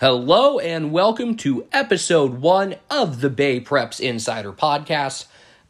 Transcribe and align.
Hello 0.00 0.60
and 0.60 0.92
welcome 0.92 1.34
to 1.38 1.66
episode 1.72 2.34
one 2.34 2.76
of 2.88 3.20
the 3.20 3.28
Bay 3.28 3.60
Preps 3.60 3.98
Insider 3.98 4.52
Podcast. 4.52 5.26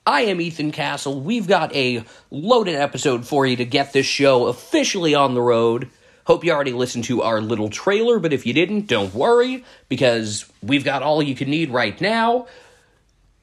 I 0.07 0.21
am 0.21 0.39
Ethan 0.39 0.71
Castle. 0.71 1.19
We've 1.19 1.49
got 1.49 1.75
a 1.75 2.05
loaded 2.31 2.75
episode 2.75 3.27
for 3.27 3.47
you 3.47 3.57
to 3.57 3.65
get 3.65 3.95
this 3.95 4.05
show 4.05 4.49
officially 4.49 5.15
on 5.15 5.33
the 5.33 5.41
road. 5.41 5.89
Hope 6.27 6.45
you 6.45 6.53
already 6.53 6.73
listened 6.73 7.05
to 7.05 7.23
our 7.23 7.41
little 7.41 7.71
trailer, 7.71 8.19
but 8.19 8.35
if 8.35 8.45
you 8.45 8.53
didn't, 8.53 8.87
don't 8.87 9.15
worry, 9.15 9.65
because 9.89 10.45
we've 10.63 10.85
got 10.85 11.03
all 11.03 11.23
you 11.23 11.35
can 11.35 11.49
need 11.49 11.71
right 11.71 11.99
now. 11.99 12.49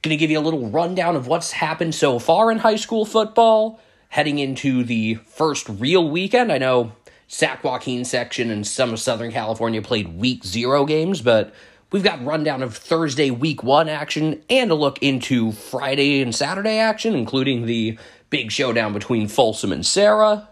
Gonna 0.04 0.18
give 0.18 0.30
you 0.30 0.38
a 0.38 0.40
little 0.40 0.70
rundown 0.70 1.16
of 1.16 1.26
what's 1.26 1.52
happened 1.52 1.96
so 1.96 2.20
far 2.20 2.52
in 2.52 2.60
high 2.60 2.76
school 2.76 3.06
football, 3.06 3.80
heading 4.10 4.38
into 4.38 4.84
the 4.84 5.16
first 5.16 5.68
real 5.68 6.08
weekend. 6.08 6.52
I 6.52 6.60
know 6.60 6.92
Sac 7.28 7.64
Joaquin 7.64 8.06
section 8.06 8.52
and 8.52 8.66
some 8.66 8.94
of 8.94 9.00
Southern 9.00 9.32
California 9.32 9.82
played 9.82 10.20
week 10.20 10.44
zero 10.44 10.86
games, 10.86 11.22
but 11.22 11.54
we've 11.92 12.04
got 12.04 12.24
rundown 12.24 12.62
of 12.62 12.76
Thursday 12.78 13.32
week 13.32 13.64
one 13.64 13.90
action 13.90 14.44
and 14.50 14.70
a 14.70 14.76
look 14.76 15.00
into 15.02 15.52
Friday 15.52 16.22
and 16.22 16.36
Saturday 16.36 16.78
action, 16.78 17.16
including 17.16 17.66
the 17.66 17.98
big 18.30 18.52
showdown 18.52 18.94
between 18.94 19.28
Folsom 19.28 19.72
and 19.72 19.86
Serra. 19.86 20.48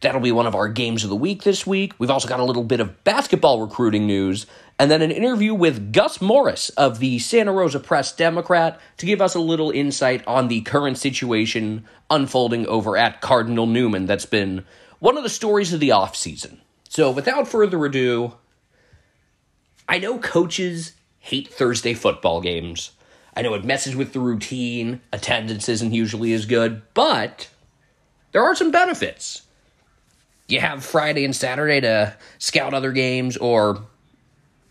That'll 0.00 0.20
be 0.20 0.32
one 0.32 0.46
of 0.46 0.54
our 0.54 0.68
games 0.68 1.02
of 1.02 1.10
the 1.10 1.16
week 1.16 1.42
this 1.42 1.66
week. 1.66 1.92
We've 1.98 2.10
also 2.10 2.28
got 2.28 2.38
a 2.38 2.44
little 2.44 2.62
bit 2.62 2.78
of 2.78 3.02
basketball 3.02 3.60
recruiting 3.60 4.06
news, 4.06 4.46
and 4.78 4.90
then 4.90 5.02
an 5.02 5.10
interview 5.10 5.54
with 5.54 5.92
Gus 5.92 6.20
Morris 6.20 6.70
of 6.70 7.00
the 7.00 7.18
Santa 7.18 7.52
Rosa 7.52 7.80
Press 7.80 8.12
Democrat 8.12 8.80
to 8.98 9.06
give 9.06 9.20
us 9.20 9.34
a 9.34 9.40
little 9.40 9.72
insight 9.72 10.24
on 10.26 10.46
the 10.46 10.60
current 10.60 10.98
situation 10.98 11.84
unfolding 12.10 12.64
over 12.68 12.96
at 12.96 13.20
Cardinal 13.20 13.66
Newman 13.66 14.06
that's 14.06 14.26
been 14.26 14.64
one 14.98 15.16
of 15.16 15.22
the 15.22 15.28
stories 15.28 15.72
of 15.72 15.80
the 15.80 15.90
offseason. 15.90 16.58
So, 16.88 17.10
without 17.10 17.48
further 17.48 17.84
ado, 17.84 18.34
I 19.88 19.98
know 19.98 20.18
coaches 20.18 20.92
hate 21.18 21.48
Thursday 21.48 21.94
football 21.94 22.40
games. 22.40 22.92
I 23.36 23.42
know 23.42 23.54
it 23.54 23.64
messes 23.64 23.94
with 23.94 24.12
the 24.12 24.20
routine, 24.20 25.00
attendance 25.12 25.68
isn't 25.68 25.92
usually 25.92 26.32
as 26.32 26.46
good, 26.46 26.82
but 26.94 27.48
there 28.32 28.42
are 28.42 28.54
some 28.54 28.70
benefits. 28.70 29.42
You 30.48 30.60
have 30.60 30.84
Friday 30.84 31.24
and 31.24 31.36
Saturday 31.36 31.80
to 31.80 32.16
scout 32.38 32.74
other 32.74 32.92
games, 32.92 33.36
or, 33.36 33.82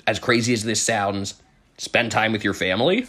as 0.05 0.19
crazy 0.19 0.53
as 0.53 0.63
this 0.63 0.81
sounds, 0.81 1.35
spend 1.77 2.11
time 2.11 2.31
with 2.31 2.43
your 2.43 2.55
family. 2.55 3.07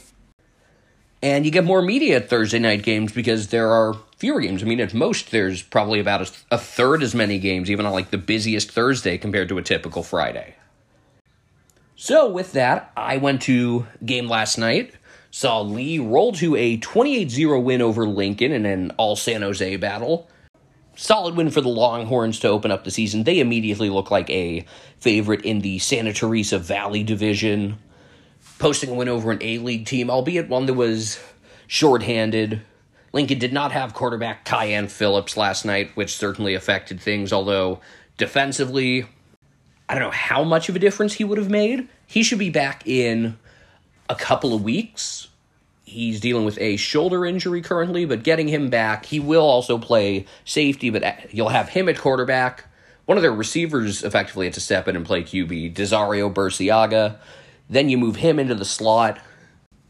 And 1.23 1.45
you 1.45 1.51
get 1.51 1.64
more 1.64 1.83
media 1.83 2.17
at 2.17 2.29
Thursday 2.29 2.59
night 2.59 2.83
games 2.83 3.12
because 3.12 3.48
there 3.48 3.70
are 3.70 3.97
fewer 4.19 4.41
games. 4.41 4.62
I 4.62 4.66
mean, 4.66 4.80
at 4.80 4.94
most, 4.94 5.30
there's 5.30 5.62
probably 5.62 6.00
about 6.00 6.28
a, 6.28 6.33
a 6.52 6.58
third 6.58 7.02
as 7.02 7.14
many 7.14 7.38
games, 7.38 7.70
even 7.70 7.86
on 7.86 7.92
like 7.92 8.11
the 8.11 8.19
busiest 8.19 8.70
Thursday 8.70 9.19
compared 9.19 9.48
to 9.48 9.58
a 9.58 9.62
typical 9.62 10.02
Friday. 10.02 10.55
So, 11.97 12.30
with 12.30 12.52
that, 12.52 12.92
I 12.96 13.16
went 13.16 13.42
to 13.42 13.86
game 14.05 14.28
last 14.28 14.58
night. 14.58 14.94
Saw 15.30 15.61
Lee 15.61 15.98
roll 15.98 16.33
to 16.34 16.55
a 16.56 16.77
28 16.77 17.30
0 17.30 17.61
win 17.61 17.83
over 17.83 18.06
Lincoln 18.06 18.52
in 18.52 18.66
an 18.66 18.92
all 18.92 19.16
San 19.16 19.42
Jose 19.42 19.77
battle. 19.77 20.28
Solid 20.96 21.36
win 21.36 21.50
for 21.50 21.61
the 21.61 21.69
Longhorns 21.69 22.41
to 22.41 22.48
open 22.48 22.70
up 22.70 22.84
the 22.84 22.91
season. 22.91 23.24
They 23.24 23.39
immediately 23.39 23.91
look 23.91 24.11
like 24.11 24.28
a 24.30 24.64
favorite 24.98 25.44
in 25.44 25.61
the 25.61 25.78
Santa 25.78 26.12
Teresa 26.12 26.58
Valley 26.58 27.02
division 27.02 27.78
posting 28.58 28.91
a 28.91 28.94
win 28.94 29.08
over 29.08 29.30
an 29.30 29.39
A 29.41 29.58
League 29.58 29.86
team, 29.86 30.11
albeit 30.11 30.48
one 30.48 30.66
that 30.66 30.74
was 30.74 31.20
shorthanded. 31.66 32.62
Lincoln 33.12 33.39
did 33.39 33.53
not 33.53 33.73
have 33.73 33.95
quarterback 33.95 34.45
Kyan 34.45 34.89
Phillips 34.89 35.37
last 35.37 35.64
night, 35.64 35.91
which 35.95 36.17
certainly 36.17 36.55
affected 36.55 37.01
things, 37.01 37.33
although 37.33 37.81
defensively, 38.17 39.06
I 39.89 39.95
don't 39.95 40.03
know 40.03 40.11
how 40.11 40.45
much 40.45 40.69
of 40.69 40.77
a 40.77 40.78
difference 40.78 41.14
he 41.14 41.25
would 41.25 41.39
have 41.39 41.51
made. 41.51 41.89
He 42.06 42.23
should 42.23 42.39
be 42.39 42.51
back 42.51 42.86
in 42.86 43.39
a 44.09 44.14
couple 44.14 44.55
of 44.55 44.62
weeks. 44.62 45.29
He's 45.84 46.20
dealing 46.20 46.45
with 46.45 46.59
a 46.59 46.77
shoulder 46.77 47.25
injury 47.25 47.62
currently, 47.62 48.05
but 48.05 48.23
getting 48.23 48.48
him 48.48 48.69
back, 48.69 49.06
he 49.06 49.20
will 49.20 49.45
also 49.45 49.79
play 49.79 50.27
safety, 50.45 50.90
but 50.90 51.02
uh, 51.02 51.13
you'll 51.30 51.48
have 51.48 51.70
him 51.70 51.89
at 51.89 51.96
quarterback. 51.96 52.67
One 53.07 53.17
of 53.17 53.23
their 53.23 53.33
receivers 53.33 54.05
effectively 54.05 54.45
had 54.45 54.55
to 54.55 54.61
step 54.61 54.86
in 54.86 54.96
and 54.96 55.07
play 55.07 55.23
QB, 55.23 55.75
Desario 55.75 56.33
Burciaga. 56.33 57.17
Then 57.70 57.89
you 57.89 57.96
move 57.96 58.17
him 58.17 58.39
into 58.39 58.55
the 58.55 58.67
slot, 58.67 59.19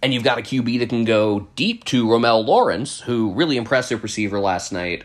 and 0.03 0.15
you've 0.15 0.25
got 0.25 0.39
a 0.39 0.43
QB 0.43 0.79
that 0.81 0.89
can 0.89 1.05
go 1.05 1.49
deep 1.57 1.85
to 1.87 2.07
Romel 2.07 2.47
Lawrence, 2.47 3.01
who 3.01 3.33
really 3.33 3.57
impressive 3.57 4.03
receiver 4.03 4.39
last 4.39 4.73
night. 4.73 5.05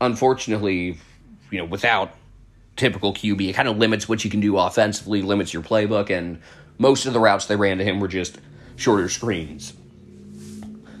Unfortunately, 0.00 0.98
you 1.50 1.58
know, 1.58 1.64
without 1.64 2.14
typical 2.76 3.14
QB, 3.14 3.50
it 3.50 3.52
kind 3.52 3.68
of 3.68 3.76
limits 3.76 4.08
what 4.08 4.24
you 4.24 4.30
can 4.30 4.40
do 4.40 4.56
offensively, 4.56 5.22
limits 5.22 5.52
your 5.52 5.62
playbook, 5.62 6.10
and 6.10 6.40
most 6.78 7.06
of 7.06 7.12
the 7.12 7.20
routes 7.20 7.46
they 7.46 7.56
ran 7.56 7.78
to 7.78 7.84
him 7.84 8.00
were 8.00 8.08
just 8.08 8.38
shorter 8.76 9.08
screens. 9.08 9.72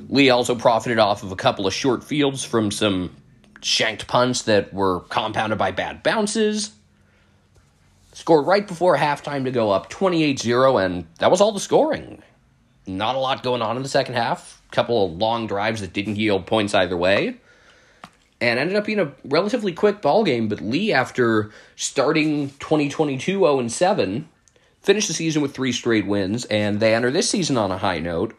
Lee 0.08 0.30
also 0.30 0.54
profited 0.54 0.98
off 0.98 1.22
of 1.22 1.32
a 1.32 1.36
couple 1.36 1.66
of 1.66 1.74
short 1.74 2.04
fields 2.04 2.44
from 2.44 2.70
some 2.70 3.16
shanked 3.62 4.06
punts 4.06 4.42
that 4.42 4.72
were 4.72 5.00
compounded 5.00 5.58
by 5.58 5.70
bad 5.70 6.02
bounces. 6.02 6.72
Scored 8.12 8.46
right 8.46 8.68
before 8.68 8.96
halftime 8.96 9.44
to 9.44 9.50
go 9.50 9.70
up 9.70 9.88
28 9.88 10.38
0, 10.38 10.76
and 10.76 11.06
that 11.18 11.30
was 11.30 11.40
all 11.40 11.50
the 11.50 11.60
scoring. 11.60 12.22
Not 12.86 13.14
a 13.14 13.18
lot 13.18 13.42
going 13.42 13.62
on 13.62 13.76
in 13.76 13.82
the 13.82 13.88
second 13.88 14.14
half. 14.14 14.60
A 14.70 14.74
couple 14.74 15.06
of 15.06 15.12
long 15.12 15.46
drives 15.46 15.80
that 15.80 15.92
didn't 15.92 16.16
yield 16.16 16.46
points 16.46 16.74
either 16.74 16.96
way. 16.96 17.36
And 18.40 18.58
ended 18.58 18.76
up 18.76 18.86
being 18.86 18.98
a 18.98 19.12
relatively 19.24 19.72
quick 19.72 20.02
ball 20.02 20.24
game, 20.24 20.48
but 20.48 20.60
Lee, 20.60 20.92
after 20.92 21.52
starting 21.76 22.50
2022 22.58 23.38
0 23.38 23.68
7, 23.68 24.28
finished 24.80 25.06
the 25.06 25.14
season 25.14 25.42
with 25.42 25.54
three 25.54 25.70
straight 25.70 26.06
wins, 26.06 26.44
and 26.46 26.80
they 26.80 26.92
enter 26.92 27.12
this 27.12 27.30
season 27.30 27.56
on 27.56 27.70
a 27.70 27.78
high 27.78 28.00
note. 28.00 28.34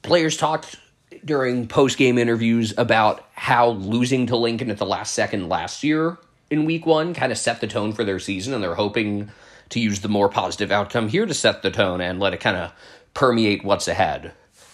Players 0.00 0.38
talked 0.38 0.76
during 1.24 1.68
post 1.68 1.98
game 1.98 2.16
interviews 2.16 2.72
about 2.78 3.28
how 3.34 3.70
losing 3.70 4.26
to 4.28 4.36
Lincoln 4.36 4.70
at 4.70 4.78
the 4.78 4.86
last 4.86 5.12
second 5.12 5.48
last 5.50 5.84
year 5.84 6.16
in 6.50 6.64
week 6.64 6.86
one 6.86 7.14
kind 7.14 7.32
of 7.32 7.38
set 7.38 7.60
the 7.60 7.66
tone 7.66 7.92
for 7.92 8.04
their 8.04 8.18
season, 8.18 8.54
and 8.54 8.62
they're 8.62 8.74
hoping 8.74 9.30
to 9.70 9.80
use 9.80 10.00
the 10.00 10.08
more 10.08 10.28
positive 10.28 10.70
outcome 10.70 11.08
here 11.08 11.24
to 11.24 11.34
set 11.34 11.62
the 11.62 11.70
tone 11.70 12.00
and 12.00 12.20
let 12.20 12.34
it 12.34 12.40
kind 12.40 12.56
of 12.56 12.72
permeate 13.14 13.64
what's 13.64 13.88
ahead. 13.88 14.32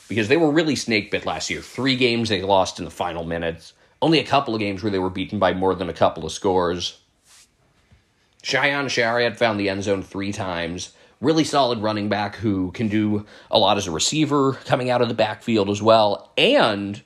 Because 0.08 0.28
they 0.28 0.36
were 0.36 0.50
really 0.50 0.76
snake 0.76 1.10
bit 1.10 1.26
last 1.26 1.50
year. 1.50 1.60
Three 1.60 1.96
games 1.96 2.28
they 2.28 2.42
lost 2.42 2.78
in 2.78 2.84
the 2.84 2.90
final 2.90 3.24
minutes. 3.24 3.74
Only 4.00 4.20
a 4.20 4.24
couple 4.24 4.54
of 4.54 4.60
games 4.60 4.82
where 4.82 4.90
they 4.90 4.98
were 4.98 5.10
beaten 5.10 5.38
by 5.38 5.52
more 5.52 5.74
than 5.74 5.88
a 5.88 5.94
couple 5.94 6.24
of 6.24 6.32
scores. 6.32 6.98
Cheyenne 8.42 8.86
Shariat 8.86 9.36
found 9.36 9.58
the 9.58 9.68
end 9.68 9.82
zone 9.82 10.02
three 10.02 10.32
times. 10.32 10.94
Really 11.20 11.44
solid 11.44 11.80
running 11.80 12.08
back 12.08 12.36
who 12.36 12.70
can 12.72 12.88
do 12.88 13.26
a 13.50 13.58
lot 13.58 13.76
as 13.76 13.86
a 13.86 13.90
receiver 13.90 14.52
coming 14.64 14.88
out 14.88 15.02
of 15.02 15.08
the 15.08 15.14
backfield 15.14 15.68
as 15.68 15.82
well. 15.82 16.32
And 16.38 17.02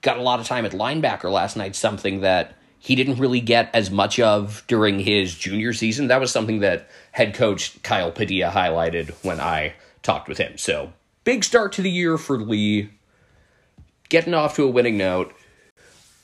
got 0.00 0.18
a 0.18 0.22
lot 0.22 0.40
of 0.40 0.46
time 0.46 0.64
at 0.64 0.72
linebacker 0.72 1.30
last 1.30 1.56
night, 1.56 1.76
something 1.76 2.22
that 2.22 2.56
he 2.78 2.94
didn't 2.94 3.18
really 3.18 3.40
get 3.40 3.70
as 3.74 3.90
much 3.90 4.18
of 4.20 4.64
during 4.66 5.00
his 5.00 5.34
junior 5.34 5.72
season. 5.72 6.08
That 6.08 6.20
was 6.20 6.30
something 6.30 6.60
that 6.60 6.88
head 7.12 7.34
coach 7.34 7.82
Kyle 7.82 8.10
Padilla 8.10 8.50
highlighted 8.50 9.10
when 9.22 9.40
I 9.40 9.74
talked 10.02 10.28
with 10.28 10.38
him. 10.38 10.58
So, 10.58 10.92
big 11.24 11.44
start 11.44 11.72
to 11.72 11.82
the 11.82 11.90
year 11.90 12.18
for 12.18 12.38
Lee, 12.38 12.90
getting 14.08 14.34
off 14.34 14.56
to 14.56 14.64
a 14.64 14.70
winning 14.70 14.96
note. 14.96 15.34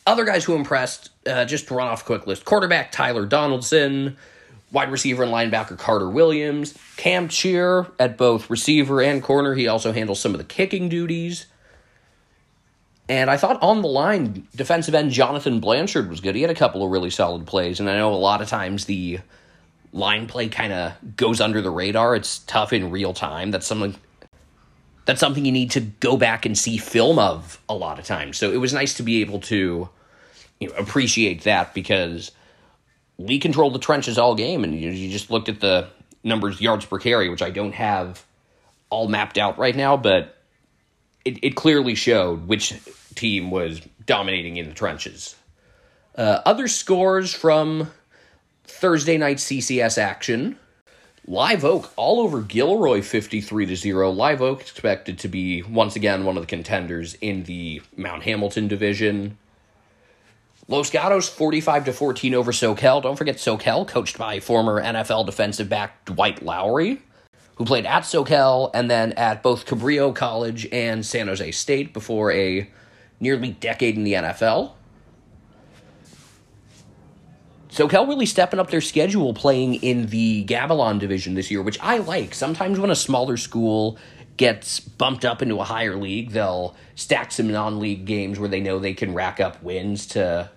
Other 0.06 0.24
guys 0.24 0.44
who 0.44 0.54
impressed, 0.54 1.10
uh, 1.26 1.44
just 1.44 1.68
to 1.68 1.74
run 1.74 1.88
off 1.88 2.02
a 2.02 2.04
quick 2.04 2.26
list 2.26 2.44
quarterback 2.44 2.92
Tyler 2.92 3.26
Donaldson, 3.26 4.16
wide 4.70 4.90
receiver 4.90 5.22
and 5.22 5.32
linebacker 5.32 5.78
Carter 5.78 6.10
Williams, 6.10 6.74
Cam 6.96 7.28
Cheer 7.28 7.86
at 7.98 8.18
both 8.18 8.50
receiver 8.50 9.00
and 9.00 9.22
corner. 9.22 9.54
He 9.54 9.68
also 9.68 9.92
handles 9.92 10.20
some 10.20 10.32
of 10.32 10.38
the 10.38 10.44
kicking 10.44 10.88
duties. 10.88 11.46
And 13.08 13.30
I 13.30 13.36
thought 13.36 13.62
on 13.62 13.82
the 13.82 13.88
line, 13.88 14.48
defensive 14.56 14.94
end 14.94 15.10
Jonathan 15.10 15.60
Blanchard 15.60 16.08
was 16.08 16.20
good. 16.20 16.34
He 16.34 16.42
had 16.42 16.50
a 16.50 16.54
couple 16.54 16.82
of 16.82 16.90
really 16.90 17.10
solid 17.10 17.46
plays, 17.46 17.78
and 17.78 17.88
I 17.88 17.96
know 17.96 18.12
a 18.12 18.16
lot 18.16 18.40
of 18.40 18.48
times 18.48 18.86
the 18.86 19.20
line 19.94 20.26
play 20.26 20.48
kind 20.48 20.72
of 20.72 21.16
goes 21.16 21.40
under 21.40 21.62
the 21.62 21.70
radar. 21.70 22.14
It's 22.16 22.40
tough 22.40 22.72
in 22.72 22.90
real 22.90 23.14
time. 23.14 23.50
That's 23.50 23.66
something 23.66 23.94
that's 25.06 25.20
something 25.20 25.44
you 25.44 25.52
need 25.52 25.70
to 25.72 25.80
go 25.80 26.16
back 26.16 26.46
and 26.46 26.56
see 26.56 26.76
film 26.78 27.18
of 27.18 27.60
a 27.68 27.74
lot 27.74 27.98
of 27.98 28.04
times. 28.04 28.36
So 28.36 28.50
it 28.50 28.56
was 28.56 28.72
nice 28.72 28.94
to 28.94 29.02
be 29.02 29.20
able 29.20 29.40
to 29.40 29.88
you 30.60 30.68
know, 30.68 30.74
appreciate 30.76 31.42
that 31.42 31.74
because 31.74 32.32
we 33.16 33.38
controlled 33.38 33.74
the 33.74 33.78
trenches 33.78 34.18
all 34.18 34.34
game, 34.34 34.64
and 34.64 34.74
you, 34.74 34.90
you 34.90 35.10
just 35.10 35.30
looked 35.30 35.48
at 35.48 35.60
the 35.60 35.88
numbers 36.22 36.60
yards 36.60 36.86
per 36.86 36.98
carry, 36.98 37.28
which 37.28 37.42
I 37.42 37.50
don't 37.50 37.74
have 37.74 38.24
all 38.90 39.06
mapped 39.08 39.38
out 39.38 39.58
right 39.58 39.76
now, 39.76 39.96
but 39.96 40.36
it, 41.24 41.44
it 41.44 41.54
clearly 41.54 41.94
showed 41.94 42.48
which 42.48 42.74
team 43.14 43.50
was 43.50 43.80
dominating 44.06 44.56
in 44.56 44.68
the 44.68 44.74
trenches. 44.74 45.36
Uh, 46.16 46.40
other 46.46 46.66
scores 46.66 47.34
from 47.34 47.90
Thursday 48.64 49.18
night 49.18 49.38
CCS 49.38 49.98
action. 49.98 50.58
Live 51.26 51.64
Oak 51.64 51.90
all 51.96 52.20
over 52.20 52.42
Gilroy 52.42 53.00
53 53.00 53.66
to 53.66 53.76
0. 53.76 54.10
Live 54.10 54.42
Oak 54.42 54.60
expected 54.60 55.18
to 55.20 55.28
be 55.28 55.62
once 55.62 55.96
again 55.96 56.24
one 56.24 56.36
of 56.36 56.42
the 56.42 56.46
contenders 56.46 57.14
in 57.20 57.44
the 57.44 57.80
Mount 57.96 58.24
Hamilton 58.24 58.68
division. 58.68 59.38
Los 60.68 60.90
Gatos 60.90 61.28
45 61.28 61.86
to 61.86 61.92
14 61.92 62.34
over 62.34 62.52
Soquel. 62.52 63.02
Don't 63.02 63.16
forget 63.16 63.36
Soquel, 63.36 63.86
coached 63.86 64.18
by 64.18 64.40
former 64.40 64.82
NFL 64.82 65.26
defensive 65.26 65.68
back 65.68 66.04
Dwight 66.04 66.42
Lowery, 66.42 67.02
who 67.56 67.64
played 67.64 67.86
at 67.86 68.02
Soquel 68.02 68.70
and 68.74 68.90
then 68.90 69.12
at 69.12 69.42
both 69.42 69.66
Cabrillo 69.66 70.14
College 70.14 70.66
and 70.72 71.04
San 71.04 71.28
Jose 71.28 71.50
State 71.52 71.92
before 71.92 72.32
a 72.32 72.70
nearly 73.20 73.52
decade 73.52 73.96
in 73.96 74.04
the 74.04 74.14
NFL. 74.14 74.72
Soquel 77.74 78.06
really 78.06 78.24
stepping 78.24 78.60
up 78.60 78.70
their 78.70 78.80
schedule 78.80 79.34
playing 79.34 79.74
in 79.74 80.06
the 80.06 80.44
Gabilan 80.44 81.00
division 81.00 81.34
this 81.34 81.50
year, 81.50 81.60
which 81.60 81.76
I 81.80 81.98
like. 81.98 82.32
Sometimes 82.32 82.78
when 82.78 82.88
a 82.88 82.94
smaller 82.94 83.36
school 83.36 83.98
gets 84.36 84.78
bumped 84.78 85.24
up 85.24 85.42
into 85.42 85.58
a 85.58 85.64
higher 85.64 85.96
league, 85.96 86.30
they'll 86.30 86.76
stack 86.94 87.32
some 87.32 87.50
non-league 87.50 88.04
games 88.04 88.38
where 88.38 88.48
they 88.48 88.60
know 88.60 88.78
they 88.78 88.94
can 88.94 89.12
rack 89.12 89.40
up 89.40 89.60
wins 89.60 90.06
to, 90.06 90.48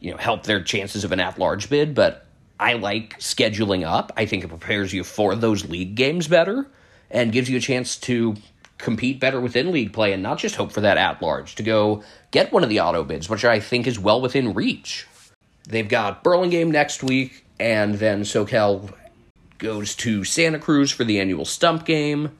you 0.00 0.10
know, 0.10 0.18
help 0.18 0.42
their 0.42 0.62
chances 0.62 1.02
of 1.02 1.12
an 1.12 1.20
at-large 1.20 1.70
bid. 1.70 1.94
But 1.94 2.26
I 2.58 2.74
like 2.74 3.18
scheduling 3.20 3.86
up. 3.86 4.12
I 4.18 4.26
think 4.26 4.44
it 4.44 4.48
prepares 4.48 4.92
you 4.92 5.02
for 5.02 5.34
those 5.34 5.66
league 5.66 5.94
games 5.94 6.28
better 6.28 6.66
and 7.10 7.32
gives 7.32 7.48
you 7.48 7.56
a 7.56 7.60
chance 7.60 7.96
to 8.00 8.36
compete 8.76 9.18
better 9.18 9.40
within 9.40 9.72
league 9.72 9.94
play 9.94 10.12
and 10.12 10.22
not 10.22 10.36
just 10.36 10.56
hope 10.56 10.72
for 10.72 10.82
that 10.82 10.98
at-large 10.98 11.54
to 11.54 11.62
go 11.62 12.02
get 12.32 12.52
one 12.52 12.62
of 12.62 12.68
the 12.68 12.80
auto 12.80 13.02
bids, 13.02 13.30
which 13.30 13.46
I 13.46 13.60
think 13.60 13.86
is 13.86 13.98
well 13.98 14.20
within 14.20 14.52
reach. 14.52 15.06
They've 15.66 15.88
got 15.88 16.24
Burlingame 16.24 16.70
next 16.70 17.02
week, 17.02 17.44
and 17.58 17.94
then 17.96 18.22
Soquel 18.22 18.92
goes 19.58 19.94
to 19.96 20.24
Santa 20.24 20.58
Cruz 20.58 20.90
for 20.90 21.04
the 21.04 21.20
annual 21.20 21.44
stump 21.44 21.84
game 21.84 22.38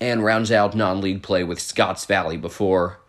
and 0.00 0.24
rounds 0.24 0.52
out 0.52 0.74
non 0.74 1.00
league 1.00 1.22
play 1.22 1.44
with 1.44 1.60
Scotts 1.60 2.04
Valley 2.06 2.36
before 2.36 3.00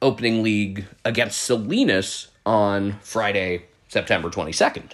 opening 0.00 0.42
league 0.42 0.86
against 1.04 1.40
Salinas 1.40 2.28
on 2.46 2.98
Friday, 3.00 3.64
September 3.88 4.28
22nd. 4.28 4.92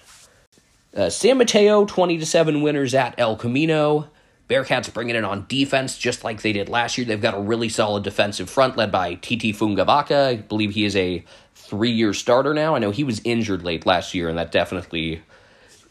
Uh, 0.97 1.11
San 1.11 1.39
Mateo 1.39 1.85
20 1.85 2.19
to 2.19 2.27
7 2.27 2.63
winners 2.63 2.95
at 2.95 3.15
El 3.19 3.37
Camino. 3.37 4.09
Bearcats 4.49 4.93
bringing 4.93 5.17
it 5.17 5.25
on 5.25 5.47
defense 5.49 5.97
just 5.97 6.23
like 6.23 6.43
they 6.43 6.53
did 6.53 6.69
last 6.69 6.99
year. 6.99 7.07
They've 7.07 7.21
got 7.21 7.35
a 7.35 7.41
really 7.41 7.69
solid 7.69 8.05
defensive 8.05 8.49
front 8.51 8.77
led 8.77 8.93
by 8.93 9.15
Titi 9.15 9.53
Fungavaca. 9.53 10.27
I 10.29 10.37
believe 10.37 10.73
he 10.73 10.85
is 10.85 10.95
a 10.95 11.25
three 11.65 11.91
year 11.91 12.13
starter 12.13 12.55
now. 12.55 12.75
I 12.75 12.79
know 12.79 12.91
he 12.91 13.05
was 13.05 13.21
injured 13.25 13.63
late 13.63 13.87
last 13.87 14.15
year, 14.15 14.29
and 14.29 14.39
that 14.39 14.53
definitely 14.53 15.23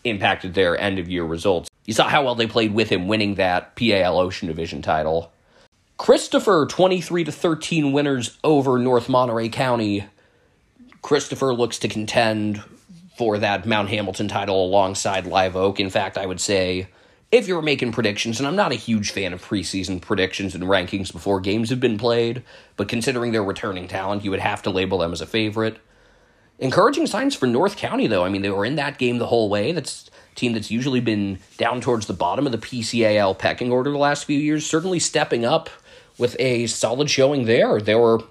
impacted 0.04 0.54
their 0.54 0.78
end 0.80 1.00
of 1.00 1.10
year 1.10 1.24
results. 1.24 1.70
You 1.86 1.94
saw 1.94 2.08
how 2.08 2.24
well 2.24 2.36
they 2.36 2.48
played 2.48 2.74
with 2.74 2.90
him 2.90 3.08
winning 3.08 3.36
that 3.36 3.76
PAL 3.76 4.18
Ocean 4.18 4.48
Division 4.48 4.82
title. 4.82 5.32
Christopher 5.98 6.66
23 6.70 7.26
to 7.26 7.32
13 7.32 7.92
winners 7.92 8.38
over 8.44 8.78
North 8.80 9.10
Monterey 9.10 9.50
County. 9.50 10.06
Christopher 11.02 11.54
looks 11.54 11.80
to 11.80 11.88
contend 11.88 12.64
for 13.18 13.38
that 13.38 13.66
Mount 13.66 13.90
Hamilton 13.90 14.28
title 14.28 14.66
alongside 14.66 15.28
Live 15.28 15.56
Oak. 15.56 15.80
In 15.80 15.90
fact, 15.90 16.18
I 16.18 16.26
would 16.26 16.42
say 16.42 16.88
if 17.34 17.48
you 17.48 17.56
were 17.56 17.64
making 17.64 17.92
predictions, 17.92 18.40
and 18.40 18.46
I'm 18.46 18.56
not 18.56 18.72
a 18.72 18.76
huge 18.76 19.10
fan 19.10 19.34
of 19.34 19.44
preseason 19.44 20.00
predictions 20.00 20.54
and 20.54 20.66
rankings 20.66 21.12
before 21.12 21.40
games 21.40 21.72
have 21.72 21.80
been 21.80 21.98
played, 21.98 22.44
but 22.78 22.88
considering 22.88 23.32
their 23.32 23.44
returning 23.44 23.88
talent, 23.88 24.24
you 24.24 24.30
would 24.30 24.40
have 24.40 24.62
to 24.62 24.70
label 24.70 25.00
them 25.00 25.12
as 25.12 25.20
a 25.20 25.26
favorite. 25.26 25.80
Encouraging 26.60 27.08
signs 27.08 27.34
for 27.36 27.48
North 27.48 27.76
County, 27.76 28.06
though. 28.06 28.24
I 28.24 28.30
mean, 28.30 28.44
they 28.44 28.52
were 28.52 28.64
in 28.64 28.76
that 28.76 29.00
game 29.00 29.18
the 29.18 29.26
whole 29.26 29.50
way. 29.50 29.72
That's 29.72 30.12
a 30.32 30.36
team 30.36 30.54
that's 30.54 30.70
usually 30.70 31.00
been 31.00 31.40
down 31.58 31.82
towards 31.82 32.06
the 32.06 32.14
bottom 32.14 32.46
of 32.46 32.52
the 32.52 32.60
PCAL 32.60 33.40
pecking 33.40 33.72
order 33.72 33.90
the 33.90 33.98
last 33.98 34.26
few 34.26 34.38
years, 34.38 34.64
certainly 34.64 35.00
stepping 35.00 35.44
up 35.44 35.72
with 36.20 36.36
a 36.38 36.68
solid 36.68 37.10
showing 37.10 37.46
there. 37.46 37.82
They 37.82 37.96
were 37.96 38.22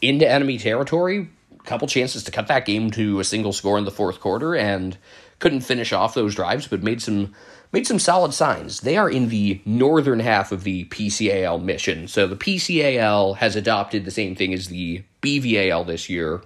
into 0.00 0.28
enemy 0.28 0.58
territory, 0.58 1.28
a 1.56 1.62
couple 1.62 1.86
chances 1.86 2.24
to 2.24 2.32
cut 2.32 2.48
that 2.48 2.66
game 2.66 2.90
to 2.90 3.20
a 3.20 3.24
single 3.24 3.52
score 3.52 3.78
in 3.78 3.84
the 3.84 3.92
fourth 3.92 4.18
quarter, 4.18 4.56
and 4.56 4.98
couldn't 5.38 5.60
finish 5.60 5.92
off 5.92 6.14
those 6.14 6.34
drives, 6.34 6.66
but 6.66 6.82
made 6.82 7.00
some 7.00 7.32
made 7.72 7.86
some 7.86 7.98
solid 7.98 8.34
signs. 8.34 8.80
They 8.80 8.96
are 8.96 9.10
in 9.10 9.28
the 9.28 9.60
northern 9.64 10.20
half 10.20 10.52
of 10.52 10.62
the 10.64 10.84
PCAL 10.86 11.62
mission. 11.62 12.06
So 12.06 12.26
the 12.26 12.36
PCAL 12.36 13.36
has 13.36 13.56
adopted 13.56 14.04
the 14.04 14.10
same 14.10 14.36
thing 14.36 14.52
as 14.52 14.68
the 14.68 15.02
BVAL 15.22 15.86
this 15.86 16.08
year. 16.08 16.42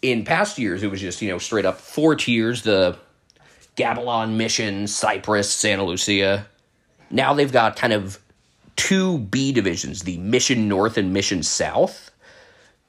In 0.00 0.24
past 0.24 0.58
years, 0.58 0.82
it 0.82 0.90
was 0.90 1.00
just, 1.00 1.20
you 1.20 1.28
know, 1.28 1.38
straight 1.38 1.66
up 1.66 1.78
four 1.78 2.14
tiers 2.16 2.62
the 2.62 2.96
Gabilan 3.76 4.34
Mission, 4.36 4.86
Cypress, 4.86 5.52
Santa 5.52 5.84
Lucia. 5.84 6.46
Now 7.10 7.34
they've 7.34 7.52
got 7.52 7.76
kind 7.76 7.92
of 7.92 8.18
two 8.76 9.18
B 9.18 9.52
divisions 9.52 10.02
the 10.02 10.18
Mission 10.18 10.68
North 10.68 10.96
and 10.96 11.12
Mission 11.12 11.42
South. 11.42 12.10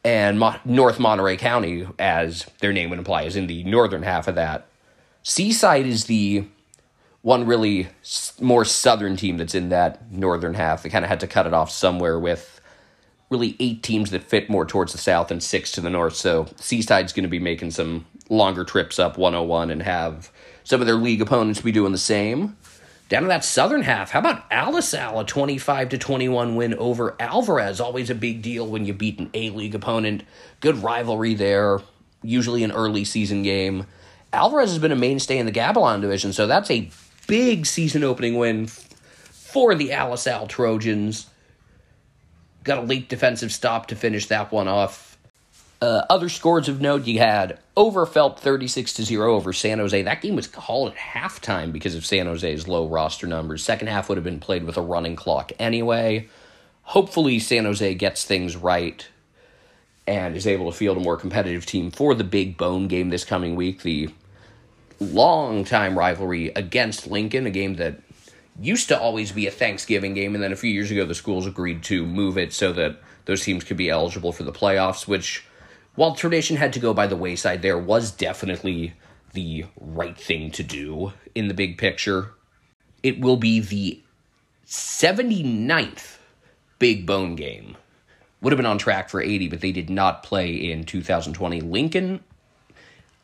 And 0.05 0.39
Mo- 0.39 0.55
North 0.63 0.97
Monterey 0.97 1.35
County, 1.35 1.85
as 1.99 2.45
their 2.59 2.71
name 2.71 2.89
would 2.89 2.99
imply, 2.99 3.23
is 3.23 3.35
in 3.35 3.47
the 3.47 3.65
northern 3.65 4.03
half 4.03 4.29
of 4.29 4.35
that. 4.35 4.67
Seaside 5.23 5.85
is 5.85 6.05
the 6.05 6.45
one 7.21 7.45
really 7.45 7.89
more 8.39 8.63
southern 8.63 9.15
team 9.15 9.37
that's 9.37 9.55
in 9.55 9.69
that 9.69 10.11
northern 10.11 10.53
half. 10.53 10.83
They 10.83 10.89
kind 10.89 11.03
of 11.03 11.09
had 11.09 11.19
to 11.19 11.27
cut 11.27 11.47
it 11.47 11.53
off 11.53 11.69
somewhere 11.71 12.19
with 12.19 12.61
really 13.29 13.55
eight 13.59 13.83
teams 13.83 14.11
that 14.11 14.23
fit 14.23 14.49
more 14.49 14.65
towards 14.65 14.91
the 14.91 14.97
south 14.97 15.29
and 15.29 15.43
six 15.43 15.71
to 15.73 15.81
the 15.81 15.89
north. 15.89 16.15
So 16.15 16.47
Seaside's 16.55 17.13
going 17.13 17.23
to 17.23 17.29
be 17.29 17.39
making 17.39 17.71
some 17.71 18.05
longer 18.29 18.63
trips 18.63 18.99
up 18.99 19.17
101 19.17 19.69
and 19.69 19.83
have 19.83 20.31
some 20.63 20.81
of 20.81 20.87
their 20.87 20.95
league 20.95 21.21
opponents 21.21 21.61
be 21.61 21.71
doing 21.71 21.91
the 21.91 21.97
same. 21.97 22.57
Down 23.09 23.23
in 23.23 23.29
that 23.29 23.43
southern 23.43 23.81
half, 23.81 24.11
how 24.11 24.19
about 24.19 24.47
Alisal, 24.51 25.19
a 25.19 25.23
25 25.23 25.89
to 25.89 25.97
21 25.97 26.55
win 26.55 26.75
over 26.75 27.15
Alvarez? 27.19 27.81
Always 27.81 28.11
a 28.11 28.15
big 28.15 28.43
deal 28.43 28.67
when 28.67 28.85
you 28.85 28.93
beat 28.93 29.17
an 29.17 29.31
A 29.33 29.49
League 29.49 29.73
opponent. 29.73 30.23
Good 30.59 30.83
rivalry 30.83 31.33
there, 31.33 31.79
usually 32.21 32.63
an 32.63 32.71
early 32.71 33.03
season 33.03 33.41
game. 33.41 33.87
Alvarez 34.31 34.69
has 34.69 34.77
been 34.77 34.91
a 34.91 34.95
mainstay 34.95 35.39
in 35.39 35.47
the 35.47 35.51
Gabilan 35.51 36.01
division, 36.01 36.33
so 36.33 36.45
that's 36.45 36.69
a 36.69 36.91
big 37.29 37.67
season 37.67 38.03
opening 38.03 38.35
win 38.35 38.65
for 38.67 39.75
the 39.75 39.89
Alisal 39.89 40.49
Trojans. 40.49 41.27
Got 42.63 42.79
a 42.79 42.81
late 42.81 43.07
defensive 43.07 43.53
stop 43.53 43.87
to 43.87 43.95
finish 43.95 44.25
that 44.27 44.51
one 44.51 44.67
off. 44.67 45.17
Uh, 45.81 46.03
other 46.09 46.27
scores 46.27 46.67
of 46.67 46.81
note, 46.81 47.05
you 47.05 47.19
had 47.19 47.59
Overfelt 47.77 48.39
36 48.39 48.93
to 48.95 49.05
0 49.05 49.33
over 49.33 49.53
San 49.53 49.77
Jose. 49.77 50.01
That 50.01 50.21
game 50.21 50.35
was 50.35 50.47
called 50.47 50.91
at 50.91 50.97
halftime 50.97 51.71
because 51.71 51.95
of 51.95 52.05
San 52.05 52.25
Jose's 52.25 52.67
low 52.67 52.85
roster 52.87 53.27
numbers. 53.27 53.63
Second 53.63 53.87
half 53.87 54.09
would 54.09 54.17
have 54.17 54.25
been 54.25 54.41
played 54.41 54.65
with 54.65 54.75
a 54.75 54.81
running 54.81 55.15
clock 55.15 55.53
anyway. 55.57 56.27
Hopefully, 56.81 57.39
San 57.39 57.63
Jose 57.63 57.93
gets 57.93 58.25
things 58.25 58.57
right 58.57 59.07
and 60.05 60.35
is 60.35 60.47
able 60.47 60.69
to 60.69 60.77
field 60.77 60.97
a 60.97 61.01
more 61.01 61.15
competitive 61.15 61.65
team 61.65 61.91
for 61.91 62.15
the 62.15 62.23
big 62.23 62.57
bone 62.57 62.87
game 62.87 63.09
this 63.09 63.23
coming 63.23 63.55
week. 63.55 63.83
The 63.83 64.09
long 64.99 65.63
time 65.63 65.97
rivalry 65.97 66.49
against 66.55 67.07
Lincoln, 67.07 67.45
a 67.45 67.51
game 67.51 67.75
that 67.75 67.99
used 68.59 68.89
to 68.89 68.99
always 68.99 69.31
be 69.31 69.47
a 69.47 69.51
Thanksgiving 69.51 70.13
game, 70.13 70.35
and 70.35 70.43
then 70.43 70.51
a 70.51 70.57
few 70.57 70.71
years 70.71 70.91
ago 70.91 71.05
the 71.05 71.15
schools 71.15 71.47
agreed 71.47 71.83
to 71.83 72.05
move 72.05 72.37
it 72.37 72.53
so 72.53 72.73
that 72.73 72.97
those 73.25 73.43
teams 73.43 73.63
could 73.63 73.77
be 73.77 73.89
eligible 73.89 74.31
for 74.31 74.43
the 74.43 74.51
playoffs, 74.51 75.07
which 75.07 75.45
while 75.95 76.15
tradition 76.15 76.57
had 76.57 76.73
to 76.73 76.79
go 76.79 76.93
by 76.93 77.07
the 77.07 77.15
wayside, 77.15 77.61
there 77.61 77.77
was 77.77 78.11
definitely 78.11 78.93
the 79.33 79.65
right 79.79 80.17
thing 80.17 80.51
to 80.51 80.63
do 80.63 81.13
in 81.35 81.47
the 81.47 81.53
big 81.53 81.77
picture. 81.77 82.31
It 83.03 83.21
will 83.21 83.37
be 83.37 83.59
the 83.59 84.01
79th 84.65 86.17
Big 86.79 87.05
Bone 87.05 87.35
game. 87.35 87.77
Would 88.41 88.53
have 88.53 88.57
been 88.57 88.65
on 88.65 88.77
track 88.77 89.09
for 89.09 89.21
80, 89.21 89.49
but 89.49 89.61
they 89.61 89.71
did 89.71 89.89
not 89.89 90.23
play 90.23 90.53
in 90.53 90.85
2020. 90.85 91.59
Lincoln 91.61 92.23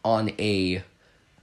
on 0.03 0.31
a 0.37 0.83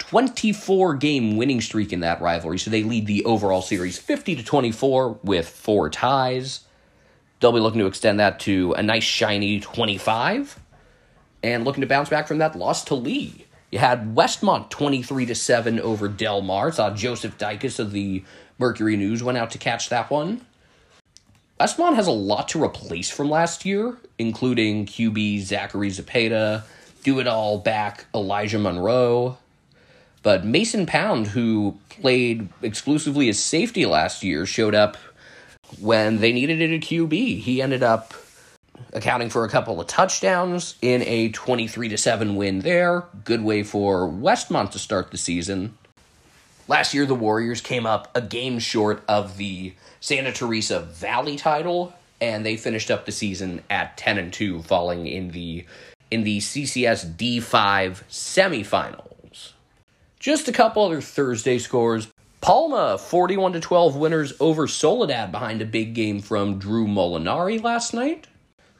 24 0.02 0.96
game 0.96 1.36
winning 1.36 1.60
streak 1.60 1.92
in 1.92 2.00
that 2.00 2.20
rivalry, 2.20 2.58
so 2.58 2.70
they 2.70 2.82
lead 2.82 3.06
the 3.06 3.24
overall 3.24 3.62
series 3.62 3.98
50 3.98 4.34
to 4.34 4.42
24 4.42 5.20
with 5.22 5.48
four 5.48 5.88
ties. 5.88 6.64
They'll 7.38 7.52
be 7.52 7.60
looking 7.60 7.78
to 7.78 7.86
extend 7.86 8.18
that 8.18 8.40
to 8.40 8.72
a 8.72 8.82
nice 8.82 9.04
shiny 9.04 9.60
25 9.60 10.58
and 11.44 11.64
looking 11.64 11.82
to 11.82 11.86
bounce 11.86 12.08
back 12.08 12.26
from 12.26 12.38
that 12.38 12.56
loss 12.56 12.82
to 12.86 12.96
Lee. 12.96 13.46
You 13.70 13.78
had 13.78 14.16
Westmont 14.16 14.70
23 14.70 15.26
to 15.26 15.36
7 15.36 15.78
over 15.78 16.08
Del 16.08 16.42
Mar. 16.42 16.72
Saw 16.72 16.90
Joseph 16.90 17.38
Dykes 17.38 17.78
of 17.78 17.92
the 17.92 18.24
Mercury 18.58 18.96
News 18.96 19.22
went 19.22 19.38
out 19.38 19.52
to 19.52 19.58
catch 19.58 19.88
that 19.88 20.10
one. 20.10 20.44
Westmont 21.60 21.94
has 21.94 22.08
a 22.08 22.12
lot 22.12 22.48
to 22.48 22.62
replace 22.62 23.08
from 23.08 23.30
last 23.30 23.64
year, 23.64 23.96
including 24.18 24.84
QB 24.84 25.42
Zachary 25.42 25.90
Zapata, 25.90 26.64
do 27.04 27.20
it 27.20 27.28
all 27.28 27.58
back 27.58 28.06
Elijah 28.12 28.58
Monroe. 28.58 29.38
But 30.22 30.44
Mason 30.44 30.86
Pound, 30.86 31.28
who 31.28 31.78
played 31.88 32.48
exclusively 32.62 33.28
as 33.28 33.38
safety 33.38 33.86
last 33.86 34.22
year, 34.22 34.46
showed 34.46 34.74
up 34.74 34.96
when 35.80 36.20
they 36.20 36.32
needed 36.32 36.60
it 36.60 36.74
at 36.74 36.80
QB. 36.80 37.40
He 37.40 37.60
ended 37.60 37.82
up 37.82 38.14
accounting 38.92 39.30
for 39.30 39.44
a 39.44 39.48
couple 39.48 39.80
of 39.80 39.86
touchdowns 39.86 40.76
in 40.82 41.02
a 41.02 41.30
23 41.30 41.88
to 41.88 41.98
7 41.98 42.36
win 42.36 42.60
there. 42.60 43.04
Good 43.24 43.42
way 43.42 43.62
for 43.62 44.08
Westmont 44.08 44.70
to 44.72 44.78
start 44.78 45.10
the 45.10 45.18
season. 45.18 45.76
Last 46.68 46.94
year 46.94 47.06
the 47.06 47.14
Warriors 47.14 47.60
came 47.60 47.86
up 47.86 48.10
a 48.14 48.20
game 48.20 48.58
short 48.58 49.02
of 49.08 49.36
the 49.36 49.74
Santa 50.00 50.32
Teresa 50.32 50.80
Valley 50.80 51.36
title 51.36 51.92
and 52.20 52.46
they 52.46 52.56
finished 52.56 52.90
up 52.90 53.04
the 53.04 53.12
season 53.12 53.62
at 53.68 53.96
10 53.96 54.18
and 54.18 54.32
2 54.32 54.62
falling 54.62 55.06
in 55.06 55.32
the 55.32 55.64
in 56.10 56.24
the 56.24 56.38
CCS 56.38 57.16
D5 57.16 58.02
semifinals. 58.10 59.11
Just 60.22 60.46
a 60.46 60.52
couple 60.52 60.84
other 60.84 61.00
Thursday 61.00 61.58
scores. 61.58 62.06
Palma 62.40 62.96
41 62.96 63.54
to 63.54 63.60
12 63.60 63.96
winners 63.96 64.32
over 64.38 64.68
Soledad 64.68 65.32
behind 65.32 65.60
a 65.60 65.66
big 65.66 65.94
game 65.94 66.20
from 66.20 66.60
Drew 66.60 66.86
Molinari 66.86 67.60
last 67.60 67.92
night. 67.92 68.28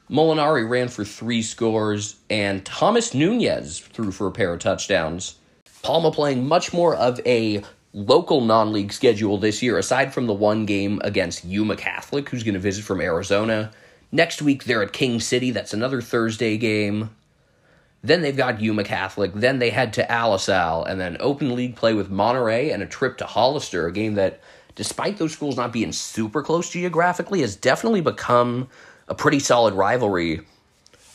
Molinari 0.08 0.70
ran 0.70 0.86
for 0.86 1.04
three 1.04 1.42
scores, 1.42 2.14
and 2.30 2.64
Thomas 2.64 3.12
Nunez 3.12 3.80
threw 3.80 4.12
for 4.12 4.28
a 4.28 4.30
pair 4.30 4.54
of 4.54 4.60
touchdowns. 4.60 5.34
Palma 5.82 6.12
playing 6.12 6.46
much 6.46 6.72
more 6.72 6.94
of 6.94 7.18
a 7.26 7.64
local 7.92 8.40
non 8.40 8.72
league 8.72 8.92
schedule 8.92 9.36
this 9.36 9.64
year, 9.64 9.78
aside 9.78 10.14
from 10.14 10.28
the 10.28 10.32
one 10.32 10.64
game 10.64 11.00
against 11.02 11.44
Yuma 11.44 11.74
Catholic, 11.74 12.28
who's 12.28 12.44
going 12.44 12.54
to 12.54 12.60
visit 12.60 12.84
from 12.84 13.00
Arizona. 13.00 13.72
Next 14.12 14.42
week, 14.42 14.62
they're 14.62 14.84
at 14.84 14.92
King 14.92 15.18
City. 15.18 15.50
That's 15.50 15.74
another 15.74 16.02
Thursday 16.02 16.56
game. 16.56 17.10
Then 18.02 18.22
they've 18.22 18.36
got 18.36 18.60
Yuma 18.60 18.84
Catholic. 18.84 19.32
Then 19.34 19.58
they 19.58 19.70
head 19.70 19.92
to 19.94 20.06
Alisal, 20.06 20.88
and 20.88 21.00
then 21.00 21.16
open 21.20 21.54
league 21.54 21.76
play 21.76 21.94
with 21.94 22.10
Monterey 22.10 22.70
and 22.70 22.82
a 22.82 22.86
trip 22.86 23.18
to 23.18 23.26
Hollister, 23.26 23.86
a 23.86 23.92
game 23.92 24.14
that, 24.14 24.40
despite 24.74 25.18
those 25.18 25.32
schools 25.32 25.56
not 25.56 25.72
being 25.72 25.92
super 25.92 26.42
close 26.42 26.68
geographically, 26.68 27.40
has 27.42 27.54
definitely 27.54 28.00
become 28.00 28.68
a 29.06 29.14
pretty 29.14 29.38
solid 29.38 29.74
rivalry. 29.74 30.40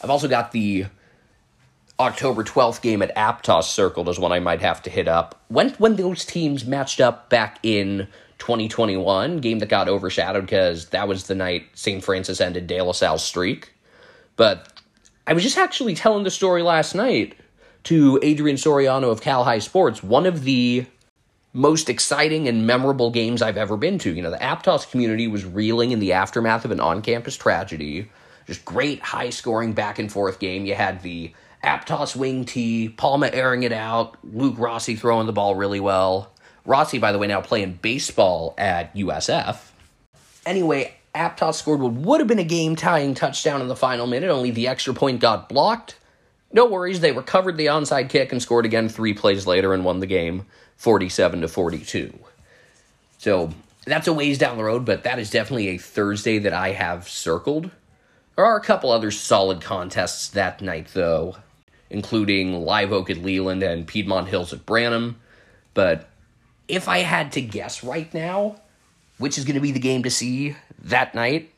I've 0.01 0.09
also 0.09 0.27
got 0.27 0.51
the 0.51 0.85
October 1.99 2.43
12th 2.43 2.81
game 2.81 3.01
at 3.01 3.15
Aptos 3.15 3.63
circled 3.63 4.07
as 4.07 4.19
one 4.19 4.31
I 4.31 4.39
might 4.39 4.61
have 4.61 4.81
to 4.83 4.89
hit 4.89 5.07
up. 5.07 5.41
When 5.47 5.71
when 5.71 5.95
those 5.95 6.25
teams 6.25 6.65
matched 6.65 7.01
up 7.01 7.29
back 7.29 7.59
in 7.63 8.07
2021, 8.37 9.39
game 9.39 9.59
that 9.59 9.69
got 9.69 9.89
overshadowed 9.89 10.45
because 10.45 10.89
that 10.89 11.07
was 11.07 11.25
the 11.25 11.35
night 11.35 11.65
St. 11.73 12.03
Francis 12.03 12.39
ended 12.39 12.67
De 12.67 12.79
La 12.81 12.91
Salle's 12.91 13.23
streak. 13.23 13.73
But 14.35 14.76
I 15.27 15.33
was 15.33 15.43
just 15.43 15.57
actually 15.57 15.93
telling 15.93 16.23
the 16.23 16.31
story 16.31 16.63
last 16.63 16.95
night 16.95 17.35
to 17.83 18.17
Adrian 18.23 18.55
Soriano 18.55 19.11
of 19.11 19.19
Cal 19.19 19.43
High 19.43 19.59
Sports. 19.59 20.01
One 20.01 20.25
of 20.25 20.45
the 20.45 20.85
most 21.51 21.89
exciting 21.89 22.47
and 22.47 22.65
memorable 22.65 23.11
games 23.11 23.41
I've 23.41 23.57
ever 23.57 23.75
been 23.75 23.99
to. 23.99 24.13
You 24.13 24.21
know, 24.21 24.31
the 24.31 24.37
Aptos 24.37 24.89
community 24.89 25.27
was 25.27 25.43
reeling 25.43 25.91
in 25.91 25.99
the 25.99 26.13
aftermath 26.13 26.63
of 26.63 26.71
an 26.71 26.79
on 26.79 27.01
campus 27.01 27.35
tragedy. 27.35 28.09
Just 28.45 28.63
great 28.63 29.01
high 29.01 29.29
scoring 29.29 29.73
back 29.73 29.99
and 29.99 30.09
forth 30.09 30.39
game. 30.39 30.65
You 30.65 30.75
had 30.75 31.01
the 31.01 31.33
Aptos 31.61 32.15
wing 32.15 32.45
tee, 32.45 32.87
Palma 32.87 33.29
airing 33.33 33.63
it 33.63 33.73
out, 33.73 34.15
Luke 34.23 34.55
Rossi 34.57 34.95
throwing 34.95 35.27
the 35.27 35.33
ball 35.33 35.55
really 35.55 35.81
well. 35.81 36.31
Rossi, 36.63 36.99
by 36.99 37.11
the 37.11 37.17
way, 37.17 37.27
now 37.27 37.41
playing 37.41 37.79
baseball 37.81 38.53
at 38.57 38.95
USF. 38.95 39.57
Anyway, 40.45 40.93
Aptos 41.15 41.55
scored 41.55 41.79
what 41.79 41.93
would 41.93 42.19
have 42.19 42.27
been 42.27 42.39
a 42.39 42.43
game 42.43 42.75
tying 42.75 43.13
touchdown 43.15 43.61
in 43.61 43.67
the 43.67 43.75
final 43.75 44.07
minute, 44.07 44.29
only 44.29 44.51
the 44.51 44.67
extra 44.67 44.93
point 44.93 45.19
got 45.19 45.49
blocked. 45.49 45.97
No 46.51 46.65
worries, 46.65 46.99
they 46.99 47.11
recovered 47.11 47.57
the 47.57 47.65
onside 47.65 48.09
kick 48.09 48.31
and 48.31 48.41
scored 48.41 48.65
again 48.65 48.89
three 48.89 49.13
plays 49.13 49.47
later 49.47 49.73
and 49.73 49.83
won 49.83 49.99
the 49.99 50.05
game 50.05 50.45
47 50.77 51.41
to 51.41 51.47
42. 51.47 52.17
So 53.17 53.51
that's 53.85 54.07
a 54.07 54.13
ways 54.13 54.37
down 54.37 54.57
the 54.57 54.63
road, 54.63 54.85
but 54.85 55.03
that 55.03 55.19
is 55.19 55.29
definitely 55.29 55.69
a 55.69 55.77
Thursday 55.77 56.39
that 56.39 56.53
I 56.53 56.71
have 56.71 57.09
circled. 57.09 57.71
There 58.35 58.45
are 58.45 58.57
a 58.57 58.63
couple 58.63 58.91
other 58.91 59.11
solid 59.11 59.61
contests 59.61 60.29
that 60.29 60.61
night, 60.61 60.89
though 60.93 61.37
including 61.89 62.65
Live 62.65 62.91
Oak 62.91 63.09
at 63.09 63.17
Leland 63.17 63.63
and 63.63 63.87
Piedmont 63.87 64.27
Hills 64.27 64.53
at 64.53 64.65
Branham. 64.65 65.19
But 65.73 66.09
if 66.67 66.87
I 66.87 66.99
had 66.99 67.31
to 67.33 67.41
guess 67.41 67.83
right 67.83 68.11
now, 68.13 68.57
which 69.17 69.37
is 69.37 69.45
going 69.45 69.55
to 69.55 69.61
be 69.61 69.71
the 69.71 69.79
game 69.79 70.03
to 70.03 70.09
see 70.09 70.55
that 70.83 71.15
night, 71.15 71.51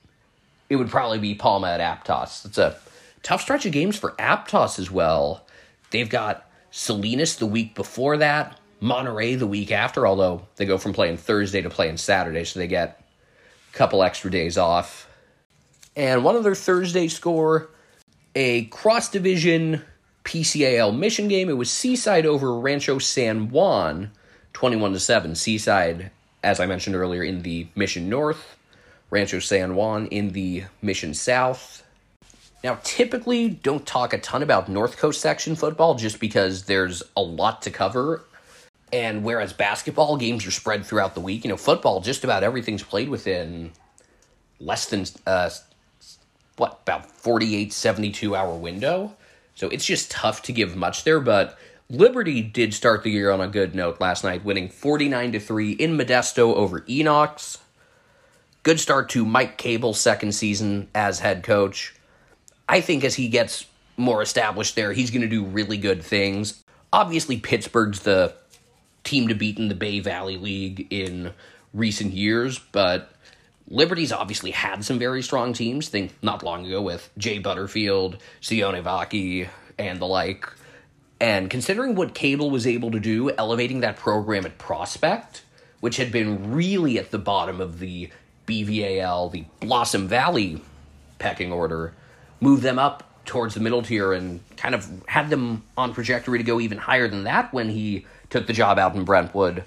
it 0.69 0.75
would 0.75 0.89
probably 0.89 1.19
be 1.19 1.35
Palma 1.35 1.67
at 1.67 1.79
Aptos. 1.79 2.45
It's 2.45 2.57
a 2.57 2.77
tough 3.23 3.41
stretch 3.41 3.65
of 3.65 3.71
games 3.71 3.97
for 3.97 4.11
Aptos 4.11 4.79
as 4.79 4.89
well. 4.89 5.45
They've 5.91 6.09
got 6.09 6.49
Salinas 6.71 7.37
the 7.37 7.45
week 7.45 7.75
before 7.75 8.17
that, 8.17 8.59
Monterey 8.79 9.35
the 9.35 9.47
week 9.47 9.71
after, 9.71 10.07
although 10.07 10.45
they 10.55 10.65
go 10.65 10.77
from 10.77 10.93
playing 10.93 11.17
Thursday 11.17 11.61
to 11.61 11.69
playing 11.69 11.97
Saturday, 11.97 12.43
so 12.43 12.59
they 12.59 12.67
get 12.67 13.03
a 13.73 13.77
couple 13.77 14.03
extra 14.03 14.29
days 14.31 14.57
off. 14.57 15.09
And 15.95 16.23
one 16.23 16.35
other 16.35 16.55
Thursday 16.55 17.07
score 17.07 17.69
a 18.35 18.65
cross 18.65 19.09
division 19.09 19.81
PCAL 20.23 20.95
mission 20.95 21.27
game. 21.27 21.49
It 21.49 21.57
was 21.57 21.71
Seaside 21.71 22.25
over 22.25 22.59
Rancho 22.59 22.99
San 22.99 23.49
Juan, 23.49 24.11
21 24.53 24.93
to 24.93 24.99
7. 24.99 25.35
Seaside, 25.35 26.11
as 26.43 26.59
I 26.59 26.65
mentioned 26.65 26.95
earlier, 26.95 27.23
in 27.23 27.41
the 27.41 27.67
Mission 27.75 28.09
North, 28.09 28.57
Rancho 29.09 29.39
San 29.39 29.75
Juan 29.75 30.07
in 30.07 30.29
the 30.29 30.65
Mission 30.81 31.13
South. 31.13 31.83
Now, 32.63 32.79
typically, 32.83 33.49
don't 33.49 33.85
talk 33.85 34.13
a 34.13 34.17
ton 34.17 34.43
about 34.43 34.69
North 34.69 34.97
Coast 34.97 35.21
section 35.21 35.55
football 35.55 35.95
just 35.95 36.19
because 36.19 36.63
there's 36.63 37.01
a 37.15 37.21
lot 37.21 37.61
to 37.63 37.71
cover. 37.71 38.25
And 38.91 39.23
whereas 39.23 39.53
basketball 39.53 40.17
games 40.17 40.45
are 40.45 40.51
spread 40.51 40.85
throughout 40.85 41.13
the 41.13 41.21
week, 41.21 41.43
you 41.43 41.49
know, 41.49 41.57
football, 41.57 42.01
just 42.01 42.23
about 42.23 42.43
everything's 42.43 42.83
played 42.83 43.07
within 43.07 43.71
less 44.59 44.87
than, 44.87 45.05
uh, 45.27 45.49
what, 46.57 46.79
about 46.83 47.09
48, 47.09 47.71
72 47.71 48.35
hour 48.35 48.53
window. 48.55 49.15
So 49.55 49.69
it's 49.69 49.85
just 49.85 50.09
tough 50.09 50.41
to 50.43 50.51
give 50.51 50.75
much 50.75 51.03
there, 51.03 51.19
but 51.19 51.57
Liberty 51.91 52.43
did 52.43 52.75
start 52.75 53.01
the 53.01 53.09
year 53.09 53.31
on 53.31 53.41
a 53.41 53.47
good 53.47 53.73
note 53.73 53.99
last 53.99 54.23
night, 54.23 54.45
winning 54.45 54.69
49 54.69 55.31
to 55.31 55.39
3 55.39 55.71
in 55.71 55.97
Modesto 55.97 56.53
over 56.53 56.81
Enochs. 56.81 57.57
Good 58.61 58.79
start 58.79 59.09
to 59.09 59.25
Mike 59.25 59.57
Cable's 59.57 59.99
second 59.99 60.33
season 60.33 60.87
as 60.93 61.19
head 61.19 61.41
coach. 61.41 61.95
I 62.67 62.81
think 62.81 63.03
as 63.03 63.15
he 63.15 63.27
gets 63.27 63.65
more 63.97 64.21
established 64.21 64.75
there, 64.75 64.93
he's 64.93 65.09
going 65.09 65.23
to 65.23 65.27
do 65.27 65.43
really 65.43 65.77
good 65.77 66.03
things. 66.03 66.63
Obviously, 66.93 67.37
Pittsburg's 67.37 68.01
the 68.01 68.35
team 69.03 69.27
to 69.27 69.33
beat 69.33 69.57
in 69.57 69.67
the 69.67 69.73
Bay 69.73 69.99
Valley 69.99 70.37
League 70.37 70.85
in 70.91 71.33
recent 71.73 72.13
years, 72.13 72.59
but 72.59 73.11
Liberty's 73.67 74.11
obviously 74.11 74.51
had 74.51 74.85
some 74.85 74.99
very 74.99 75.23
strong 75.23 75.53
teams. 75.53 75.89
Think 75.89 76.13
not 76.21 76.43
long 76.43 76.67
ago 76.67 76.83
with 76.83 77.09
Jay 77.17 77.39
Butterfield, 77.39 78.21
Sione 78.41 78.83
Vaki, 78.83 79.49
and 79.79 79.99
the 79.99 80.05
like. 80.05 80.47
And 81.19 81.49
considering 81.49 81.95
what 81.95 82.13
Cable 82.13 82.49
was 82.49 82.65
able 82.65 82.91
to 82.91 82.99
do, 82.99 83.29
elevating 83.31 83.81
that 83.81 83.97
program 83.97 84.45
at 84.45 84.57
Prospect, 84.57 85.43
which 85.81 85.97
had 85.97 86.11
been 86.11 86.53
really 86.53 86.97
at 86.97 87.11
the 87.11 87.17
bottom 87.17 87.59
of 87.59 87.79
the 87.79 88.09
BVAL, 88.47 89.31
the 89.31 89.45
Blossom 89.59 90.07
Valley 90.07 90.61
pecking 91.19 91.51
order, 91.51 91.93
moved 92.39 92.63
them 92.63 92.79
up 92.79 93.03
towards 93.25 93.53
the 93.53 93.59
middle 93.59 93.83
tier 93.83 94.13
and 94.13 94.39
kind 94.57 94.73
of 94.73 94.89
had 95.07 95.29
them 95.29 95.63
on 95.77 95.93
trajectory 95.93 96.37
to 96.37 96.43
go 96.43 96.59
even 96.59 96.77
higher 96.77 97.07
than 97.07 97.25
that 97.25 97.53
when 97.53 97.69
he 97.69 98.05
took 98.29 98.47
the 98.47 98.53
job 98.53 98.79
out 98.79 98.95
in 98.95 99.03
Brentwood. 99.03 99.65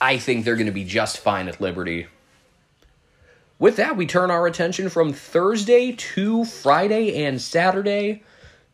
I 0.00 0.18
think 0.18 0.44
they're 0.44 0.56
going 0.56 0.66
to 0.66 0.72
be 0.72 0.84
just 0.84 1.18
fine 1.18 1.48
at 1.48 1.60
Liberty. 1.60 2.06
With 3.58 3.76
that, 3.76 3.96
we 3.96 4.06
turn 4.06 4.30
our 4.30 4.46
attention 4.46 4.88
from 4.88 5.12
Thursday 5.12 5.92
to 5.92 6.44
Friday 6.44 7.24
and 7.24 7.40
Saturday. 7.40 8.22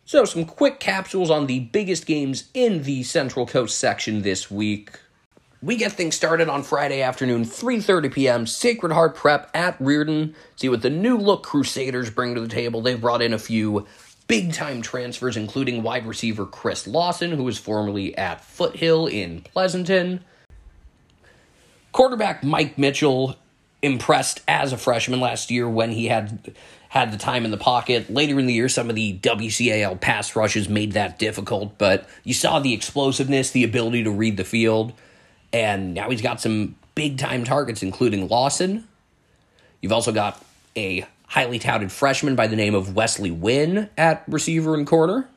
So, 0.09 0.25
some 0.25 0.47
quick 0.47 0.81
capsules 0.81 1.31
on 1.31 1.49
the 1.49 1.61
biggest 1.61 2.07
games 2.07 2.49
in 2.55 2.85
the 2.85 3.03
Central 3.03 3.45
Coast 3.45 3.77
section 3.77 4.23
this 4.23 4.51
week. 4.51 4.99
We 5.61 5.77
get 5.77 5.93
things 5.93 6.17
started 6.17 6.49
on 6.49 6.63
Friday 6.63 7.03
afternoon, 7.03 7.45
3:30 7.45 8.11
p.m. 8.11 8.47
Sacred 8.47 8.91
Heart 8.91 9.15
Prep 9.15 9.51
at 9.53 9.79
Riordan. 9.79 10.35
See 10.57 10.71
what 10.71 10.81
the 10.81 10.89
new 10.89 11.19
look 11.19 11.43
Crusaders 11.43 12.09
bring 12.09 12.35
to 12.35 12.41
the 12.41 12.49
table. 12.49 12.81
They've 12.81 12.99
brought 12.99 13.21
in 13.21 13.35
a 13.35 13.39
few 13.39 13.87
big 14.29 14.55
time 14.55 14.81
transfers, 14.81 15.37
including 15.37 15.83
wide 15.83 16.07
receiver 16.07 16.47
Chris 16.47 16.87
Lawson, 16.87 17.33
who 17.33 17.45
was 17.45 17.59
formerly 17.59 18.17
at 18.17 18.43
Foothill 18.43 19.09
in 19.09 19.43
Pleasanton. 19.43 20.25
Quarterback 21.93 22.43
Mike 22.43 22.79
Mitchell 22.79 23.37
impressed 23.83 24.41
as 24.49 24.73
a 24.73 24.79
freshman 24.79 25.21
last 25.21 25.51
year 25.51 25.69
when 25.69 25.91
he 25.91 26.07
had 26.07 26.57
had 26.99 27.13
the 27.13 27.17
time 27.17 27.45
in 27.45 27.51
the 27.51 27.57
pocket. 27.57 28.11
Later 28.11 28.39
in 28.41 28.47
the 28.47 28.55
year, 28.55 28.69
some 28.69 28.89
of 28.89 28.97
the 28.97 29.17
WCAL 29.19 30.01
pass 30.01 30.35
rushes 30.35 30.69
made 30.69 30.93
that 30.93 31.19
difficult, 31.19 31.79
but 31.79 32.09
you 32.25 32.35
saw 32.35 32.59
the 32.59 32.75
explosiveness, 32.75 33.53
the 33.53 33.65
ability 33.65 34.05
to 34.05 34.11
read 34.11 34.37
the 34.37 34.45
field, 34.45 34.93
and 35.53 35.95
now 35.95 36.11
he's 36.11 36.23
got 36.23 36.41
some 36.41 36.75
big 36.95 37.19
time 37.19 37.45
targets, 37.45 37.83
including 37.83 38.27
Lawson. 38.29 38.87
You've 39.81 39.93
also 39.93 40.13
got 40.13 40.45
a 40.77 41.07
highly 41.29 41.59
touted 41.59 41.93
freshman 41.93 42.35
by 42.35 42.47
the 42.47 42.57
name 42.57 42.75
of 42.75 42.97
Wesley 42.97 43.31
Wynn 43.31 43.89
at 43.97 44.25
receiver 44.27 44.75
and 44.75 44.87
corner. 44.87 45.29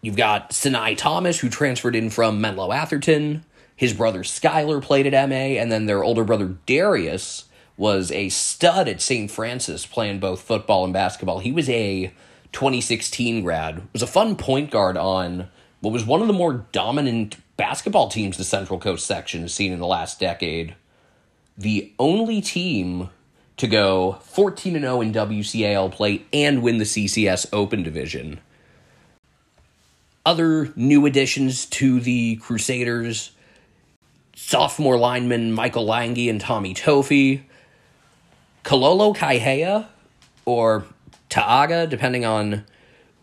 You've 0.00 0.16
got 0.16 0.52
Sinai 0.52 0.94
Thomas, 0.94 1.40
who 1.40 1.48
transferred 1.48 1.96
in 1.96 2.10
from 2.10 2.40
Menlo 2.40 2.72
Atherton. 2.72 3.44
His 3.74 3.92
brother 3.92 4.22
Skyler 4.22 4.80
played 4.80 5.12
at 5.12 5.28
MA, 5.28 5.60
and 5.60 5.70
then 5.70 5.86
their 5.86 6.04
older 6.04 6.24
brother 6.24 6.54
Darius 6.64 7.45
was 7.76 8.10
a 8.10 8.28
stud 8.28 8.88
at 8.88 9.02
St. 9.02 9.30
Francis 9.30 9.84
playing 9.86 10.18
both 10.18 10.40
football 10.40 10.84
and 10.84 10.92
basketball. 10.92 11.40
He 11.40 11.52
was 11.52 11.68
a 11.68 12.12
2016 12.52 13.42
grad. 13.42 13.82
Was 13.92 14.02
a 14.02 14.06
fun 14.06 14.36
point 14.36 14.70
guard 14.70 14.96
on 14.96 15.48
what 15.80 15.92
was 15.92 16.04
one 16.04 16.22
of 16.22 16.26
the 16.26 16.32
more 16.32 16.66
dominant 16.72 17.36
basketball 17.56 18.08
teams 18.08 18.36
the 18.36 18.44
Central 18.44 18.78
Coast 18.78 19.06
section 19.06 19.42
has 19.42 19.54
seen 19.54 19.72
in 19.72 19.78
the 19.78 19.86
last 19.86 20.18
decade. 20.18 20.74
The 21.58 21.92
only 21.98 22.40
team 22.40 23.10
to 23.56 23.66
go 23.66 24.18
14 24.22 24.78
0 24.80 25.00
in 25.00 25.12
WCAL 25.12 25.92
play 25.92 26.24
and 26.32 26.62
win 26.62 26.78
the 26.78 26.84
CCS 26.84 27.46
Open 27.52 27.82
Division. 27.82 28.40
Other 30.24 30.72
new 30.76 31.06
additions 31.06 31.66
to 31.66 32.00
the 32.00 32.36
Crusaders 32.36 33.30
sophomore 34.34 34.98
linemen 34.98 35.52
Michael 35.52 35.86
Lange 35.86 36.28
and 36.28 36.40
Tommy 36.40 36.74
Tofi, 36.74 37.42
Kololo 38.66 39.16
Kaihea, 39.16 39.86
or 40.44 40.84
Taaga, 41.30 41.88
depending 41.88 42.24
on 42.24 42.64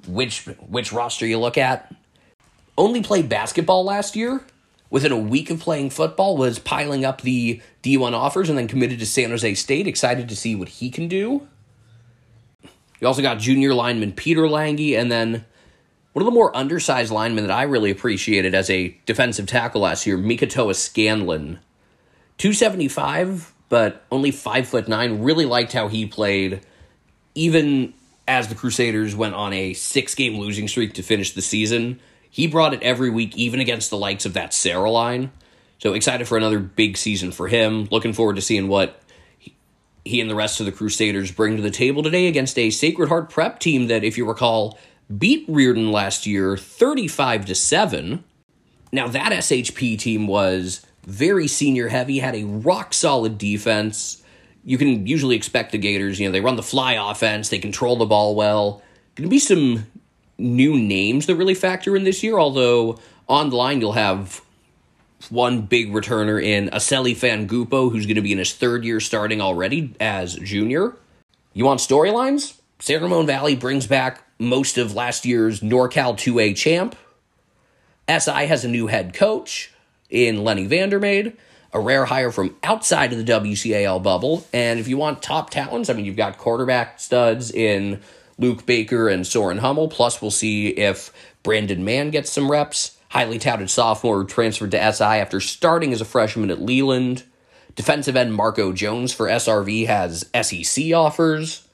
which 0.08 0.46
which 0.46 0.94
roster 0.94 1.28
you 1.28 1.38
look 1.38 1.58
at, 1.58 1.94
only 2.78 3.04
played 3.04 3.28
basketball 3.28 3.84
last 3.84 4.16
year. 4.16 4.42
Within 4.90 5.12
a 5.12 5.18
week 5.18 5.50
of 5.50 5.60
playing 5.60 5.90
football, 5.90 6.38
was 6.38 6.60
piling 6.60 7.04
up 7.04 7.22
the 7.22 7.62
D1 7.82 8.14
offers 8.14 8.48
and 8.48 8.58
then 8.58 8.68
committed 8.68 9.00
to 9.00 9.06
San 9.06 9.32
Jose 9.32 9.56
State. 9.56 9.86
Excited 9.86 10.30
to 10.30 10.36
see 10.36 10.56
what 10.56 10.70
he 10.70 10.90
can 10.90 11.08
do. 11.08 11.46
You 13.02 13.08
also 13.08 13.22
got 13.22 13.40
junior 13.40 13.74
lineman 13.74 14.14
Peter 14.14 14.48
Lange, 14.48 14.96
and 14.96 15.12
then 15.12 15.44
one 16.14 16.22
of 16.22 16.26
the 16.26 16.32
more 16.32 16.56
undersized 16.56 17.12
linemen 17.12 17.48
that 17.48 17.54
I 17.54 17.64
really 17.64 17.92
appreciated 17.92 18.56
as 18.56 18.70
a 18.70 18.98
defensive 19.06 19.48
tackle 19.48 19.82
last 19.82 20.08
year, 20.08 20.18
Mikatoa 20.18 20.76
Scanlon. 20.76 21.60
275, 22.38 23.53
but 23.74 24.06
only 24.12 24.30
5 24.30 24.68
foot 24.68 24.88
9. 24.88 25.24
Really 25.24 25.46
liked 25.46 25.74
how 25.74 25.88
he 25.88 26.06
played, 26.06 26.62
even 27.34 27.96
as 28.28 28.48
the 28.48 28.54
Crusaders 28.54 29.16
went 29.16 29.34
on 29.34 29.52
a 29.52 29.74
six 29.74 30.14
game 30.14 30.38
losing 30.38 30.68
streak 30.68 30.94
to 30.94 31.02
finish 31.02 31.34
the 31.34 31.42
season. 31.42 32.00
He 32.30 32.46
brought 32.46 32.76
it 32.76 32.84
every 32.84 33.10
week, 33.10 33.36
even 33.36 33.60
against 33.60 33.90
the 33.90 33.98
likes 33.98 34.28
of 34.28 34.34
that 34.34 34.54
Serra 34.54 34.92
line. 34.92 35.32
So 35.80 35.94
excited 35.94 36.28
for 36.28 36.38
another 36.38 36.60
big 36.60 36.98
season 36.98 37.32
for 37.32 37.48
him. 37.48 37.88
Looking 37.90 38.14
forward 38.14 38.36
to 38.36 38.44
seeing 38.44 38.68
what 38.68 39.02
he 40.06 40.22
and 40.22 40.30
the 40.30 40.36
rest 40.36 40.60
of 40.60 40.68
the 40.68 40.72
Crusaders 40.72 41.32
bring 41.32 41.56
to 41.56 41.64
the 41.64 41.72
table 41.72 42.04
today 42.04 42.28
against 42.28 42.60
a 42.60 42.70
Sacred 42.70 43.10
Heart 43.10 43.32
prep 43.32 43.58
team 43.58 43.88
that, 43.88 44.04
if 44.04 44.20
you 44.20 44.28
recall, 44.28 44.78
beat 45.18 45.46
Riordan 45.48 45.92
last 45.92 46.28
year 46.28 46.58
35 46.58 47.46
to 47.46 47.56
7. 47.56 48.24
Now 48.92 49.08
that 49.08 49.32
SHP 49.32 49.98
team 49.98 50.28
was 50.28 50.86
very 51.06 51.48
senior 51.48 51.88
heavy, 51.88 52.20
had 52.20 52.36
a 52.36 52.46
rock 52.46 52.94
solid 52.94 53.38
defense. 53.38 54.24
You 54.64 54.78
can 54.78 55.06
usually 55.06 55.36
expect 55.36 55.72
the 55.72 55.78
Gators, 55.78 56.20
you 56.20 56.28
know, 56.28 56.32
they 56.32 56.42
run 56.42 56.56
the 56.56 56.64
fly 56.64 56.94
offense, 56.94 57.50
they 57.50 57.60
control 57.60 57.98
the 57.98 58.06
ball 58.06 58.36
well. 58.36 58.82
Going 59.16 59.28
to 59.28 59.30
be 59.30 59.40
some 59.40 59.86
new 60.38 60.80
names 60.80 61.26
that 61.26 61.36
really 61.36 61.54
factor 61.54 61.96
in 61.96 62.04
this 62.04 62.24
year, 62.24 62.40
although 62.40 62.98
on 63.28 63.50
the 63.50 63.56
line 63.56 63.82
you'll 63.82 63.94
have 63.94 64.42
one 65.30 65.62
big 65.62 65.92
returner 65.92 66.44
in 66.44 66.70
Aseli 66.70 67.16
Fangupo, 67.16 67.92
who's 67.92 68.06
going 68.06 68.16
to 68.16 68.22
be 68.22 68.32
in 68.32 68.38
his 68.38 68.54
third 68.54 68.84
year 68.84 69.00
starting 69.00 69.42
already 69.42 69.96
as 70.00 70.36
junior. 70.36 70.96
You 71.54 71.66
want 71.66 71.80
storylines? 71.80 72.60
San 72.80 73.02
Ramon 73.02 73.26
Valley 73.26 73.56
brings 73.56 73.88
back 73.88 74.24
most 74.40 74.78
of 74.78 74.94
last 74.94 75.26
year's 75.26 75.62
NorCal 75.62 76.16
2A 76.16 76.56
champ. 76.56 76.96
SI 78.10 78.48
has 78.48 78.66
a 78.66 78.68
new 78.68 78.88
head 78.88 79.14
coach 79.14 79.73
in 80.14 80.44
Lenny 80.44 80.68
Vandermade, 80.68 81.36
a 81.74 81.80
rare 81.80 82.06
hire 82.06 82.32
from 82.32 82.56
outside 82.64 83.12
of 83.12 83.18
the 83.18 83.32
WCAL 83.32 84.02
bubble. 84.02 84.46
And 84.54 84.80
if 84.80 84.88
you 84.88 84.96
want 84.96 85.24
top 85.24 85.50
talents, 85.50 85.90
I 85.90 85.94
mean, 85.94 86.06
you've 86.06 86.16
got 86.16 86.38
quarterback 86.38 87.00
studs 87.00 87.52
in 87.52 88.00
Luke 88.38 88.66
Baker 88.66 89.10
and 89.10 89.26
Soren 89.26 89.58
Hummel. 89.58 89.90
Plus, 89.90 90.22
we'll 90.22 90.32
see 90.32 90.70
if 90.70 91.12
Brandon 91.42 91.84
Mann 91.84 92.12
gets 92.12 92.32
some 92.32 92.50
reps. 92.50 92.98
Highly 93.10 93.40
touted 93.40 93.70
sophomore 93.70 94.24
transferred 94.24 94.72
to 94.72 94.94
SI 94.94 95.04
after 95.04 95.40
starting 95.40 95.94
as 95.94 96.02
a 96.02 96.06
freshman 96.06 96.52
at 96.52 96.62
Leland. 96.62 97.24
Defensive 97.76 98.16
end 98.16 98.34
Marco 98.34 98.72
Jones 98.72 99.12
for 99.14 99.28
SRV 99.28 99.88
has 99.88 100.30
SEC 100.42 100.94
offers. 100.94 101.68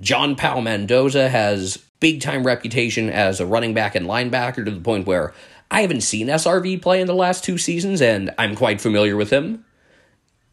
John 0.00 0.36
Powell 0.36 0.60
Mendoza 0.60 1.28
has 1.28 1.78
big 2.00 2.20
time 2.20 2.44
reputation 2.44 3.08
as 3.10 3.40
a 3.40 3.46
running 3.46 3.74
back 3.74 3.94
and 3.94 4.06
linebacker 4.06 4.64
to 4.64 4.70
the 4.70 4.80
point 4.80 5.06
where 5.06 5.32
I 5.70 5.82
haven't 5.82 6.02
seen 6.02 6.28
SRV 6.28 6.80
play 6.80 7.00
in 7.00 7.06
the 7.06 7.14
last 7.14 7.44
two 7.44 7.58
seasons, 7.58 8.00
and 8.00 8.32
I'm 8.38 8.54
quite 8.54 8.80
familiar 8.80 9.16
with 9.16 9.30
him. 9.30 9.64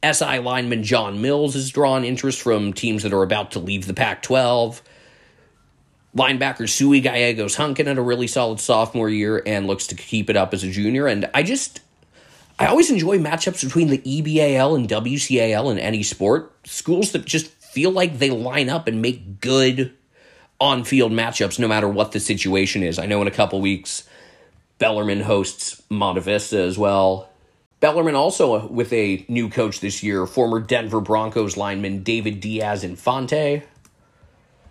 SI 0.03 0.39
lineman 0.39 0.83
John 0.83 1.21
Mills 1.21 1.53
has 1.53 1.71
drawn 1.71 2.03
interest 2.03 2.41
from 2.41 2.73
teams 2.73 3.03
that 3.03 3.13
are 3.13 3.23
about 3.23 3.51
to 3.51 3.59
leave 3.59 3.87
the 3.87 3.93
Pac 3.93 4.21
12. 4.21 4.81
Linebacker 6.15 6.69
Sui 6.69 6.99
Gallegos 6.99 7.55
Hunkin 7.55 7.87
had 7.87 7.97
a 7.97 8.01
really 8.01 8.27
solid 8.27 8.59
sophomore 8.59 9.09
year 9.09 9.41
and 9.45 9.65
looks 9.65 9.87
to 9.87 9.95
keep 9.95 10.29
it 10.29 10.35
up 10.35 10.53
as 10.53 10.63
a 10.63 10.69
junior. 10.69 11.07
And 11.07 11.29
I 11.33 11.41
just, 11.41 11.79
I 12.59 12.67
always 12.67 12.91
enjoy 12.91 13.17
matchups 13.17 13.63
between 13.63 13.87
the 13.87 13.99
EBAL 13.99 14.75
and 14.75 14.89
WCAL 14.89 15.71
in 15.71 15.79
any 15.79 16.03
sport. 16.03 16.51
Schools 16.65 17.13
that 17.13 17.25
just 17.25 17.47
feel 17.47 17.91
like 17.91 18.19
they 18.19 18.29
line 18.29 18.69
up 18.69 18.87
and 18.87 19.01
make 19.01 19.39
good 19.39 19.93
on 20.59 20.83
field 20.83 21.11
matchups 21.11 21.57
no 21.59 21.67
matter 21.67 21.87
what 21.87 22.11
the 22.11 22.19
situation 22.19 22.83
is. 22.83 22.99
I 22.99 23.05
know 23.05 23.21
in 23.21 23.27
a 23.27 23.31
couple 23.31 23.59
weeks, 23.61 24.03
Bellarmine 24.83 25.21
hosts 25.21 25.81
Monte 25.89 26.19
Vista 26.19 26.59
as 26.59 26.77
well. 26.77 27.29
Bellarmine 27.79 28.15
also 28.15 28.55
uh, 28.55 28.67
with 28.67 28.91
a 28.91 29.23
new 29.29 29.47
coach 29.47 29.79
this 29.79 30.03
year, 30.03 30.25
former 30.25 30.59
Denver 30.59 30.99
Broncos 30.99 31.55
lineman 31.55 32.03
David 32.03 32.41
Diaz 32.41 32.83
Infante. 32.83 33.63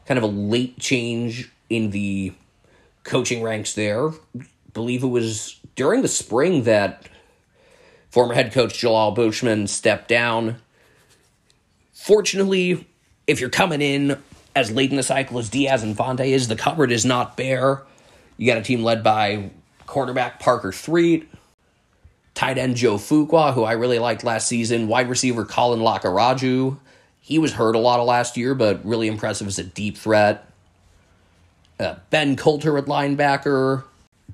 Kind 0.04 0.18
of 0.18 0.24
a 0.24 0.26
late 0.26 0.78
change 0.78 1.50
in 1.70 1.92
the 1.92 2.34
coaching 3.04 3.42
ranks 3.42 3.72
there. 3.72 4.10
believe 4.74 5.02
it 5.02 5.06
was 5.06 5.58
during 5.76 6.02
the 6.02 6.08
spring 6.08 6.64
that 6.64 7.08
former 8.10 8.34
head 8.34 8.52
coach 8.52 8.78
Jalal 8.78 9.16
Beauchman 9.16 9.66
stepped 9.66 10.08
down. 10.08 10.58
Fortunately, 11.94 12.86
if 13.26 13.40
you're 13.40 13.48
coming 13.48 13.80
in 13.80 14.18
as 14.54 14.70
late 14.70 14.90
in 14.90 14.98
the 14.98 15.02
cycle 15.02 15.38
as 15.38 15.48
Diaz 15.48 15.82
Infante 15.82 16.30
is, 16.30 16.48
the 16.48 16.56
cupboard 16.56 16.92
is 16.92 17.06
not 17.06 17.34
bare. 17.34 17.82
You 18.36 18.46
got 18.46 18.58
a 18.58 18.62
team 18.62 18.82
led 18.82 19.02
by 19.02 19.52
quarterback 19.92 20.40
Parker 20.40 20.72
Threet, 20.72 21.28
tight 22.32 22.56
end 22.56 22.76
Joe 22.76 22.96
Fuqua, 22.96 23.52
who 23.52 23.62
I 23.62 23.72
really 23.72 23.98
liked 23.98 24.24
last 24.24 24.48
season, 24.48 24.88
wide 24.88 25.10
receiver 25.10 25.44
Colin 25.44 25.80
Lakaraju. 25.80 26.78
He 27.20 27.38
was 27.38 27.52
hurt 27.52 27.76
a 27.76 27.78
lot 27.78 28.00
of 28.00 28.06
last 28.06 28.38
year, 28.38 28.54
but 28.54 28.82
really 28.86 29.06
impressive 29.06 29.46
as 29.46 29.58
a 29.58 29.64
deep 29.64 29.98
threat. 29.98 30.50
Uh, 31.78 31.96
ben 32.08 32.36
Coulter 32.36 32.78
at 32.78 32.86
linebacker, 32.86 33.84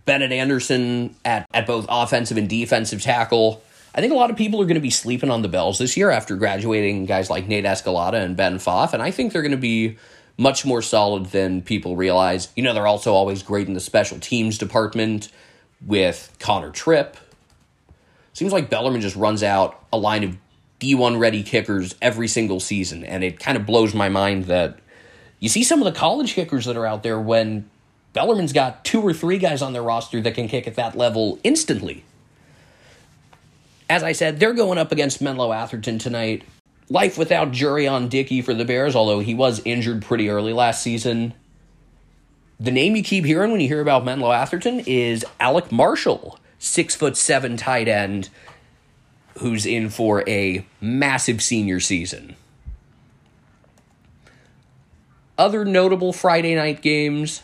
Bennett 0.05 0.31
Anderson 0.31 1.16
at, 1.25 1.49
at 1.53 1.66
both 1.66 1.87
offensive 1.88 2.37
and 2.37 2.49
defensive 2.49 3.03
tackle. 3.03 3.62
I 3.97 4.01
think 4.01 4.12
a 4.12 4.16
lot 4.16 4.31
of 4.31 4.37
people 4.37 4.62
are 4.62 4.64
going 4.64 4.77
to 4.77 4.81
be 4.81 4.90
sleeping 4.90 5.31
on 5.31 5.42
the 5.42 5.49
Bells 5.49 5.79
this 5.79 5.97
year 5.97 6.11
after 6.11 6.37
graduating 6.37 7.07
guys 7.07 7.31
like 7.31 7.49
Nate 7.49 7.64
Escalada 7.64 8.23
and 8.23 8.37
Ben 8.37 8.61
Foff, 8.61 8.94
and 8.94 9.03
I 9.03 9.11
think 9.11 9.33
they're 9.33 9.42
going 9.42 9.51
to 9.51 9.57
be 9.57 9.97
much 10.37 10.64
more 10.64 10.83
solid 10.83 11.27
than 11.27 11.62
people 11.62 11.97
realize. 11.97 12.49
You 12.55 12.62
know, 12.62 12.73
they're 12.73 12.87
also 12.87 13.12
always 13.12 13.42
great 13.42 13.66
in 13.66 13.75
the 13.75 13.81
special 13.81 14.21
teams 14.21 14.57
department 14.57 15.31
with 15.85 16.35
Connor 16.38 16.71
Tripp. 16.71 17.17
Seems 18.33 18.53
like 18.53 18.71
Bellarmine 18.71 19.01
just 19.01 19.17
runs 19.17 19.43
out 19.43 19.85
a 19.93 19.99
line 19.99 20.25
of 20.25 20.37
D1 20.81 21.19
ready 21.19 21.43
kickers 21.43 21.95
every 22.01 22.29
single 22.29 22.61
season, 22.61 23.05
and 23.05 23.25
it 23.25 23.41
kind 23.41 23.57
of 23.57 23.67
blows 23.67 23.95
my 23.95 24.09
mind 24.09 24.45
that 24.45 24.79
you 25.41 25.49
see 25.49 25.64
some 25.64 25.81
of 25.81 25.93
the 25.93 25.99
college 25.99 26.35
kickers 26.35 26.64
that 26.67 26.77
are 26.77 26.87
out 26.87 27.03
there 27.03 27.21
when 27.21 27.69
Bellarmine's 28.12 28.53
got 28.53 28.85
two 28.85 29.01
or 29.01 29.12
three 29.12 29.38
guys 29.38 29.62
on 29.62 29.73
their 29.73 29.83
roster 29.83 30.21
that 30.21 30.35
can 30.35 30.49
kick 30.49 30.67
at 30.67 30.77
that 30.77 30.97
level 30.97 31.38
instantly 31.43 32.05
as 33.88 34.03
I 34.03 34.12
said, 34.12 34.38
they're 34.38 34.55
going 34.55 34.79
up 34.79 34.93
against 34.93 35.21
Menlo 35.21 35.53
Atherton 35.53 35.99
tonight. 35.99 36.45
Life 36.91 37.19
without 37.19 37.53
Jurion 37.53 38.09
Dickey 38.09 38.43
for 38.43 38.55
the 38.55 38.64
Bears, 38.64 38.95
although 38.95 39.21
he 39.21 39.35
was 39.35 39.61
injured 39.64 40.03
pretty 40.03 40.29
early 40.31 40.53
last 40.53 40.83
season. 40.83 41.35
The 42.61 42.73
name 42.73 42.97
you 42.97 43.05
keep 43.05 43.25
hearing 43.25 43.53
when 43.53 43.61
you 43.61 43.68
hear 43.68 43.81
about 43.81 44.05
Menlo 44.05 44.33
Atherton 44.33 44.81
is 44.81 45.25
Alec 45.38 45.71
Marshall, 45.71 46.40
six 46.59 46.97
foot 46.97 47.16
seven 47.16 47.57
tight 47.57 47.87
end, 47.87 48.31
who's 49.38 49.64
in 49.64 49.90
for 49.90 50.29
a 50.29 50.66
massive 50.81 51.40
senior 51.40 51.79
season. 51.79 52.35
Other 55.37 55.64
notable 55.64 56.12
Friday 56.12 56.57
night 56.57 56.83
games 56.83 57.42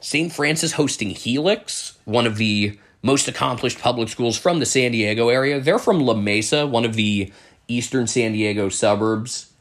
St. 0.00 0.32
Francis 0.32 0.72
hosting 0.72 1.10
Helix, 1.10 1.98
one 2.06 2.26
of 2.26 2.36
the 2.36 2.78
most 3.02 3.28
accomplished 3.28 3.78
public 3.78 4.08
schools 4.08 4.38
from 4.38 4.58
the 4.58 4.66
San 4.66 4.92
Diego 4.92 5.28
area. 5.28 5.60
They're 5.60 5.78
from 5.78 6.00
La 6.00 6.14
Mesa, 6.14 6.66
one 6.66 6.86
of 6.86 6.94
the 6.94 7.30
eastern 7.68 8.06
San 8.06 8.32
Diego 8.32 8.70
suburbs. 8.70 9.52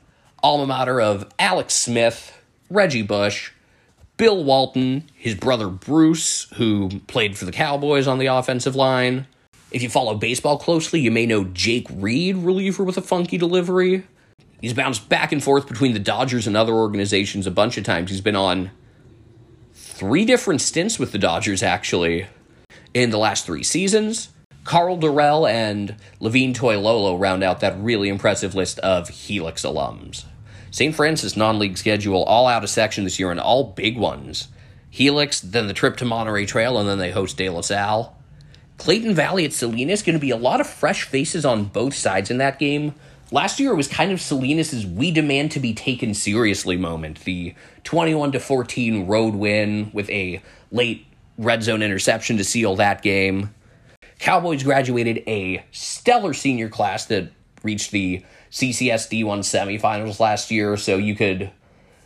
Alma 0.41 0.65
mater 0.65 1.01
of 1.01 1.29
Alex 1.37 1.75
Smith, 1.75 2.41
Reggie 2.69 3.03
Bush, 3.03 3.51
Bill 4.21 4.43
Walton, 4.43 5.09
his 5.15 5.33
brother 5.33 5.67
Bruce, 5.67 6.43
who 6.51 7.01
played 7.07 7.35
for 7.35 7.45
the 7.45 7.51
Cowboys 7.51 8.05
on 8.05 8.19
the 8.19 8.27
offensive 8.27 8.75
line. 8.75 9.25
If 9.71 9.81
you 9.81 9.89
follow 9.89 10.13
baseball 10.13 10.59
closely, 10.59 10.99
you 10.99 11.09
may 11.09 11.25
know 11.25 11.45
Jake 11.45 11.87
Reed, 11.91 12.37
reliever 12.37 12.83
with 12.83 12.99
a 12.99 13.01
funky 13.01 13.39
delivery. 13.39 14.03
He's 14.61 14.75
bounced 14.75 15.09
back 15.09 15.31
and 15.31 15.43
forth 15.43 15.67
between 15.67 15.93
the 15.93 15.99
Dodgers 15.99 16.45
and 16.45 16.55
other 16.55 16.73
organizations 16.73 17.47
a 17.47 17.51
bunch 17.51 17.79
of 17.79 17.83
times. 17.83 18.11
He's 18.11 18.21
been 18.21 18.35
on 18.35 18.69
three 19.73 20.23
different 20.23 20.61
stints 20.61 20.99
with 20.99 21.13
the 21.13 21.17
Dodgers, 21.17 21.63
actually 21.63 22.27
in 22.93 23.09
the 23.09 23.17
last 23.17 23.47
three 23.47 23.63
seasons. 23.63 24.29
Carl 24.65 24.99
Dorrell 24.99 25.49
and 25.49 25.95
Levine 26.19 26.53
Toilolo 26.53 27.19
round 27.19 27.41
out 27.41 27.59
that 27.61 27.75
really 27.81 28.07
impressive 28.07 28.53
list 28.53 28.77
of 28.81 29.09
Helix 29.09 29.63
alums. 29.63 30.25
St. 30.71 30.95
Francis 30.95 31.35
non 31.35 31.59
league 31.59 31.77
schedule 31.77 32.23
all 32.23 32.47
out 32.47 32.63
of 32.63 32.69
section 32.69 33.03
this 33.03 33.19
year 33.19 33.29
and 33.29 33.39
all 33.39 33.65
big 33.65 33.97
ones. 33.97 34.47
Helix, 34.89 35.39
then 35.39 35.67
the 35.67 35.73
trip 35.73 35.97
to 35.97 36.05
Monterey 36.05 36.45
Trail, 36.45 36.77
and 36.77 36.87
then 36.87 36.97
they 36.97 37.11
host 37.11 37.37
De 37.37 37.49
La 37.49 37.61
Salle. 37.61 38.17
Clayton 38.77 39.13
Valley 39.13 39.45
at 39.45 39.53
Salinas 39.53 40.01
going 40.01 40.15
to 40.15 40.19
be 40.19 40.31
a 40.31 40.37
lot 40.37 40.59
of 40.59 40.67
fresh 40.67 41.03
faces 41.03 41.45
on 41.45 41.65
both 41.65 41.93
sides 41.93 42.31
in 42.31 42.39
that 42.39 42.57
game. 42.57 42.95
Last 43.31 43.59
year 43.59 43.71
it 43.71 43.77
was 43.77 43.87
kind 43.87 44.11
of 44.11 44.19
Salinas's 44.19 44.85
"we 44.85 45.11
demand 45.11 45.51
to 45.51 45.59
be 45.59 45.73
taken 45.73 46.13
seriously" 46.13 46.77
moment. 46.77 47.23
The 47.23 47.53
21 47.83 48.31
to 48.33 48.39
14 48.39 49.07
road 49.07 49.35
win 49.35 49.91
with 49.93 50.09
a 50.09 50.41
late 50.71 51.05
red 51.37 51.63
zone 51.63 51.81
interception 51.81 52.37
to 52.37 52.43
seal 52.43 52.75
that 52.77 53.01
game. 53.01 53.53
Cowboys 54.19 54.63
graduated 54.63 55.23
a 55.27 55.63
stellar 55.71 56.33
senior 56.33 56.69
class 56.69 57.05
that 57.05 57.31
reached 57.63 57.91
the 57.91 58.23
CCS 58.51 59.07
D1 59.09 59.39
semifinals 59.39 60.19
last 60.19 60.51
year, 60.51 60.75
so 60.77 60.97
you 60.97 61.15
could 61.15 61.51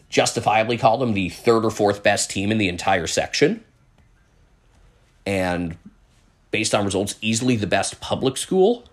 justifiably 0.10 0.78
call 0.78 0.98
them 0.98 1.14
the 1.14 1.30
third 1.30 1.66
or 1.66 1.72
fourth 1.72 2.04
best 2.04 2.30
team 2.30 2.52
in 2.52 2.58
the 2.58 2.70
entire 2.70 3.08
section. 3.08 3.64
And 5.26 5.78
based 6.52 6.76
on 6.76 6.86
results, 6.86 7.16
easily 7.22 7.56
the 7.56 7.68
best 7.68 8.00
public 8.00 8.38
school. 8.38 8.86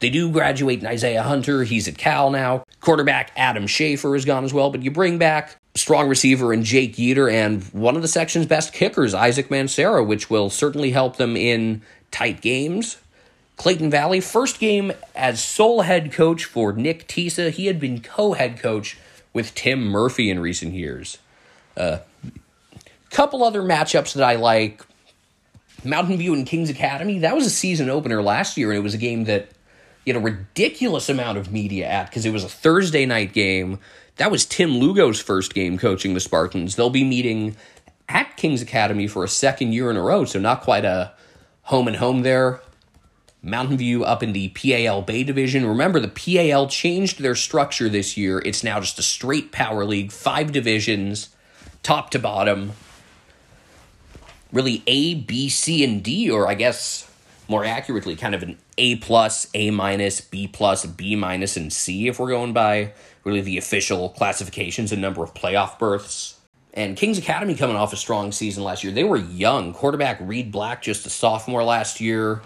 They 0.00 0.10
do 0.10 0.30
graduate 0.30 0.84
Isaiah 0.84 1.22
Hunter. 1.22 1.64
He's 1.64 1.88
at 1.88 1.98
Cal 1.98 2.30
now. 2.30 2.64
Quarterback 2.80 3.32
Adam 3.36 3.66
Schaefer 3.66 4.14
is 4.14 4.24
gone 4.24 4.44
as 4.44 4.54
well, 4.54 4.70
but 4.70 4.82
you 4.82 4.90
bring 4.90 5.18
back 5.18 5.56
strong 5.74 6.08
receiver 6.08 6.52
and 6.52 6.64
Jake 6.64 6.96
Yeater 6.96 7.30
and 7.30 7.62
one 7.72 7.96
of 7.96 8.02
the 8.02 8.08
section's 8.08 8.46
best 8.46 8.72
kickers, 8.72 9.14
Isaac 9.14 9.48
Mancera, 9.48 10.06
which 10.06 10.30
will 10.30 10.50
certainly 10.50 10.90
help 10.90 11.16
them 11.16 11.36
in 11.36 11.82
tight 12.10 12.40
games. 12.40 12.96
Clayton 13.60 13.90
Valley, 13.90 14.22
first 14.22 14.58
game 14.58 14.90
as 15.14 15.44
sole 15.44 15.82
head 15.82 16.12
coach 16.12 16.46
for 16.46 16.72
Nick 16.72 17.06
Tisa. 17.06 17.50
He 17.50 17.66
had 17.66 17.78
been 17.78 18.00
co 18.00 18.32
head 18.32 18.58
coach 18.58 18.96
with 19.34 19.54
Tim 19.54 19.84
Murphy 19.84 20.30
in 20.30 20.38
recent 20.38 20.72
years. 20.72 21.18
A 21.76 21.82
uh, 21.82 21.98
couple 23.10 23.44
other 23.44 23.60
matchups 23.60 24.14
that 24.14 24.24
I 24.24 24.36
like 24.36 24.82
Mountain 25.84 26.16
View 26.16 26.32
and 26.32 26.46
Kings 26.46 26.70
Academy. 26.70 27.18
That 27.18 27.34
was 27.34 27.44
a 27.44 27.50
season 27.50 27.90
opener 27.90 28.22
last 28.22 28.56
year, 28.56 28.70
and 28.70 28.78
it 28.78 28.82
was 28.82 28.94
a 28.94 28.98
game 28.98 29.24
that 29.24 29.50
you 30.06 30.14
had 30.14 30.22
a 30.22 30.24
ridiculous 30.24 31.10
amount 31.10 31.36
of 31.36 31.52
media 31.52 31.86
at 31.86 32.08
because 32.08 32.24
it 32.24 32.32
was 32.32 32.44
a 32.44 32.48
Thursday 32.48 33.04
night 33.04 33.34
game. 33.34 33.78
That 34.16 34.30
was 34.30 34.46
Tim 34.46 34.70
Lugo's 34.70 35.20
first 35.20 35.52
game 35.52 35.76
coaching 35.76 36.14
the 36.14 36.20
Spartans. 36.20 36.76
They'll 36.76 36.88
be 36.88 37.04
meeting 37.04 37.56
at 38.08 38.38
Kings 38.38 38.62
Academy 38.62 39.06
for 39.06 39.22
a 39.22 39.28
second 39.28 39.74
year 39.74 39.90
in 39.90 39.98
a 39.98 40.02
row, 40.02 40.24
so 40.24 40.40
not 40.40 40.62
quite 40.62 40.86
a 40.86 41.12
home 41.64 41.88
and 41.88 41.98
home 41.98 42.22
there. 42.22 42.62
Mountain 43.42 43.78
View 43.78 44.04
up 44.04 44.22
in 44.22 44.32
the 44.32 44.48
PAL 44.48 45.02
Bay 45.02 45.24
Division. 45.24 45.66
Remember, 45.66 45.98
the 45.98 46.08
PAL 46.08 46.66
changed 46.68 47.20
their 47.20 47.34
structure 47.34 47.88
this 47.88 48.16
year. 48.16 48.42
It's 48.44 48.62
now 48.62 48.80
just 48.80 48.98
a 48.98 49.02
straight 49.02 49.50
power 49.50 49.84
league, 49.84 50.12
five 50.12 50.52
divisions, 50.52 51.30
top 51.82 52.10
to 52.10 52.18
bottom. 52.18 52.72
Really 54.52 54.82
A, 54.86 55.14
B, 55.14 55.48
C, 55.48 55.82
and 55.84 56.02
D, 56.02 56.30
or 56.30 56.48
I 56.48 56.54
guess 56.54 57.10
more 57.48 57.64
accurately, 57.64 58.14
kind 58.14 58.34
of 58.34 58.42
an 58.42 58.58
A 58.78 58.96
plus, 58.96 59.48
A 59.54 59.70
minus, 59.70 60.20
B 60.20 60.46
plus, 60.46 60.84
B 60.84 61.16
minus, 61.16 61.56
and 61.56 61.72
C 61.72 62.08
if 62.08 62.18
we're 62.18 62.28
going 62.28 62.52
by 62.52 62.92
really 63.24 63.40
the 63.40 63.58
official 63.58 64.10
classifications 64.10 64.92
and 64.92 65.00
number 65.00 65.22
of 65.22 65.34
playoff 65.34 65.78
berths. 65.78 66.36
And 66.72 66.96
Kings 66.96 67.18
Academy 67.18 67.54
coming 67.54 67.74
off 67.74 67.92
a 67.92 67.96
strong 67.96 68.32
season 68.32 68.62
last 68.62 68.84
year. 68.84 68.92
They 68.92 69.02
were 69.02 69.16
young. 69.16 69.72
Quarterback 69.72 70.18
Reed 70.20 70.52
Black, 70.52 70.82
just 70.82 71.04
a 71.06 71.10
sophomore 71.10 71.64
last 71.64 72.00
year. 72.00 72.42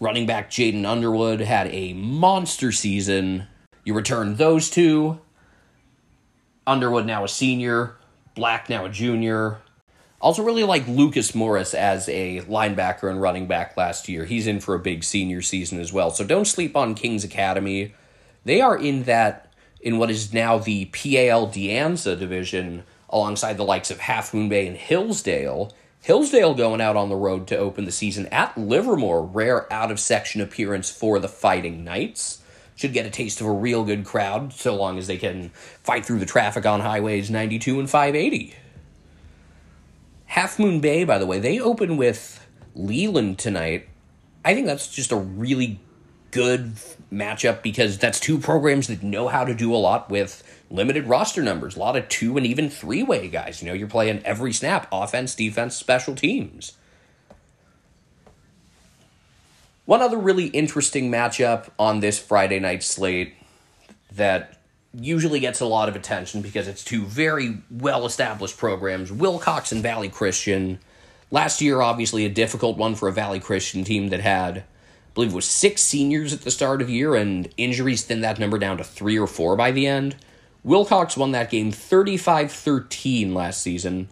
Running 0.00 0.26
back 0.26 0.50
Jaden 0.50 0.84
Underwood 0.84 1.40
had 1.40 1.68
a 1.68 1.92
monster 1.92 2.72
season. 2.72 3.46
You 3.84 3.94
return 3.94 4.36
those 4.36 4.68
two. 4.70 5.20
Underwood 6.66 7.06
now 7.06 7.24
a 7.24 7.28
senior. 7.28 7.96
Black 8.34 8.68
now 8.68 8.84
a 8.84 8.88
junior. 8.88 9.58
Also, 10.20 10.44
really 10.44 10.62
like 10.62 10.86
Lucas 10.86 11.34
Morris 11.34 11.74
as 11.74 12.08
a 12.08 12.40
linebacker 12.42 13.10
and 13.10 13.20
running 13.20 13.48
back 13.48 13.76
last 13.76 14.08
year. 14.08 14.24
He's 14.24 14.46
in 14.46 14.60
for 14.60 14.76
a 14.76 14.78
big 14.78 15.02
senior 15.02 15.42
season 15.42 15.80
as 15.80 15.92
well. 15.92 16.12
So 16.12 16.24
don't 16.24 16.44
sleep 16.44 16.76
on 16.76 16.94
Kings 16.94 17.24
Academy. 17.24 17.92
They 18.44 18.60
are 18.60 18.76
in 18.76 19.02
that, 19.04 19.52
in 19.80 19.98
what 19.98 20.10
is 20.10 20.32
now 20.32 20.58
the 20.58 20.84
PAL 20.86 21.46
De 21.48 21.68
Anza 21.70 22.16
division, 22.16 22.84
alongside 23.10 23.56
the 23.56 23.64
likes 23.64 23.90
of 23.90 23.98
Half 23.98 24.32
Moon 24.32 24.48
Bay 24.48 24.68
and 24.68 24.76
Hillsdale. 24.76 25.72
Hillsdale 26.02 26.54
going 26.54 26.80
out 26.80 26.96
on 26.96 27.08
the 27.08 27.16
road 27.16 27.46
to 27.46 27.56
open 27.56 27.84
the 27.84 27.92
season 27.92 28.26
at 28.26 28.58
Livermore. 28.58 29.24
Rare 29.24 29.72
out 29.72 29.92
of 29.92 30.00
section 30.00 30.40
appearance 30.40 30.90
for 30.90 31.20
the 31.20 31.28
Fighting 31.28 31.84
Knights. 31.84 32.42
Should 32.74 32.92
get 32.92 33.06
a 33.06 33.10
taste 33.10 33.40
of 33.40 33.46
a 33.46 33.52
real 33.52 33.84
good 33.84 34.04
crowd 34.04 34.52
so 34.52 34.74
long 34.74 34.98
as 34.98 35.06
they 35.06 35.16
can 35.16 35.50
fight 35.50 36.04
through 36.04 36.18
the 36.18 36.26
traffic 36.26 36.66
on 36.66 36.80
highways 36.80 37.30
92 37.30 37.78
and 37.78 37.88
580. 37.88 38.52
Half 40.26 40.58
Moon 40.58 40.80
Bay, 40.80 41.04
by 41.04 41.18
the 41.18 41.26
way, 41.26 41.38
they 41.38 41.60
open 41.60 41.96
with 41.96 42.44
Leland 42.74 43.38
tonight. 43.38 43.88
I 44.44 44.54
think 44.54 44.66
that's 44.66 44.88
just 44.88 45.12
a 45.12 45.16
really 45.16 45.78
good 46.32 46.72
matchup 47.12 47.62
because 47.62 47.98
that's 47.98 48.18
two 48.18 48.38
programs 48.38 48.88
that 48.88 49.04
know 49.04 49.28
how 49.28 49.44
to 49.44 49.54
do 49.54 49.72
a 49.72 49.76
lot 49.76 50.10
with 50.10 50.42
limited 50.72 51.06
roster 51.06 51.42
numbers. 51.42 51.76
A 51.76 51.78
lot 51.78 51.96
of 51.96 52.08
two 52.08 52.36
and 52.36 52.46
even 52.46 52.70
three 52.70 53.02
way 53.02 53.28
guys. 53.28 53.62
You 53.62 53.68
know, 53.68 53.74
you're 53.74 53.88
playing 53.88 54.22
every 54.24 54.52
snap 54.52 54.88
offense, 54.90 55.34
defense, 55.34 55.76
special 55.76 56.14
teams. 56.14 56.72
One 59.84 60.00
other 60.00 60.16
really 60.16 60.46
interesting 60.46 61.10
matchup 61.10 61.68
on 61.78 62.00
this 62.00 62.18
Friday 62.18 62.58
night 62.58 62.82
slate 62.82 63.34
that 64.12 64.58
usually 64.94 65.40
gets 65.40 65.60
a 65.60 65.66
lot 65.66 65.88
of 65.88 65.96
attention 65.96 66.42
because 66.42 66.68
it's 66.68 66.84
two 66.84 67.04
very 67.04 67.58
well 67.70 68.06
established 68.06 68.56
programs 68.58 69.10
Wilcox 69.12 69.72
and 69.72 69.82
Valley 69.82 70.08
Christian. 70.08 70.78
Last 71.30 71.60
year, 71.60 71.80
obviously, 71.80 72.24
a 72.24 72.28
difficult 72.28 72.76
one 72.76 72.94
for 72.94 73.08
a 73.08 73.12
Valley 73.12 73.40
Christian 73.40 73.84
team 73.84 74.08
that 74.08 74.20
had, 74.20 74.58
I 74.58 74.64
believe 75.14 75.32
was 75.32 75.46
six 75.46 75.82
seniors 75.82 76.32
at 76.32 76.42
the 76.42 76.50
start 76.50 76.82
of 76.82 76.88
the 76.88 76.92
year, 76.92 77.14
and 77.14 77.48
injuries 77.56 78.04
thinned 78.04 78.22
that 78.22 78.38
number 78.38 78.58
down 78.58 78.76
to 78.76 78.84
three 78.84 79.18
or 79.18 79.26
four 79.26 79.56
by 79.56 79.72
the 79.72 79.86
end. 79.86 80.16
Wilcox 80.64 81.16
won 81.16 81.32
that 81.32 81.50
game 81.50 81.72
35 81.72 82.52
13 82.52 83.34
last 83.34 83.62
season. 83.62 84.08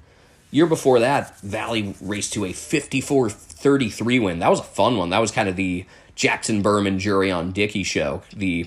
Year 0.50 0.66
before 0.66 0.98
that, 0.98 1.38
Valley 1.40 1.94
raced 2.00 2.32
to 2.32 2.44
a 2.44 2.52
54 2.52 3.30
33 3.30 4.18
win. 4.18 4.38
That 4.40 4.50
was 4.50 4.60
a 4.60 4.64
fun 4.64 4.96
one. 4.96 5.10
That 5.10 5.20
was 5.20 5.30
kind 5.30 5.48
of 5.48 5.56
the 5.56 5.86
Jackson 6.16 6.60
Berman 6.60 6.98
Jurion 6.98 7.52
Dickey 7.52 7.84
show. 7.84 8.22
The 8.34 8.66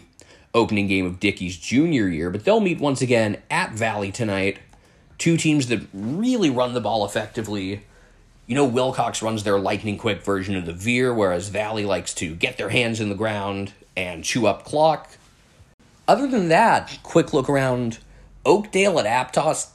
opening 0.53 0.87
game 0.87 1.05
of 1.05 1.19
Dickey's 1.19 1.57
junior 1.57 2.07
year, 2.07 2.29
but 2.29 2.45
they'll 2.45 2.59
meet 2.59 2.79
once 2.79 3.01
again 3.01 3.41
at 3.49 3.71
Valley 3.71 4.11
tonight. 4.11 4.59
Two 5.17 5.35
teams 5.35 5.67
that 5.67 5.81
really 5.93 6.49
run 6.49 6.73
the 6.73 6.81
ball 6.81 7.05
effectively. 7.05 7.83
You 8.45 8.55
know, 8.55 8.65
Wilcox 8.65 9.21
runs 9.21 9.43
their 9.43 9.59
lightning 9.59 9.97
quick 9.97 10.21
version 10.21 10.55
of 10.55 10.65
the 10.65 10.73
veer, 10.73 11.13
whereas 11.13 11.49
Valley 11.49 11.85
likes 11.85 12.13
to 12.15 12.35
get 12.35 12.57
their 12.57 12.69
hands 12.69 12.99
in 12.99 13.09
the 13.09 13.15
ground 13.15 13.73
and 13.95 14.23
chew 14.23 14.47
up 14.47 14.63
clock. 14.63 15.17
Other 16.07 16.27
than 16.27 16.49
that, 16.49 16.99
quick 17.01 17.33
look 17.33 17.49
around 17.49 17.99
Oakdale 18.45 18.99
at 18.99 19.05
Aptos. 19.05 19.69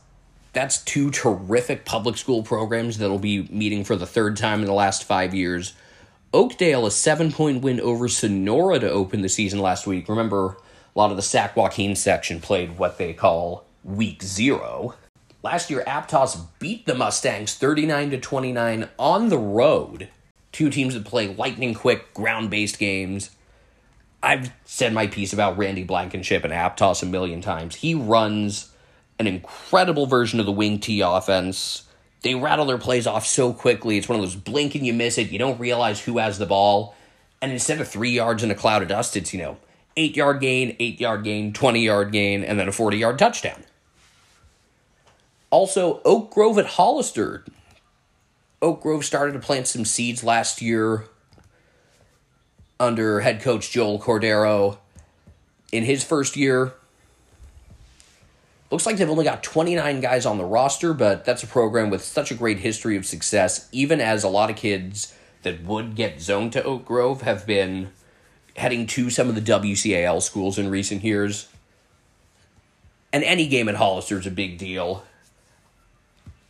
That's 0.53 0.83
two 0.83 1.11
terrific 1.11 1.85
public 1.85 2.17
school 2.17 2.43
programs 2.43 2.99
that'll 2.99 3.19
be 3.19 3.45
meeting 3.45 3.85
for 3.85 3.97
the 3.97 4.07
third 4.07 4.37
time 4.37 4.61
in 4.61 4.67
the 4.67 4.73
last 4.73 5.05
five 5.05 5.35
years. 5.35 5.75
Oakdale, 6.35 6.85
a 6.85 6.91
seven 6.91 7.33
point 7.33 7.63
win 7.63 7.81
over 7.81 8.09
Sonora 8.09 8.79
to 8.79 8.91
open 8.91 9.23
the 9.23 9.29
season 9.31 9.61
last 9.61 9.87
week. 9.87 10.09
Remember, 10.09 10.57
a 10.95 10.99
lot 10.99 11.11
of 11.11 11.17
the 11.17 11.23
Sac 11.23 11.57
Joaquin 11.57 11.97
section 11.97 12.41
played 12.41 12.79
what 12.79 12.99
they 12.99 13.15
call 13.15 13.65
week 13.83 14.23
zero. 14.23 14.95
Last 15.43 15.71
year, 15.71 15.83
Aptos 15.87 16.47
beat 16.59 16.85
the 16.85 16.95
Mustangs 16.95 17.55
39 17.55 18.11
to 18.11 18.19
29 18.19 18.89
on 18.99 19.29
the 19.31 19.39
road. 19.39 20.09
Two 20.53 20.69
teams 20.69 20.95
that 20.95 21.05
play 21.05 21.29
lightning 21.29 21.73
quick, 21.73 22.13
ground 22.13 22.51
based 22.51 22.79
games. 22.79 23.31
I've 24.23 24.53
said 24.65 24.93
my 24.93 25.07
piece 25.07 25.33
about 25.33 25.59
Randy 25.59 25.85
Blankenship 25.85 26.45
and 26.45 26.53
Aptos 26.53 27.03
a 27.03 27.07
million 27.07 27.41
times. 27.41 27.77
He 27.77 27.95
runs 27.95 28.73
an 29.19 29.27
incredible 29.27 30.07
version 30.07 30.41
of 30.41 30.47
the 30.47 30.53
wing 30.53 30.81
T 30.81 31.01
offense. 31.01 31.85
They 32.23 32.35
rattle 32.35 32.67
their 32.67 32.79
plays 32.79 33.07
off 33.07 33.27
so 33.27 33.53
quickly. 33.53 33.97
It's 33.97 34.09
one 34.09 34.19
of 34.19 34.25
those 34.25 34.35
blink 34.35 34.75
and 34.75 34.85
you 34.85 34.93
miss 34.93 35.19
it. 35.19 35.31
You 35.31 35.39
don't 35.39 35.61
realize 35.61 36.01
who 36.01 36.19
has 36.19 36.39
the 36.39 36.47
ball. 36.47 36.97
And 37.41 37.53
instead 37.53 37.81
of 37.81 37.87
three 37.87 38.11
yards 38.11 38.43
in 38.43 38.51
a 38.51 38.57
cloud 38.57 38.83
of 38.83 38.89
dust, 38.89 39.17
it's, 39.17 39.33
you 39.33 39.41
know, 39.41 39.59
eight 39.97 40.17
yard 40.17 40.41
gain, 40.41 40.75
eight 40.81 41.01
yard 41.01 41.23
gain, 41.23 41.53
20 41.53 41.85
yard 41.85 42.11
gain, 42.11 42.43
and 42.43 42.59
then 42.59 42.69
a 42.69 42.73
40 42.73 42.99
yard 42.99 43.19
touchdown. 43.19 43.65
Also, 45.51 46.03
Oak 46.05 46.33
Grove 46.33 46.59
at 46.59 46.67
Hollister. 46.67 47.45
Oak 48.61 48.83
Grove 48.83 49.05
started 49.05 49.33
to 49.33 49.39
plant 49.39 49.69
some 49.69 49.85
seeds 49.85 50.25
last 50.25 50.61
year 50.61 51.05
under 52.81 53.21
head 53.21 53.43
coach 53.43 53.71
Joel 53.71 53.99
Cordero. 53.99 54.79
In 55.71 55.85
his 55.85 56.03
first 56.03 56.37
year, 56.37 56.73
Looks 58.71 58.85
like 58.85 58.99
they've 58.99 59.09
only 59.09 59.25
got 59.25 59.43
29 59.43 60.01
guys 60.01 60.27
on 60.27 60.37
the 60.37 60.45
roster, 60.45 60.93
but 60.93 61.25
that's 61.25 61.43
a 61.43 61.47
program 61.47 61.89
with 61.89 62.05
such 62.05 62.31
a 62.31 62.35
great 62.35 62.59
history 62.59 62.97
of 62.97 63.07
success, 63.07 63.67
even 63.73 64.01
as 64.01 64.25
a 64.25 64.29
lot 64.29 64.51
of 64.51 64.57
kids 64.57 65.15
that 65.43 65.65
would 65.65 65.95
get 65.95 66.21
zoned 66.21 66.53
to 66.53 66.63
Oak 66.63 66.85
Grove 66.85 67.23
have 67.23 67.47
been 67.47 67.91
heading 68.57 68.87
to 68.89 69.09
some 69.09 69.29
of 69.29 69.35
the 69.35 69.41
WCAL 69.41 70.21
schools 70.21 70.59
in 70.59 70.69
recent 70.69 71.03
years. 71.03 71.49
And 73.11 73.25
any 73.25 73.47
game 73.47 73.71
at 73.71 73.77
Hollister 73.77 74.19
is 74.19 74.27
a 74.27 74.31
big 74.31 74.59
deal. 74.59 75.05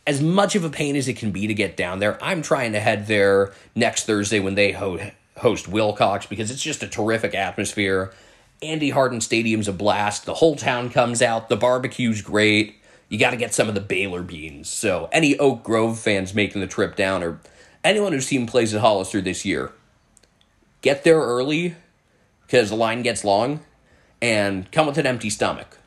As 0.05 0.21
much 0.21 0.55
of 0.55 0.65
a 0.65 0.69
pain 0.69 0.97
as 0.97 1.07
it 1.07 1.15
can 1.15 1.31
be 1.31 1.47
to 1.47 1.53
get 1.53 1.77
down 1.77 1.99
there, 1.99 2.21
I'm 2.21 2.41
trying 2.41 2.73
to 2.73 2.81
head 2.81 3.07
there 3.07 3.53
next 3.75 4.05
Thursday 4.05 4.41
when 4.41 4.55
they 4.55 4.73
ho- 4.73 5.11
host 5.39 5.67
Wilcox 5.67 6.25
because 6.25 6.51
it's 6.51 6.61
just 6.61 6.83
a 6.83 6.87
terrific 6.87 7.33
atmosphere. 7.35 8.13
Andy 8.61 8.89
Harden 8.89 9.21
Stadium's 9.21 9.67
a 9.67 9.73
blast. 9.73 10.25
The 10.25 10.35
whole 10.35 10.55
town 10.55 10.89
comes 10.89 11.21
out. 11.21 11.49
The 11.49 11.55
barbecue's 11.55 12.21
great. 12.21 12.75
You 13.07 13.17
got 13.17 13.31
to 13.31 13.37
get 13.37 13.53
some 13.53 13.67
of 13.67 13.75
the 13.75 13.81
Baylor 13.81 14.21
beans. 14.21 14.69
So, 14.69 15.09
any 15.11 15.37
Oak 15.39 15.63
Grove 15.63 15.97
fans 15.97 16.33
making 16.33 16.61
the 16.61 16.67
trip 16.67 16.95
down, 16.95 17.23
or 17.23 17.39
anyone 17.83 18.11
who's 18.11 18.27
seen 18.27 18.45
plays 18.45 18.73
at 18.73 18.81
Hollister 18.81 19.21
this 19.21 19.45
year, 19.45 19.71
get 20.81 21.03
there 21.03 21.19
early 21.19 21.75
because 22.45 22.69
the 22.69 22.75
line 22.75 23.01
gets 23.01 23.23
long 23.23 23.61
and 24.21 24.71
come 24.71 24.85
with 24.85 24.97
an 24.97 25.07
empty 25.07 25.29
stomach. 25.29 25.77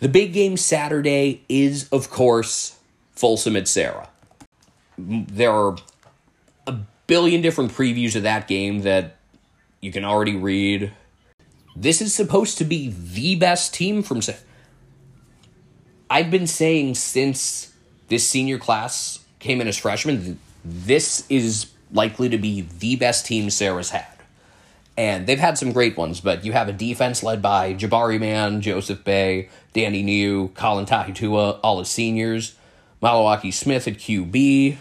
The 0.00 0.08
big 0.08 0.32
game 0.32 0.56
Saturday 0.56 1.44
is, 1.48 1.88
of 1.90 2.10
course, 2.10 2.78
Folsom 3.14 3.54
at 3.54 3.68
Serra. 3.68 4.08
There 4.96 5.52
are 5.52 5.76
a 6.66 6.76
billion 7.10 7.42
different 7.42 7.72
previews 7.72 8.14
of 8.14 8.22
that 8.22 8.46
game 8.46 8.82
that 8.82 9.16
you 9.80 9.90
can 9.90 10.04
already 10.04 10.36
read. 10.36 10.92
This 11.74 12.00
is 12.00 12.14
supposed 12.14 12.56
to 12.58 12.64
be 12.64 12.94
the 12.96 13.34
best 13.34 13.74
team 13.74 14.04
from. 14.04 14.20
I've 16.08 16.30
been 16.30 16.46
saying 16.46 16.94
since 16.94 17.74
this 18.06 18.28
senior 18.28 18.58
class 18.58 19.24
came 19.40 19.60
in 19.60 19.66
as 19.66 19.76
freshmen, 19.76 20.38
this 20.64 21.26
is 21.28 21.72
likely 21.90 22.28
to 22.28 22.38
be 22.38 22.68
the 22.78 22.94
best 22.94 23.26
team 23.26 23.50
Serra's 23.50 23.90
had. 23.90 24.06
And 24.96 25.26
they've 25.26 25.36
had 25.36 25.58
some 25.58 25.72
great 25.72 25.96
ones, 25.96 26.20
but 26.20 26.44
you 26.44 26.52
have 26.52 26.68
a 26.68 26.72
defense 26.72 27.24
led 27.24 27.42
by 27.42 27.74
Jabari 27.74 28.20
Man, 28.20 28.60
Joseph 28.60 29.02
Bay, 29.02 29.48
Danny 29.72 30.04
New, 30.04 30.48
Colin 30.54 30.86
Tahitua, 30.86 31.58
all 31.64 31.78
the 31.78 31.84
seniors, 31.84 32.54
Malawaki 33.02 33.52
Smith 33.52 33.88
at 33.88 33.94
QB, 33.94 34.76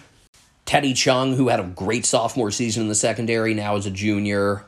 Teddy 0.70 0.94
Chung, 0.94 1.34
who 1.34 1.48
had 1.48 1.60
a 1.60 1.64
great 1.64 2.06
sophomore 2.06 2.52
season 2.52 2.84
in 2.84 2.90
the 2.90 2.94
secondary, 2.94 3.56
now 3.56 3.76
is 3.76 3.88
a 3.88 3.90
junior, 3.90 4.68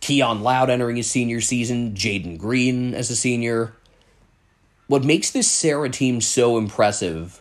Keon 0.00 0.42
Loud 0.42 0.68
entering 0.68 0.96
his 0.96 1.10
senior 1.10 1.40
season, 1.40 1.94
Jaden 1.94 2.36
Green 2.36 2.92
as 2.92 3.08
a 3.08 3.16
senior. 3.16 3.72
What 4.86 5.02
makes 5.02 5.30
this 5.30 5.50
Serra 5.50 5.88
team 5.88 6.20
so 6.20 6.58
impressive 6.58 7.40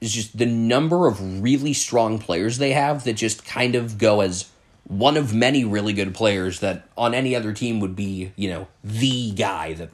is 0.00 0.12
just 0.12 0.38
the 0.38 0.46
number 0.46 1.08
of 1.08 1.42
really 1.42 1.72
strong 1.72 2.20
players 2.20 2.58
they 2.58 2.70
have 2.70 3.02
that 3.02 3.14
just 3.14 3.44
kind 3.44 3.74
of 3.74 3.98
go 3.98 4.20
as 4.20 4.48
one 4.84 5.16
of 5.16 5.34
many 5.34 5.64
really 5.64 5.92
good 5.92 6.14
players 6.14 6.60
that 6.60 6.86
on 6.96 7.14
any 7.14 7.34
other 7.34 7.52
team 7.52 7.80
would 7.80 7.96
be, 7.96 8.30
you 8.36 8.48
know, 8.48 8.68
the 8.84 9.32
guy 9.32 9.72
that 9.72 9.90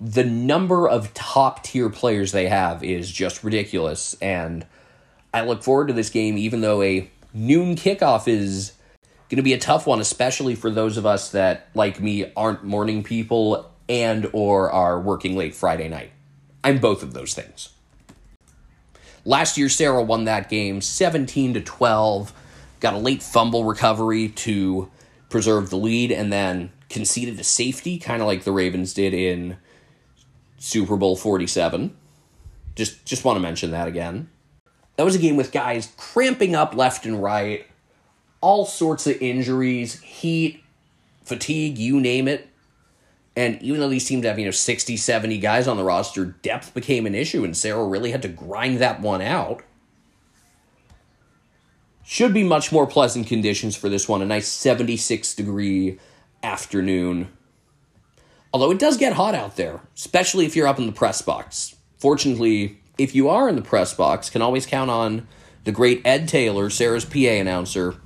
the 0.00 0.24
number 0.24 0.88
of 0.88 1.12
top 1.12 1.62
tier 1.62 1.90
players 1.90 2.32
they 2.32 2.48
have 2.48 2.82
is 2.82 3.10
just 3.10 3.44
ridiculous 3.44 4.14
and 4.22 4.66
I 5.32 5.42
look 5.42 5.62
forward 5.62 5.88
to 5.88 5.94
this 5.94 6.10
game 6.10 6.38
even 6.38 6.62
though 6.62 6.82
a 6.82 7.10
noon 7.34 7.76
kickoff 7.76 8.26
is 8.26 8.72
going 9.28 9.36
to 9.36 9.42
be 9.42 9.52
a 9.52 9.58
tough 9.58 9.86
one 9.86 10.00
especially 10.00 10.54
for 10.54 10.70
those 10.70 10.96
of 10.96 11.04
us 11.04 11.32
that 11.32 11.68
like 11.74 12.00
me 12.00 12.32
aren't 12.34 12.64
morning 12.64 13.02
people 13.02 13.70
and 13.90 14.30
or 14.32 14.70
are 14.70 15.00
working 15.00 15.36
late 15.36 15.52
Friday 15.54 15.88
night. 15.88 16.12
I'm 16.62 16.78
both 16.78 17.02
of 17.02 17.12
those 17.12 17.34
things. 17.34 17.70
Last 19.24 19.58
year, 19.58 19.68
Serra 19.68 20.02
won 20.02 20.24
that 20.24 20.48
game 20.48 20.80
17 20.80 21.54
to 21.54 21.60
12, 21.60 22.32
got 22.78 22.94
a 22.94 22.98
late 22.98 23.22
fumble 23.22 23.64
recovery 23.64 24.28
to 24.28 24.88
preserve 25.28 25.70
the 25.70 25.76
lead, 25.76 26.12
and 26.12 26.32
then 26.32 26.70
conceded 26.88 27.38
a 27.38 27.44
safety, 27.44 27.98
kind 27.98 28.22
of 28.22 28.28
like 28.28 28.44
the 28.44 28.52
Ravens 28.52 28.94
did 28.94 29.12
in 29.12 29.56
Super 30.60 30.96
Bowl 30.96 31.16
47. 31.16 31.96
Just, 32.76 33.04
just 33.04 33.24
want 33.24 33.36
to 33.36 33.40
mention 33.40 33.72
that 33.72 33.88
again. 33.88 34.30
That 34.96 35.04
was 35.04 35.16
a 35.16 35.18
game 35.18 35.36
with 35.36 35.50
guys 35.50 35.92
cramping 35.96 36.54
up 36.54 36.76
left 36.76 37.06
and 37.06 37.20
right, 37.20 37.66
all 38.40 38.66
sorts 38.66 39.06
of 39.06 39.20
injuries, 39.20 40.00
heat, 40.00 40.62
fatigue, 41.24 41.78
you 41.78 42.00
name 42.00 42.28
it. 42.28 42.48
And 43.34 43.60
even 43.62 43.80
though 43.80 43.88
these 43.88 44.04
teams 44.04 44.26
have, 44.26 44.38
you 44.38 44.44
know, 44.44 44.50
60, 44.50 44.96
70 44.96 45.38
guys 45.38 45.66
on 45.66 45.78
the 45.78 45.84
roster, 45.84 46.26
depth 46.26 46.74
became 46.74 47.06
an 47.06 47.14
issue, 47.14 47.44
and 47.44 47.56
Serra 47.56 47.86
really 47.86 48.10
had 48.10 48.22
to 48.22 48.28
grind 48.28 48.78
that 48.80 49.00
one 49.00 49.22
out. 49.22 49.62
Should 52.04 52.34
be 52.34 52.42
much 52.42 52.70
more 52.72 52.86
pleasant 52.86 53.28
conditions 53.28 53.76
for 53.76 53.88
this 53.88 54.08
one. 54.08 54.20
A 54.20 54.26
nice 54.26 54.48
76 54.48 55.34
degree 55.34 55.98
afternoon. 56.42 57.28
Although 58.52 58.72
it 58.72 58.78
does 58.78 58.96
get 58.96 59.12
hot 59.12 59.34
out 59.34 59.56
there, 59.56 59.80
especially 59.96 60.44
if 60.44 60.56
you're 60.56 60.66
up 60.66 60.78
in 60.78 60.86
the 60.86 60.92
press 60.92 61.22
box. 61.22 61.76
Fortunately, 61.98 62.80
if 62.98 63.14
you 63.14 63.28
are 63.28 63.48
in 63.48 63.56
the 63.56 63.62
press 63.62 63.94
box, 63.94 64.28
can 64.30 64.42
always 64.42 64.66
count 64.66 64.90
on 64.90 65.26
the 65.64 65.72
great 65.72 66.02
Ed 66.04 66.28
Taylor, 66.28 66.70
Serra's 66.70 67.04
PA 67.04 67.18
announcer, 67.18 67.96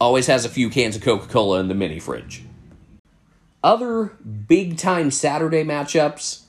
always 0.00 0.26
has 0.26 0.44
a 0.44 0.48
few 0.48 0.70
cans 0.70 0.96
of 0.96 1.02
Coca 1.02 1.26
Cola 1.28 1.60
in 1.60 1.68
the 1.68 1.74
mini 1.74 1.98
fridge. 1.98 2.42
Other 3.62 4.06
big 4.48 4.78
time 4.78 5.10
Saturday 5.10 5.62
matchups 5.62 6.42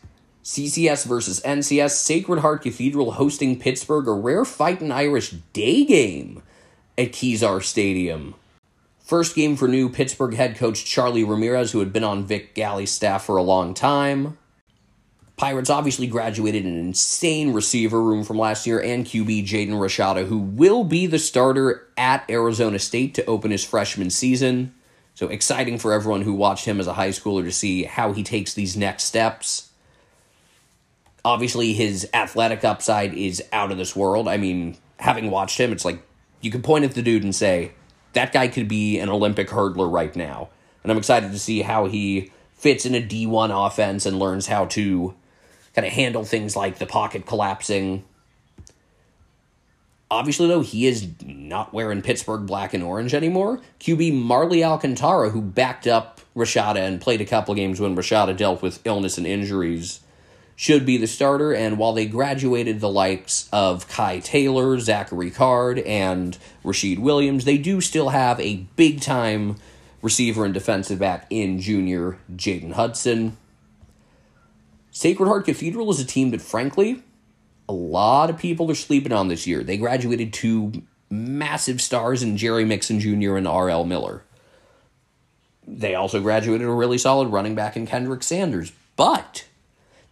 CCS 0.44 1.06
versus 1.06 1.40
NCS, 1.42 1.92
Sacred 1.92 2.40
Heart 2.40 2.64
Cathedral 2.64 3.12
hosting 3.14 3.58
Pittsburg, 3.58 4.08
a 4.08 4.12
rare 4.12 4.44
Fighting 4.44 4.92
Irish 4.92 5.32
day 5.54 5.86
game 5.86 6.44
at 6.98 7.14
Kezar 7.14 7.64
Stadium. 7.64 8.36
First 9.14 9.36
game 9.36 9.56
for 9.58 9.68
new 9.68 9.90
Pittsburg 9.90 10.34
head 10.34 10.56
coach 10.56 10.86
Charlie 10.86 11.24
Ramirez, 11.24 11.72
who 11.72 11.78
had 11.78 11.94
been 11.94 12.04
on 12.04 12.26
Vic 12.26 12.56
Galli's 12.56 12.90
staff 12.90 13.24
for 13.24 13.38
a 13.38 13.44
long 13.44 13.76
time. 13.76 14.40
Pirates 15.38 15.70
obviously 15.70 16.08
graduated 16.08 16.66
an 16.66 16.80
insane 16.80 17.54
receiver 17.54 18.02
room 18.02 18.24
from 18.24 18.40
last 18.40 18.66
year, 18.66 18.82
and 18.82 19.06
QB 19.06 19.46
Jaden 19.46 19.74
Rashada, 19.74 20.26
who 20.26 20.40
will 20.40 20.84
be 20.84 21.06
the 21.06 21.20
starter 21.20 21.88
at 21.96 22.28
Arizona 22.28 22.80
State 22.80 23.14
to 23.14 23.26
open 23.26 23.52
his 23.52 23.64
freshman 23.64 24.10
season. 24.10 24.74
So 25.14 25.28
exciting 25.28 25.78
for 25.78 25.94
everyone 25.94 26.24
who 26.24 26.34
watched 26.34 26.66
him 26.66 26.80
as 26.80 26.88
a 26.88 26.94
high 26.94 27.10
schooler 27.10 27.44
to 27.44 27.52
see 27.52 27.84
how 27.84 28.14
he 28.14 28.24
takes 28.24 28.56
these 28.56 28.76
next 28.76 29.04
steps. 29.04 29.70
Obviously, 31.24 31.74
his 31.74 32.10
athletic 32.16 32.64
upside 32.64 33.14
is 33.14 33.44
out 33.54 33.72
of 33.72 33.78
this 33.78 33.96
world. 33.96 34.28
I 34.28 34.38
mean, 34.38 34.76
having 34.98 35.30
watched 35.30 35.60
him, 35.60 35.72
it's 35.72 35.86
like 35.86 36.02
you 36.42 36.50
can 36.50 36.64
point 36.64 36.84
at 36.84 36.96
the 36.96 37.04
dude 37.04 37.24
and 37.24 37.36
say, 37.36 37.74
that 38.14 38.32
guy 38.32 38.48
could 38.48 38.68
be 38.68 39.00
an 39.00 39.10
Olympic 39.10 39.50
hurdler 39.50 39.92
right 39.92 40.16
now. 40.16 40.50
And 40.84 40.92
I'm 40.92 40.98
excited 40.98 41.32
to 41.32 41.40
see 41.40 41.62
how 41.62 41.86
he 41.86 42.32
fits 42.54 42.86
in 42.86 42.96
a 42.96 43.02
D1 43.02 43.68
offense 43.68 44.06
and 44.06 44.20
learns 44.20 44.48
how 44.48 44.66
to 44.66 45.14
kind 45.76 45.86
of 45.86 45.94
handle 45.94 46.24
things 46.24 46.56
like 46.56 46.78
the 46.78 46.86
pocket 46.86 47.26
collapsing, 47.26 48.04
Obviously, 50.14 50.48
though, 50.48 50.62
he 50.62 50.86
is 50.86 51.10
not 51.26 51.74
wearing 51.74 52.04
Pittsburg 52.04 52.46
black 52.46 52.76
and 52.76 52.84
orange 52.84 53.16
anymore. 53.16 53.60
QB 53.80 54.14
Marley 54.14 54.64
Alcantara, 54.64 55.32
who 55.32 55.42
backed 55.42 55.88
up 55.88 56.22
Rashada 56.36 56.76
and 56.76 57.02
played 57.02 57.20
a 57.20 57.26
couple 57.26 57.56
games 57.56 57.80
when 57.80 57.96
Rashada 57.96 58.38
dealt 58.38 58.62
with 58.62 58.86
illness 58.86 59.18
and 59.18 59.26
injuries, 59.26 60.02
should 60.56 60.86
be 60.86 60.98
the 60.98 61.08
starter. 61.08 61.54
And 61.54 61.78
while 61.78 61.94
they 61.94 62.06
graduated 62.06 62.80
the 62.80 62.90
likes 62.90 63.50
of 63.52 63.88
Kai 63.88 64.20
Taylor, 64.20 64.80
Zachary 64.80 65.32
Card, 65.32 65.80
and 65.80 66.38
Rashid 66.64 67.00
Williams, 67.00 67.46
they 67.46 67.58
do 67.58 67.82
still 67.82 68.10
have 68.10 68.40
a 68.40 68.66
big 68.76 69.02
time 69.02 69.58
receiver 70.02 70.46
and 70.46 70.54
defensive 70.54 71.00
back 71.00 71.26
in 71.30 71.60
junior 71.60 72.18
Jaden 72.36 72.74
Hudson. 72.74 73.38
Sacred 74.92 75.28
Heart 75.28 75.46
Cathedral 75.46 75.90
is 75.90 76.00
a 76.00 76.06
team 76.06 76.30
that, 76.32 76.42
frankly, 76.42 77.02
a 77.68 77.74
lot 77.74 78.30
of 78.30 78.38
people 78.38 78.70
are 78.70 78.76
sleeping 78.76 79.12
on 79.14 79.28
this 79.28 79.48
year. 79.48 79.64
They 79.64 79.78
graduated 79.78 80.34
two 80.34 80.84
massive 81.10 81.82
stars 81.82 82.22
in 82.22 82.38
Jerry 82.38 82.66
Mixon 82.66 83.00
Jr. 83.00 83.38
and 83.38 83.48
R.L. 83.48 83.86
Miller. 83.86 84.24
They 85.66 85.96
also 85.96 86.22
graduated 86.22 86.68
a 86.68 86.72
really 86.72 86.98
solid 86.98 87.30
running 87.30 87.56
back 87.56 87.78
in 87.78 87.88
Kendrick 87.88 88.22
Sanders. 88.22 88.72
But 88.96 89.46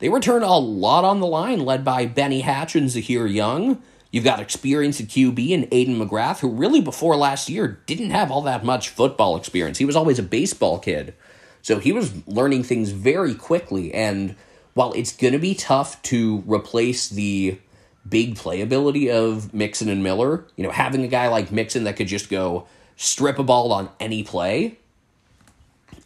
they 0.01 0.09
return 0.09 0.41
a 0.41 0.57
lot 0.57 1.05
on 1.05 1.19
the 1.19 1.27
line, 1.27 1.59
led 1.59 1.85
by 1.85 2.07
Benny 2.07 2.41
Hatch 2.41 2.75
and 2.75 2.89
Zahir 2.89 3.27
Young. 3.27 3.81
You've 4.11 4.23
got 4.23 4.39
experience 4.39 4.99
at 4.99 5.07
QB 5.07 5.53
and 5.53 5.69
Aiden 5.69 5.95
McGrath, 5.95 6.39
who 6.39 6.49
really 6.49 6.81
before 6.81 7.15
last 7.15 7.49
year 7.49 7.79
didn't 7.85 8.09
have 8.09 8.31
all 8.31 8.41
that 8.41 8.65
much 8.65 8.89
football 8.89 9.37
experience. 9.37 9.77
He 9.77 9.85
was 9.85 9.95
always 9.95 10.17
a 10.17 10.23
baseball 10.23 10.79
kid. 10.79 11.13
So 11.61 11.77
he 11.77 11.91
was 11.91 12.27
learning 12.27 12.63
things 12.63 12.89
very 12.89 13.35
quickly 13.35 13.93
and 13.93 14.35
while 14.73 14.93
it's 14.93 15.15
going 15.15 15.33
to 15.33 15.39
be 15.39 15.53
tough 15.53 16.01
to 16.03 16.43
replace 16.47 17.09
the 17.09 17.59
big 18.07 18.35
playability 18.35 19.09
of 19.09 19.53
Mixon 19.53 19.89
and 19.89 20.01
Miller, 20.01 20.45
you 20.55 20.63
know, 20.63 20.71
having 20.71 21.03
a 21.03 21.07
guy 21.07 21.27
like 21.27 21.51
Mixon 21.51 21.83
that 21.83 21.95
could 21.95 22.07
just 22.07 22.29
go 22.29 22.67
strip 22.95 23.37
a 23.37 23.43
ball 23.43 23.71
on 23.71 23.89
any 23.99 24.23
play, 24.23 24.79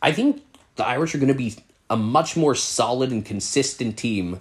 I 0.02 0.12
think 0.12 0.44
the 0.76 0.86
Irish 0.86 1.16
are 1.16 1.20
going 1.20 1.30
to 1.30 1.34
be 1.34 1.56
a 1.90 1.96
much 1.96 2.36
more 2.36 2.56
solid 2.56 3.12
and 3.12 3.26
consistent 3.26 3.98
team 3.98 4.40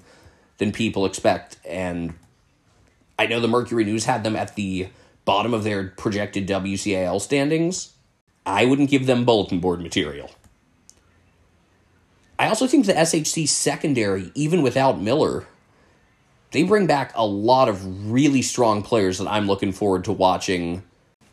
than 0.58 0.72
people 0.72 1.04
expect. 1.06 1.58
And 1.64 2.14
I 3.18 3.26
know 3.26 3.40
the 3.40 3.48
Mercury 3.48 3.84
News 3.84 4.04
had 4.04 4.24
them 4.24 4.36
at 4.36 4.54
the 4.54 4.88
bottom 5.24 5.54
of 5.54 5.64
their 5.64 5.88
projected 5.88 6.46
WCAL 6.46 7.20
standings. 7.20 7.92
I 8.46 8.64
wouldn't 8.64 8.90
give 8.90 9.06
them 9.06 9.24
bulletin 9.24 9.60
board 9.60 9.80
material. 9.80 10.30
I 12.38 12.48
also 12.48 12.66
think 12.66 12.86
the 12.86 12.92
SHC 12.92 13.48
secondary, 13.48 14.32
even 14.34 14.62
without 14.62 15.00
Miller, 15.00 15.46
they 16.50 16.62
bring 16.62 16.86
back 16.86 17.12
a 17.14 17.26
lot 17.26 17.68
of 17.68 18.10
really 18.10 18.42
strong 18.42 18.82
players 18.82 19.18
that 19.18 19.28
I'm 19.28 19.46
looking 19.46 19.72
forward 19.72 20.04
to 20.04 20.12
watching, 20.12 20.82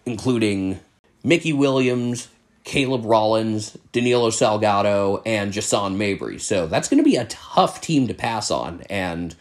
including 0.06 0.80
Mickey 1.24 1.54
Williams, 1.54 2.28
Caleb 2.64 3.06
Rollins, 3.06 3.78
Danilo 3.92 4.30
Salgado, 4.30 5.22
and 5.26 5.52
Jason 5.52 5.98
Mabry. 5.98 6.40
So 6.40 6.68
that's 6.68 6.88
going 6.88 7.04
to 7.04 7.10
be 7.10 7.16
a 7.16 7.26
tough 7.26 7.82
team 7.82 8.08
to 8.08 8.14
pass 8.14 8.52
on. 8.52 8.82
And 8.90 9.36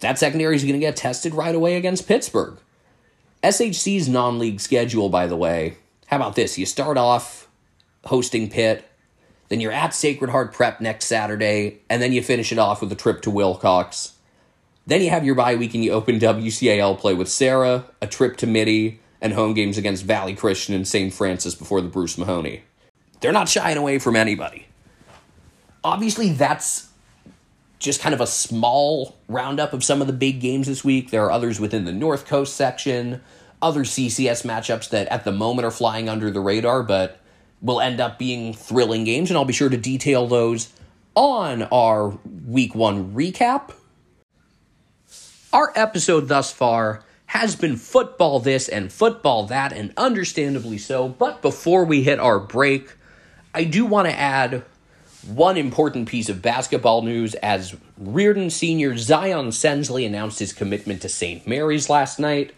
that 0.00 0.18
secondary 0.18 0.56
is 0.56 0.62
going 0.62 0.74
to 0.74 0.80
get 0.80 0.96
tested 0.96 1.34
right 1.34 1.54
away 1.54 1.76
against 1.76 2.06
Pittsburg. 2.06 2.58
SHC's 3.42 4.08
non 4.08 4.38
league 4.38 4.60
schedule, 4.60 5.08
by 5.08 5.26
the 5.26 5.36
way, 5.36 5.76
how 6.06 6.16
about 6.16 6.34
this? 6.34 6.58
You 6.58 6.66
start 6.66 6.96
off 6.96 7.48
hosting 8.04 8.48
Pitt, 8.50 8.88
then 9.48 9.60
you're 9.60 9.72
at 9.72 9.94
Sacred 9.94 10.30
Heart 10.30 10.52
Prep 10.52 10.80
next 10.80 11.06
Saturday, 11.06 11.80
and 11.88 12.02
then 12.02 12.12
you 12.12 12.22
finish 12.22 12.52
it 12.52 12.58
off 12.58 12.80
with 12.80 12.92
a 12.92 12.96
trip 12.96 13.22
to 13.22 13.30
Wilcox. 13.30 14.14
Then 14.86 15.00
you 15.00 15.10
have 15.10 15.24
your 15.24 15.34
bye 15.34 15.54
week 15.54 15.74
and 15.74 15.84
you 15.84 15.92
open 15.92 16.18
WCAL 16.18 16.98
play 16.98 17.14
with 17.14 17.28
Serra, 17.28 17.84
a 18.02 18.06
trip 18.06 18.36
to 18.38 18.46
Mitty, 18.46 19.00
and 19.24 19.32
home 19.32 19.54
games 19.54 19.78
against 19.78 20.04
Valley 20.04 20.34
Christian 20.34 20.74
and 20.74 20.86
St. 20.86 21.12
Francis 21.12 21.54
before 21.54 21.80
the 21.80 21.88
Bruce 21.88 22.18
Mahoney. 22.18 22.62
They're 23.20 23.32
not 23.32 23.48
shying 23.48 23.78
away 23.78 23.98
from 23.98 24.16
anybody. 24.16 24.66
Obviously, 25.82 26.32
that's 26.32 26.90
just 27.78 28.02
kind 28.02 28.14
of 28.14 28.20
a 28.20 28.26
small 28.26 29.16
roundup 29.26 29.72
of 29.72 29.82
some 29.82 30.02
of 30.02 30.06
the 30.06 30.12
big 30.12 30.40
games 30.40 30.66
this 30.66 30.84
week. 30.84 31.10
There 31.10 31.24
are 31.24 31.30
others 31.30 31.58
within 31.58 31.86
the 31.86 31.92
North 31.92 32.26
Coast 32.26 32.54
section, 32.54 33.22
other 33.62 33.84
CCS 33.84 34.44
matchups 34.44 34.90
that 34.90 35.08
at 35.08 35.24
the 35.24 35.32
moment 35.32 35.64
are 35.64 35.70
flying 35.70 36.06
under 36.06 36.30
the 36.30 36.40
radar, 36.40 36.82
but 36.82 37.18
will 37.62 37.80
end 37.80 38.00
up 38.00 38.18
being 38.18 38.52
thrilling 38.52 39.04
games, 39.04 39.30
and 39.30 39.38
I'll 39.38 39.46
be 39.46 39.54
sure 39.54 39.70
to 39.70 39.78
detail 39.78 40.26
those 40.26 40.68
on 41.14 41.62
our 41.64 42.18
week 42.46 42.74
one 42.74 43.14
recap. 43.14 43.72
Our 45.50 45.72
episode 45.74 46.28
thus 46.28 46.52
far 46.52 47.04
has 47.34 47.56
been 47.56 47.76
football 47.76 48.38
this 48.38 48.68
and 48.68 48.92
football 48.92 49.44
that, 49.46 49.72
and 49.72 49.92
understandably 49.96 50.78
so. 50.78 51.08
But 51.08 51.42
before 51.42 51.84
we 51.84 52.04
hit 52.04 52.20
our 52.20 52.38
break, 52.38 52.94
I 53.52 53.64
do 53.64 53.84
want 53.84 54.06
to 54.06 54.16
add 54.16 54.64
one 55.26 55.56
important 55.56 56.08
piece 56.08 56.28
of 56.28 56.40
basketball 56.40 57.02
news 57.02 57.34
as 57.34 57.74
Riordan 57.98 58.50
senior 58.50 58.96
Zion 58.96 59.48
Sensley 59.48 60.06
announced 60.06 60.38
his 60.38 60.52
commitment 60.52 61.02
to 61.02 61.08
St. 61.08 61.44
Mary's 61.44 61.90
last 61.90 62.20
night. 62.20 62.54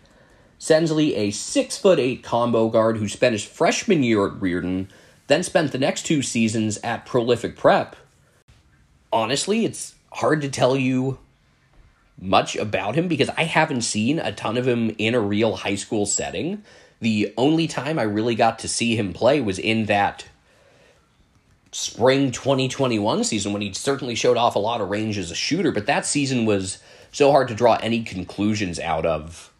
Sensley, 0.61 1.17
a 1.17 1.31
six 1.31 1.79
foot 1.79 1.99
eight 1.99 2.23
combo 2.23 2.69
guard 2.69 2.99
who 2.99 3.09
spent 3.09 3.33
his 3.33 3.45
freshman 3.45 4.03
year 4.03 4.27
at 4.27 4.43
Riordan, 4.43 4.89
then 5.27 5.43
spent 5.43 5.73
the 5.73 5.79
next 5.79 6.05
two 6.05 6.21
seasons 6.21 6.79
at 6.85 7.07
Prolific 7.07 7.57
Prep. 7.57 7.97
Honestly, 9.11 9.65
it's 9.65 9.95
hard 10.13 10.43
to 10.43 10.51
tell 10.51 10.77
you 10.77 11.19
much 12.21 12.57
about 12.57 12.95
him 12.95 13.09
because 13.09 13.31
I 13.37 13.45
haven't 13.45 13.83
seen 13.83 14.19
a 14.19 14.33
ton 14.33 14.57
of 14.57 14.67
him 14.67 14.95
in 14.99 15.15
a 15.15 15.21
real 15.21 15.57
high 15.57 15.75
school 15.75 16.07
setting. 16.07 16.63
The 17.01 17.33
only 17.37 17.67
time 17.67 17.99
I 17.99 18.05
really 18.05 18.35
got 18.35 18.59
to 18.61 18.69
see 18.69 18.97
him 18.97 19.13
play 19.13 19.41
was 19.41 19.59
in 19.59 19.87
that 19.87 20.27
spring 21.73 22.31
2021 22.31 23.23
season 23.25 23.53
when 23.53 23.61
he 23.61 23.73
certainly 23.75 24.15
showed 24.15 24.39
off 24.39 24.55
a 24.55 24.59
lot 24.59 24.81
of 24.81 24.89
range 24.89 25.19
as 25.19 25.31
a 25.31 25.35
shooter, 25.35 25.71
but 25.73 25.87
that 25.87 26.07
season 26.07 26.47
was 26.47 26.79
so 27.13 27.31
hard 27.31 27.49
to 27.49 27.55
draw 27.55 27.79
any 27.83 28.03
conclusions 28.03 28.79
out 28.79 29.05
of. 29.05 29.53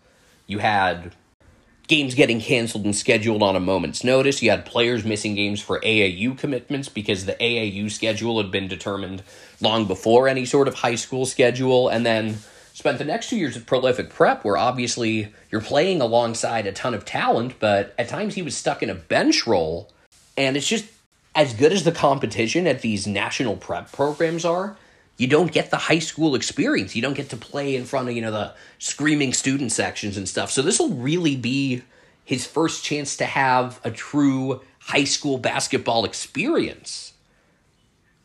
You 0.47 0.61
had 0.61 1.15
games 1.89 2.15
getting 2.15 2.41
canceled 2.41 2.85
and 2.85 2.97
scheduled 2.97 3.43
on 3.43 3.57
a 3.57 3.61
moment's 3.61 4.03
notice. 4.03 4.43
You 4.43 4.51
had 4.51 4.67
players 4.67 5.05
missing 5.05 5.35
games 5.35 5.61
for 5.61 5.81
AAU 5.81 6.37
commitments 6.37 6.89
because 6.89 7.27
the 7.27 7.35
AAU 7.35 7.91
schedule 7.91 8.43
had 8.43 8.51
been 8.51 8.69
determined 8.69 9.23
long 9.61 9.87
before 9.87 10.29
any 10.29 10.45
sort 10.45 10.69
of 10.69 10.75
high 10.75 10.97
school 10.97 11.27
schedule. 11.27 11.89
And 11.89 12.05
then 12.05 12.39
spent 12.73 12.99
the 12.99 13.05
next 13.05 13.31
two 13.31 13.37
years 13.37 13.57
at 13.57 13.67
Prolific 13.67 14.11
Prep, 14.11 14.45
where 14.45 14.57
obviously 14.57 15.33
you're 15.51 15.61
playing 15.61 16.01
alongside 16.01 16.67
a 16.67 16.73
ton 16.73 16.93
of 16.93 17.05
talent, 17.05 17.55
but 17.59 17.95
at 17.99 18.09
times 18.09 18.35
he 18.35 18.43
was 18.43 18.57
stuck 18.57 18.83
in 18.83 18.91
a 18.91 18.95
bench 18.95 19.47
role. 19.47 19.91
And 20.37 20.57
it's 20.57 20.69
just 20.69 20.87
as 21.35 21.55
good 21.55 21.73
as 21.73 21.85
the 21.85 21.93
competition 21.93 22.67
at 22.67 22.83
these 22.83 23.07
national 23.07 23.57
prep 23.57 23.93
programs 23.93 24.45
are 24.45 24.77
you 25.17 25.27
don't 25.27 25.53
get 25.53 25.71
the 25.71 25.77
high 25.77 25.99
school 25.99 26.35
experience. 26.35 26.95
You 26.95 27.03
don't 27.03 27.15
get 27.15 27.31
to 27.31 27.37
play 27.37 27.75
in 27.75 27.85
front 27.85 28.09
of, 28.09 28.15
you 28.15 28.23
know, 28.23 28.31
the 28.31 28.55
screaming 28.79 29.33
student 29.33 29.73
sections 29.73 30.17
and 30.17 30.29
stuff. 30.29 30.51
So 30.51 30.63
this 30.63 30.79
will 30.79 30.91
really 30.91 31.37
be 31.37 31.83
his 32.25 32.47
first 32.47 32.85
chance 32.85 33.17
to 33.17 33.25
have 33.25 33.81
a 33.85 33.91
true 33.91 34.61
high 34.81 35.05
school 35.05 35.39
basketball 35.39 36.05
experience. 36.05 37.13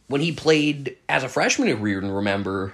When 0.07 0.21
he 0.21 0.33
played 0.33 0.97
as 1.07 1.23
a 1.23 1.29
freshman 1.29 1.69
at 1.69 1.79
Riordan, 1.79 2.11
remember, 2.11 2.73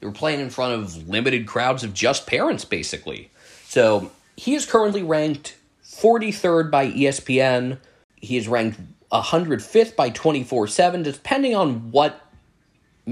they 0.00 0.06
were 0.06 0.12
playing 0.12 0.40
in 0.40 0.50
front 0.50 0.74
of 0.74 1.08
limited 1.08 1.46
crowds 1.46 1.84
of 1.84 1.94
just 1.94 2.26
parents, 2.26 2.64
basically. 2.64 3.30
So 3.64 4.10
he 4.36 4.54
is 4.54 4.66
currently 4.66 5.04
ranked 5.04 5.56
43rd 5.84 6.70
by 6.70 6.90
ESPN. 6.90 7.78
He 8.16 8.36
is 8.36 8.48
ranked 8.48 8.80
105th 9.12 9.94
by 9.94 10.10
24 10.10 10.66
7, 10.66 11.02
depending 11.02 11.54
on 11.54 11.92
what 11.92 12.29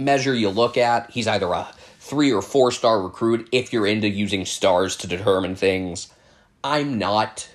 measure 0.05 0.35
you 0.35 0.49
look 0.49 0.77
at, 0.77 1.11
he's 1.11 1.27
either 1.27 1.53
a 1.53 1.69
three 1.99 2.33
or 2.33 2.43
four 2.43 2.73
star 2.73 3.03
recruit 3.03 3.49
if 3.53 3.73
you're 3.73 3.87
into 3.87 4.09
using 4.09 4.45
stars 4.45 4.97
to 4.97 5.07
determine 5.07 5.57
things. 5.57 6.13
I'm 6.65 6.99
not, 6.99 7.49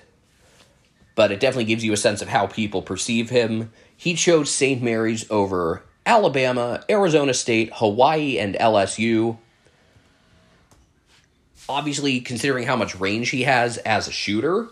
but 1.14 1.32
it 1.32 1.40
definitely 1.40 1.64
gives 1.64 1.84
you 1.84 1.92
a 1.92 1.96
sense 1.96 2.22
of 2.22 2.28
how 2.28 2.46
people 2.46 2.82
perceive 2.82 3.30
him. 3.30 3.72
He 3.96 4.14
chose 4.14 4.50
St. 4.50 4.82
Mary's 4.82 5.28
over 5.30 5.82
Alabama, 6.06 6.84
Arizona 6.88 7.34
State, 7.34 7.70
Hawaii, 7.74 8.38
and 8.38 8.54
LSU. 8.54 9.38
Obviously, 11.68 12.20
considering 12.20 12.66
how 12.66 12.76
much 12.76 12.98
range 13.00 13.30
he 13.30 13.42
has 13.44 13.78
as 13.78 14.06
a 14.06 14.12
shooter, 14.12 14.68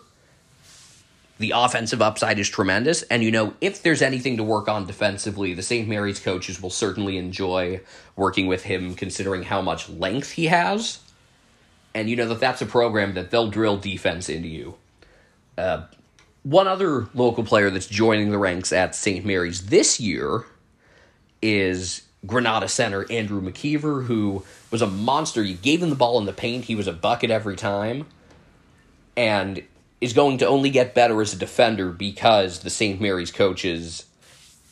the 1.38 1.52
offensive 1.54 2.00
upside 2.00 2.38
is 2.38 2.48
tremendous. 2.48 3.02
And, 3.02 3.22
you 3.22 3.30
know, 3.30 3.54
if 3.60 3.82
there's 3.82 4.02
anything 4.02 4.36
to 4.36 4.44
work 4.44 4.68
on 4.68 4.86
defensively, 4.86 5.54
the 5.54 5.62
St. 5.62 5.88
Mary's 5.88 6.20
coaches 6.20 6.62
will 6.62 6.70
certainly 6.70 7.16
enjoy 7.16 7.80
working 8.16 8.46
with 8.46 8.64
him, 8.64 8.94
considering 8.94 9.42
how 9.42 9.60
much 9.60 9.88
length 9.88 10.32
he 10.32 10.46
has. 10.46 11.00
And, 11.94 12.08
you 12.08 12.16
know, 12.16 12.28
that 12.28 12.40
that's 12.40 12.62
a 12.62 12.66
program 12.66 13.14
that 13.14 13.30
they'll 13.30 13.50
drill 13.50 13.76
defense 13.76 14.28
into 14.28 14.48
you. 14.48 14.76
Uh, 15.58 15.86
one 16.42 16.66
other 16.66 17.08
local 17.14 17.44
player 17.44 17.70
that's 17.70 17.86
joining 17.86 18.30
the 18.30 18.38
ranks 18.38 18.72
at 18.72 18.94
St. 18.94 19.24
Mary's 19.24 19.66
this 19.66 20.00
year 20.00 20.44
is 21.40 22.02
Granada 22.26 22.68
center 22.68 23.10
Andrew 23.10 23.40
McKeever, 23.40 24.06
who 24.06 24.44
was 24.70 24.82
a 24.82 24.86
monster. 24.86 25.42
You 25.42 25.56
gave 25.56 25.82
him 25.82 25.90
the 25.90 25.96
ball 25.96 26.18
in 26.18 26.26
the 26.26 26.32
paint, 26.32 26.64
he 26.64 26.74
was 26.74 26.86
a 26.86 26.92
bucket 26.92 27.30
every 27.30 27.56
time. 27.56 28.06
And 29.16 29.62
is 30.02 30.12
going 30.12 30.36
to 30.38 30.46
only 30.48 30.68
get 30.68 30.94
better 30.94 31.22
as 31.22 31.32
a 31.32 31.36
defender 31.36 31.90
because 31.90 32.58
the 32.58 32.70
St. 32.70 33.00
Mary's 33.00 33.30
coaches, 33.30 34.04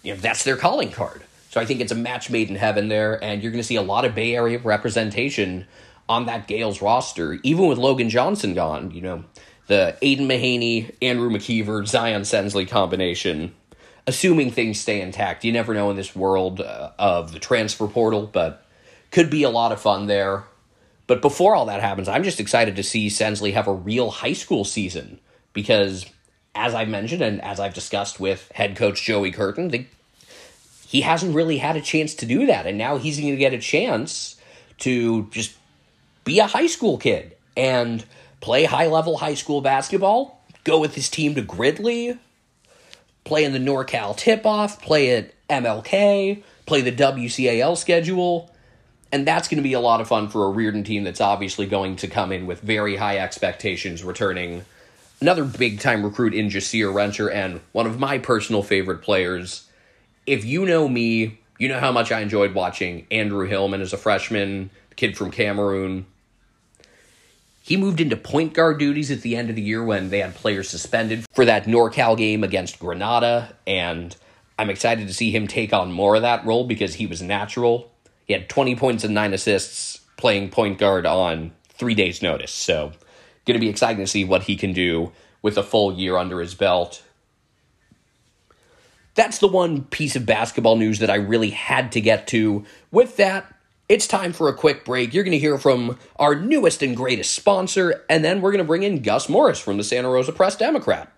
you 0.02 0.12
know, 0.12 0.20
that's 0.20 0.42
their 0.42 0.56
calling 0.56 0.90
card. 0.90 1.22
So 1.50 1.60
I 1.60 1.64
think 1.64 1.80
it's 1.80 1.92
a 1.92 1.96
match 1.96 2.30
made 2.30 2.50
in 2.50 2.56
heaven 2.56 2.88
there, 2.88 3.22
and 3.22 3.40
you're 3.40 3.52
going 3.52 3.62
to 3.62 3.66
see 3.66 3.76
a 3.76 3.82
lot 3.82 4.04
of 4.04 4.12
Bay 4.14 4.34
Area 4.34 4.58
representation 4.58 5.66
on 6.08 6.26
that 6.26 6.48
Gaels 6.48 6.82
roster, 6.82 7.38
even 7.44 7.68
with 7.68 7.78
Logan 7.78 8.10
Johnson 8.10 8.54
gone. 8.54 8.90
You 8.90 9.02
know, 9.02 9.24
the 9.68 9.96
Aidan 10.02 10.28
Mahaney, 10.28 10.96
Andrew 11.00 11.30
McKeever, 11.30 11.86
Zion 11.86 12.22
Sensley 12.22 12.68
combination, 12.68 13.54
assuming 14.08 14.50
things 14.50 14.80
stay 14.80 15.00
intact. 15.00 15.44
You 15.44 15.52
never 15.52 15.74
know 15.74 15.90
in 15.90 15.96
this 15.96 16.16
world 16.16 16.60
uh, 16.60 16.90
of 16.98 17.32
the 17.32 17.38
transfer 17.38 17.86
portal, 17.86 18.26
but 18.26 18.66
could 19.12 19.30
be 19.30 19.44
a 19.44 19.50
lot 19.50 19.70
of 19.70 19.80
fun 19.80 20.06
there. 20.06 20.42
But 21.10 21.22
before 21.22 21.56
all 21.56 21.66
that 21.66 21.80
happens, 21.80 22.08
I'm 22.08 22.22
just 22.22 22.38
excited 22.38 22.76
to 22.76 22.84
see 22.84 23.08
Sensley 23.08 23.52
have 23.54 23.66
a 23.66 23.72
real 23.72 24.12
high 24.12 24.32
school 24.32 24.64
season 24.64 25.18
because, 25.52 26.06
as 26.54 26.72
I 26.72 26.84
mentioned 26.84 27.20
and 27.20 27.42
as 27.42 27.58
I've 27.58 27.74
discussed 27.74 28.20
with 28.20 28.48
head 28.52 28.76
coach 28.76 29.02
Joey 29.02 29.32
Curtin, 29.32 29.88
he 30.86 31.00
hasn't 31.00 31.34
really 31.34 31.58
had 31.58 31.74
a 31.74 31.80
chance 31.80 32.14
to 32.14 32.26
do 32.26 32.46
that. 32.46 32.64
And 32.64 32.78
now 32.78 32.96
he's 32.96 33.18
going 33.18 33.32
to 33.32 33.36
get 33.36 33.52
a 33.52 33.58
chance 33.58 34.36
to 34.78 35.26
just 35.32 35.56
be 36.22 36.38
a 36.38 36.46
high 36.46 36.68
school 36.68 36.96
kid 36.96 37.36
and 37.56 38.04
play 38.40 38.62
high 38.62 38.86
level 38.86 39.16
high 39.16 39.34
school 39.34 39.60
basketball, 39.62 40.40
go 40.62 40.78
with 40.78 40.94
his 40.94 41.08
team 41.08 41.34
to 41.34 41.42
Gridley, 41.42 42.20
play 43.24 43.44
in 43.44 43.52
the 43.52 43.58
NorCal 43.58 44.16
tip 44.16 44.46
off, 44.46 44.80
play 44.80 45.16
at 45.16 45.32
MLK, 45.48 46.44
play 46.66 46.80
the 46.82 46.92
WCAL 46.92 47.76
schedule 47.76 48.48
and 49.12 49.26
that's 49.26 49.48
going 49.48 49.56
to 49.56 49.62
be 49.62 49.72
a 49.72 49.80
lot 49.80 50.00
of 50.00 50.08
fun 50.08 50.28
for 50.28 50.46
a 50.46 50.50
Riordan 50.50 50.84
team 50.84 51.04
that's 51.04 51.20
obviously 51.20 51.66
going 51.66 51.96
to 51.96 52.08
come 52.08 52.32
in 52.32 52.46
with 52.46 52.60
very 52.60 52.96
high 52.96 53.18
expectations, 53.18 54.04
returning 54.04 54.64
another 55.20 55.44
big 55.44 55.80
time 55.80 56.04
recruit 56.04 56.34
in 56.34 56.48
Jasir 56.48 56.92
Rencher 56.92 57.32
and 57.32 57.60
one 57.72 57.86
of 57.86 57.98
my 57.98 58.18
personal 58.18 58.62
favorite 58.62 59.02
players 59.02 59.66
if 60.26 60.44
you 60.44 60.64
know 60.64 60.88
me, 60.88 61.40
you 61.58 61.68
know 61.68 61.80
how 61.80 61.90
much 61.90 62.12
I 62.12 62.20
enjoyed 62.20 62.54
watching 62.54 63.06
Andrew 63.10 63.46
Hillman 63.46 63.80
as 63.80 63.92
a 63.92 63.96
freshman, 63.96 64.70
kid 64.94 65.16
from 65.16 65.32
Cameroon. 65.32 66.06
He 67.62 67.76
moved 67.76 68.00
into 68.00 68.16
point 68.16 68.54
guard 68.54 68.78
duties 68.78 69.10
at 69.10 69.22
the 69.22 69.36
end 69.36 69.50
of 69.50 69.56
the 69.56 69.62
year 69.62 69.82
when 69.84 70.10
they 70.10 70.20
had 70.20 70.34
players 70.36 70.68
suspended 70.68 71.24
for 71.32 71.44
that 71.44 71.64
NorCal 71.64 72.16
game 72.16 72.44
against 72.44 72.78
Granada, 72.78 73.54
and 73.66 74.16
I'm 74.58 74.70
excited 74.70 75.08
to 75.08 75.14
see 75.14 75.30
him 75.30 75.46
take 75.46 75.72
on 75.72 75.92
more 75.92 76.16
of 76.16 76.22
that 76.22 76.44
role 76.44 76.64
because 76.64 76.94
he 76.94 77.06
was 77.06 77.20
natural. 77.20 77.89
He 78.30 78.34
had 78.34 78.48
20 78.48 78.76
points 78.76 79.02
and 79.02 79.12
nine 79.12 79.34
assists 79.34 79.96
playing 80.16 80.50
point 80.50 80.78
guard 80.78 81.04
on 81.04 81.50
three 81.68 81.96
days' 81.96 82.22
notice. 82.22 82.52
So, 82.52 82.92
going 83.44 83.54
to 83.54 83.58
be 83.58 83.68
exciting 83.68 84.04
to 84.04 84.06
see 84.06 84.24
what 84.24 84.44
he 84.44 84.54
can 84.54 84.72
do 84.72 85.10
with 85.42 85.58
a 85.58 85.64
full 85.64 85.92
year 85.92 86.16
under 86.16 86.40
his 86.40 86.54
belt. 86.54 87.02
That's 89.16 89.38
the 89.38 89.48
one 89.48 89.82
piece 89.82 90.14
of 90.14 90.26
basketball 90.26 90.76
news 90.76 91.00
that 91.00 91.10
I 91.10 91.16
really 91.16 91.50
had 91.50 91.90
to 91.90 92.00
get 92.00 92.28
to. 92.28 92.64
With 92.92 93.16
that, 93.16 93.52
it's 93.88 94.06
time 94.06 94.32
for 94.32 94.48
a 94.48 94.54
quick 94.54 94.84
break. 94.84 95.12
You're 95.12 95.24
going 95.24 95.32
to 95.32 95.38
hear 95.40 95.58
from 95.58 95.98
our 96.14 96.36
newest 96.36 96.84
and 96.84 96.96
greatest 96.96 97.34
sponsor, 97.34 98.04
and 98.08 98.24
then 98.24 98.40
we're 98.40 98.52
going 98.52 98.58
to 98.58 98.64
bring 98.64 98.84
in 98.84 99.02
Gus 99.02 99.28
Morris 99.28 99.58
from 99.58 99.76
the 99.76 99.82
Santa 99.82 100.08
Rosa 100.08 100.30
Press 100.30 100.54
Democrat. 100.54 101.12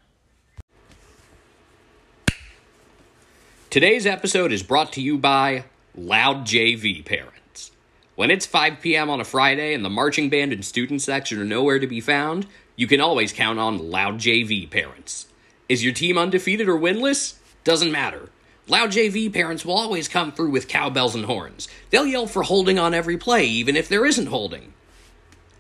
Today's 3.69 4.07
episode 4.07 4.51
is 4.51 4.63
brought 4.63 4.95
to 4.95 5.03
you 5.03 5.19
by 5.19 5.65
Loud 5.95 6.47
JV 6.47 7.05
Parents. 7.05 7.71
When 8.15 8.31
it's 8.31 8.47
5 8.47 8.81
p.m. 8.81 9.11
on 9.11 9.21
a 9.21 9.25
Friday 9.25 9.75
and 9.75 9.85
the 9.85 9.91
marching 9.91 10.31
band 10.31 10.51
and 10.51 10.65
student 10.65 11.03
section 11.03 11.39
are 11.39 11.45
nowhere 11.45 11.79
to 11.79 11.87
be 11.87 12.01
found, 12.01 12.47
you 12.77 12.87
can 12.87 13.03
always 13.03 13.31
count 13.31 13.59
on 13.59 13.91
Loud 13.91 14.15
JV 14.15 14.71
Parents. 14.71 15.27
Is 15.69 15.85
your 15.85 15.93
team 15.93 16.17
undefeated 16.17 16.67
or 16.67 16.79
winless? 16.79 17.35
Doesn't 17.63 17.93
matter. 17.93 18.31
Loud 18.69 18.93
JV 18.93 19.31
parents 19.31 19.67
will 19.67 19.75
always 19.75 20.09
come 20.09 20.33
through 20.33 20.51
with 20.51 20.67
cowbells 20.67 21.15
and 21.15 21.27
horns. 21.27 21.69
They'll 21.91 22.07
yell 22.07 22.27
for 22.27 22.43
holding 22.43 22.79
on 22.79 22.95
every 22.95 23.19
play, 23.19 23.45
even 23.45 23.77
if 23.77 23.87
there 23.87 24.07
isn't 24.07 24.29
holding. 24.29 24.73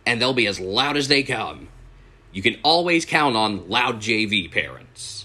And 0.06 0.18
they'll 0.18 0.32
be 0.32 0.46
as 0.46 0.58
loud 0.58 0.96
as 0.96 1.08
they 1.08 1.24
come. 1.24 1.68
You 2.32 2.40
can 2.40 2.56
always 2.62 3.04
count 3.04 3.36
on 3.36 3.68
Loud 3.68 4.00
JV 4.00 4.50
parents. 4.50 5.21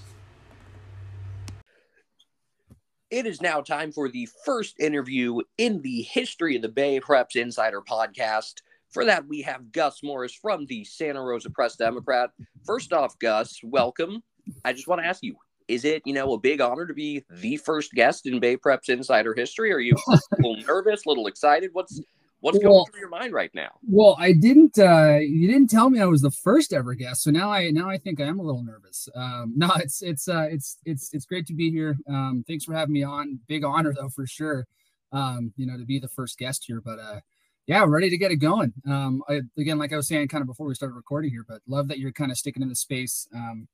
It 3.09 3.25
is 3.25 3.41
now 3.41 3.61
time 3.61 3.93
for 3.93 4.09
the 4.09 4.27
first 4.43 4.81
interview 4.81 5.39
in 5.57 5.81
the 5.81 6.01
history 6.01 6.57
of 6.57 6.61
the 6.61 6.67
Bay 6.67 6.99
Preps 6.99 7.37
Insider 7.37 7.81
podcast. 7.81 8.55
For 8.89 9.05
that, 9.05 9.25
we 9.25 9.41
have 9.43 9.71
Gus 9.71 10.03
Morris 10.03 10.33
from 10.33 10.65
the 10.65 10.83
Santa 10.83 11.21
Rosa 11.21 11.49
Press 11.49 11.77
Democrat. 11.77 12.31
First 12.65 12.91
off, 12.91 13.17
Gus, 13.17 13.61
welcome. 13.63 14.23
I 14.65 14.73
just 14.73 14.89
want 14.89 15.01
to 15.01 15.07
ask 15.07 15.23
you, 15.23 15.37
is 15.69 15.85
it 15.85 16.01
you 16.05 16.13
know 16.13 16.33
a 16.33 16.37
big 16.37 16.59
honor 16.59 16.85
to 16.85 16.93
be 16.93 17.23
the 17.29 17.55
first 17.55 17.93
guest 17.93 18.25
in 18.25 18.41
Bay 18.41 18.57
Preps 18.57 18.89
Insider 18.89 19.33
history? 19.33 19.71
Are 19.71 19.79
you 19.79 19.95
a 20.09 20.19
little 20.35 20.57
nervous, 20.67 21.05
a 21.05 21.09
little 21.09 21.27
excited? 21.27 21.69
What's 21.71 22.01
what's 22.39 22.57
well, 22.59 22.73
going 22.73 22.85
through 22.91 22.99
your 22.99 23.09
mind 23.09 23.33
right 23.33 23.51
now? 23.53 23.69
Well, 23.87 24.15
I 24.19 24.33
didn't. 24.33 24.77
uh 24.79 25.17
You 25.17 25.47
didn't 25.47 25.69
tell 25.69 25.89
me 25.89 25.99
I 25.99 26.05
was 26.05 26.21
the 26.21 26.31
first 26.31 26.73
ever 26.73 26.93
guest, 26.93 27.23
so 27.23 27.31
now 27.31 27.51
I 27.51 27.69
now 27.71 27.89
I 27.89 27.97
think 27.97 28.19
I 28.19 28.25
am 28.25 28.39
a 28.39 28.43
little 28.43 28.63
nervous. 28.63 29.09
Um 29.15 29.53
No, 29.57 29.71
it's 29.77 30.01
it's 30.01 30.27
uh 30.27 30.47
it's 30.49 30.77
it's 30.85 31.13
it's 31.13 31.25
great 31.25 31.45
to 31.47 31.53
be 31.53 31.71
here. 31.71 31.97
Um 32.09 32.43
Thanks 32.47 32.65
for 32.65 32.73
having 32.73 32.93
me 32.93 33.03
on. 33.03 33.39
Big 33.47 33.63
honor 33.63 33.93
though 33.93 34.09
for 34.09 34.25
sure. 34.27 34.65
Um 35.11 35.53
You 35.57 35.65
know 35.67 35.77
to 35.77 35.85
be 35.85 35.99
the 35.99 36.09
first 36.09 36.37
guest 36.37 36.65
here, 36.65 36.81
but 36.81 36.99
uh 36.99 37.19
yeah, 37.67 37.83
ready 37.85 38.09
to 38.09 38.17
get 38.17 38.31
it 38.31 38.37
going. 38.37 38.73
Um, 38.87 39.21
I, 39.27 39.41
again, 39.57 39.77
like 39.77 39.91
I 39.91 39.97
was 39.97 40.07
saying, 40.07 40.29
kind 40.29 40.41
of 40.41 40.47
before 40.47 40.67
we 40.67 40.73
started 40.73 40.95
recording 40.95 41.29
here, 41.29 41.43
but 41.45 41.61
love 41.67 41.89
that 41.89 41.99
you're 41.99 42.13
kind 42.13 42.31
of 42.31 42.37
sticking 42.37 42.63
in 42.63 42.69
the 42.69 42.75
space. 42.75 43.27
Um, 43.35 43.67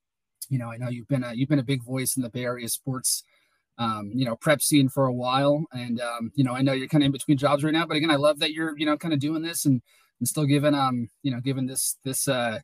you 0.49 0.57
know, 0.57 0.71
I 0.71 0.77
know 0.77 0.89
you've 0.89 1.07
been 1.07 1.23
a 1.23 1.33
you've 1.33 1.47
been 1.47 1.59
a 1.59 1.63
big 1.63 1.83
voice 1.83 2.17
in 2.17 2.23
the 2.23 2.29
Bay 2.29 2.43
Area 2.43 2.67
sports, 2.67 3.23
um, 3.77 4.11
you 4.13 4.25
know, 4.25 4.35
prep 4.35 4.61
scene 4.61 4.89
for 4.89 5.05
a 5.05 5.13
while, 5.13 5.65
and 5.71 5.99
um, 5.99 6.31
you 6.35 6.43
know, 6.43 6.53
I 6.53 6.61
know 6.61 6.73
you're 6.73 6.87
kind 6.87 7.03
of 7.03 7.07
in 7.07 7.11
between 7.11 7.37
jobs 7.37 7.63
right 7.63 7.73
now. 7.73 7.85
But 7.85 7.97
again, 7.97 8.11
I 8.11 8.15
love 8.15 8.39
that 8.39 8.51
you're 8.51 8.77
you 8.77 8.85
know 8.85 8.97
kind 8.97 9.13
of 9.13 9.19
doing 9.19 9.41
this 9.41 9.65
and 9.65 9.81
and 10.19 10.27
still 10.27 10.45
giving 10.45 10.75
um 10.75 11.09
you 11.21 11.31
know 11.31 11.41
giving 11.41 11.65
this 11.65 11.97
this 12.03 12.27
uh 12.27 12.59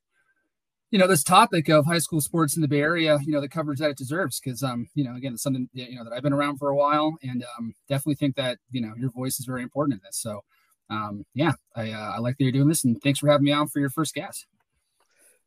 you 0.92 0.98
know 0.98 1.08
this 1.08 1.24
topic 1.24 1.70
of 1.70 1.86
high 1.86 2.00
school 2.00 2.22
sports 2.22 2.56
in 2.56 2.62
the 2.62 2.68
Bay 2.68 2.82
Area, 2.82 3.20
you 3.24 3.32
know, 3.32 3.42
the 3.42 3.50
coverage 3.50 3.80
that 3.80 3.92
it 3.92 3.98
deserves. 3.98 4.40
Because 4.40 4.64
um, 4.64 4.88
you 4.96 5.04
know, 5.04 5.16
again, 5.16 5.34
it's 5.34 5.44
something 5.44 5.70
you 5.74 5.96
know 5.96 6.04
that 6.04 6.14
I've 6.14 6.24
been 6.24 6.34
around 6.34 6.58
for 6.58 6.70
a 6.70 6.76
while, 6.76 7.18
and 7.22 7.46
um, 7.58 7.74
definitely 7.88 8.16
think 8.16 8.36
that 8.36 8.58
you 8.72 8.82
know 8.82 8.94
your 8.98 9.12
voice 9.12 9.40
is 9.40 9.46
very 9.46 9.62
important 9.62 9.96
in 9.96 10.02
this. 10.04 10.18
So, 10.18 10.42
um, 10.90 11.26
yeah, 11.34 11.54
I 11.76 11.92
uh, 11.92 12.14
I 12.16 12.20
like 12.20 12.38
that 12.38 12.44
you're 12.44 12.54
doing 12.54 12.68
this, 12.68 12.84
and 12.84 13.00
thanks 13.02 13.20
for 13.20 13.30
having 13.30 13.46
me 13.46 13.52
on 13.52 13.68
for 13.68 13.80
your 13.80 13.90
first 13.90 14.16
guest. 14.16 14.48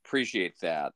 Appreciate 0.04 0.58
that. 0.60 0.92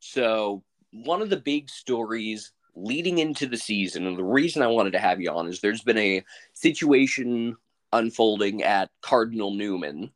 So, 0.00 0.62
one 0.90 1.22
of 1.22 1.30
the 1.30 1.38
big 1.38 1.70
stories 1.70 2.52
leading 2.76 3.18
into 3.18 3.46
the 3.46 3.56
season, 3.56 4.06
and 4.06 4.16
the 4.16 4.24
reason 4.24 4.62
I 4.62 4.68
wanted 4.68 4.92
to 4.92 4.98
have 4.98 5.20
you 5.20 5.30
on 5.30 5.48
is 5.48 5.60
there's 5.60 5.82
been 5.82 5.98
a 5.98 6.22
situation 6.52 7.56
unfolding 7.92 8.62
at 8.62 8.90
Cardinal 9.00 9.52
Newman, 9.52 10.10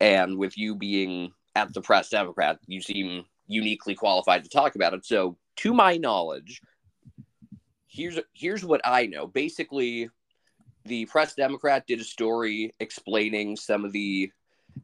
and 0.00 0.36
with 0.38 0.58
you 0.58 0.74
being 0.74 1.32
at 1.56 1.72
the 1.72 1.80
Press 1.80 2.10
Democrat, 2.10 2.58
you 2.66 2.80
seem 2.80 3.24
uniquely 3.46 3.94
qualified 3.94 4.44
to 4.44 4.50
talk 4.50 4.74
about 4.74 4.94
it. 4.94 5.06
So, 5.06 5.36
to 5.56 5.72
my 5.72 5.96
knowledge, 5.96 6.60
here's 7.88 8.18
here's 8.34 8.64
what 8.64 8.82
I 8.84 9.06
know. 9.06 9.26
Basically, 9.26 10.10
the 10.84 11.06
Press 11.06 11.34
Democrat 11.34 11.86
did 11.86 12.00
a 12.00 12.04
story 12.04 12.74
explaining 12.78 13.56
some 13.56 13.84
of 13.84 13.92
the 13.92 14.30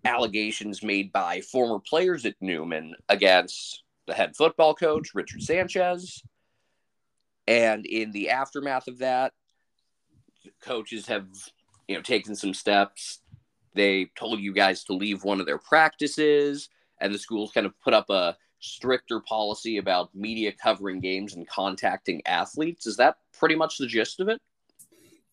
allegations 0.04 0.82
made 0.82 1.12
by 1.12 1.40
former 1.40 1.78
players 1.78 2.24
at 2.24 2.36
Newman 2.40 2.94
against 3.08 3.82
the 4.06 4.14
head 4.14 4.34
football 4.34 4.74
coach, 4.74 5.10
Richard 5.14 5.42
Sanchez. 5.42 6.22
And 7.50 7.84
in 7.84 8.12
the 8.12 8.30
aftermath 8.30 8.86
of 8.86 8.98
that, 8.98 9.32
coaches 10.62 11.08
have, 11.08 11.26
you 11.88 11.96
know, 11.96 12.00
taken 12.00 12.36
some 12.36 12.54
steps. 12.54 13.22
They 13.74 14.12
told 14.16 14.38
you 14.38 14.52
guys 14.52 14.84
to 14.84 14.92
leave 14.92 15.24
one 15.24 15.40
of 15.40 15.46
their 15.46 15.58
practices, 15.58 16.68
and 17.00 17.12
the 17.12 17.18
schools 17.18 17.50
kind 17.50 17.66
of 17.66 17.72
put 17.80 17.92
up 17.92 18.08
a 18.08 18.36
stricter 18.60 19.18
policy 19.18 19.78
about 19.78 20.14
media 20.14 20.52
covering 20.52 21.00
games 21.00 21.34
and 21.34 21.44
contacting 21.48 22.22
athletes. 22.24 22.86
Is 22.86 22.96
that 22.98 23.16
pretty 23.36 23.56
much 23.56 23.78
the 23.78 23.86
gist 23.88 24.20
of 24.20 24.28
it? 24.28 24.38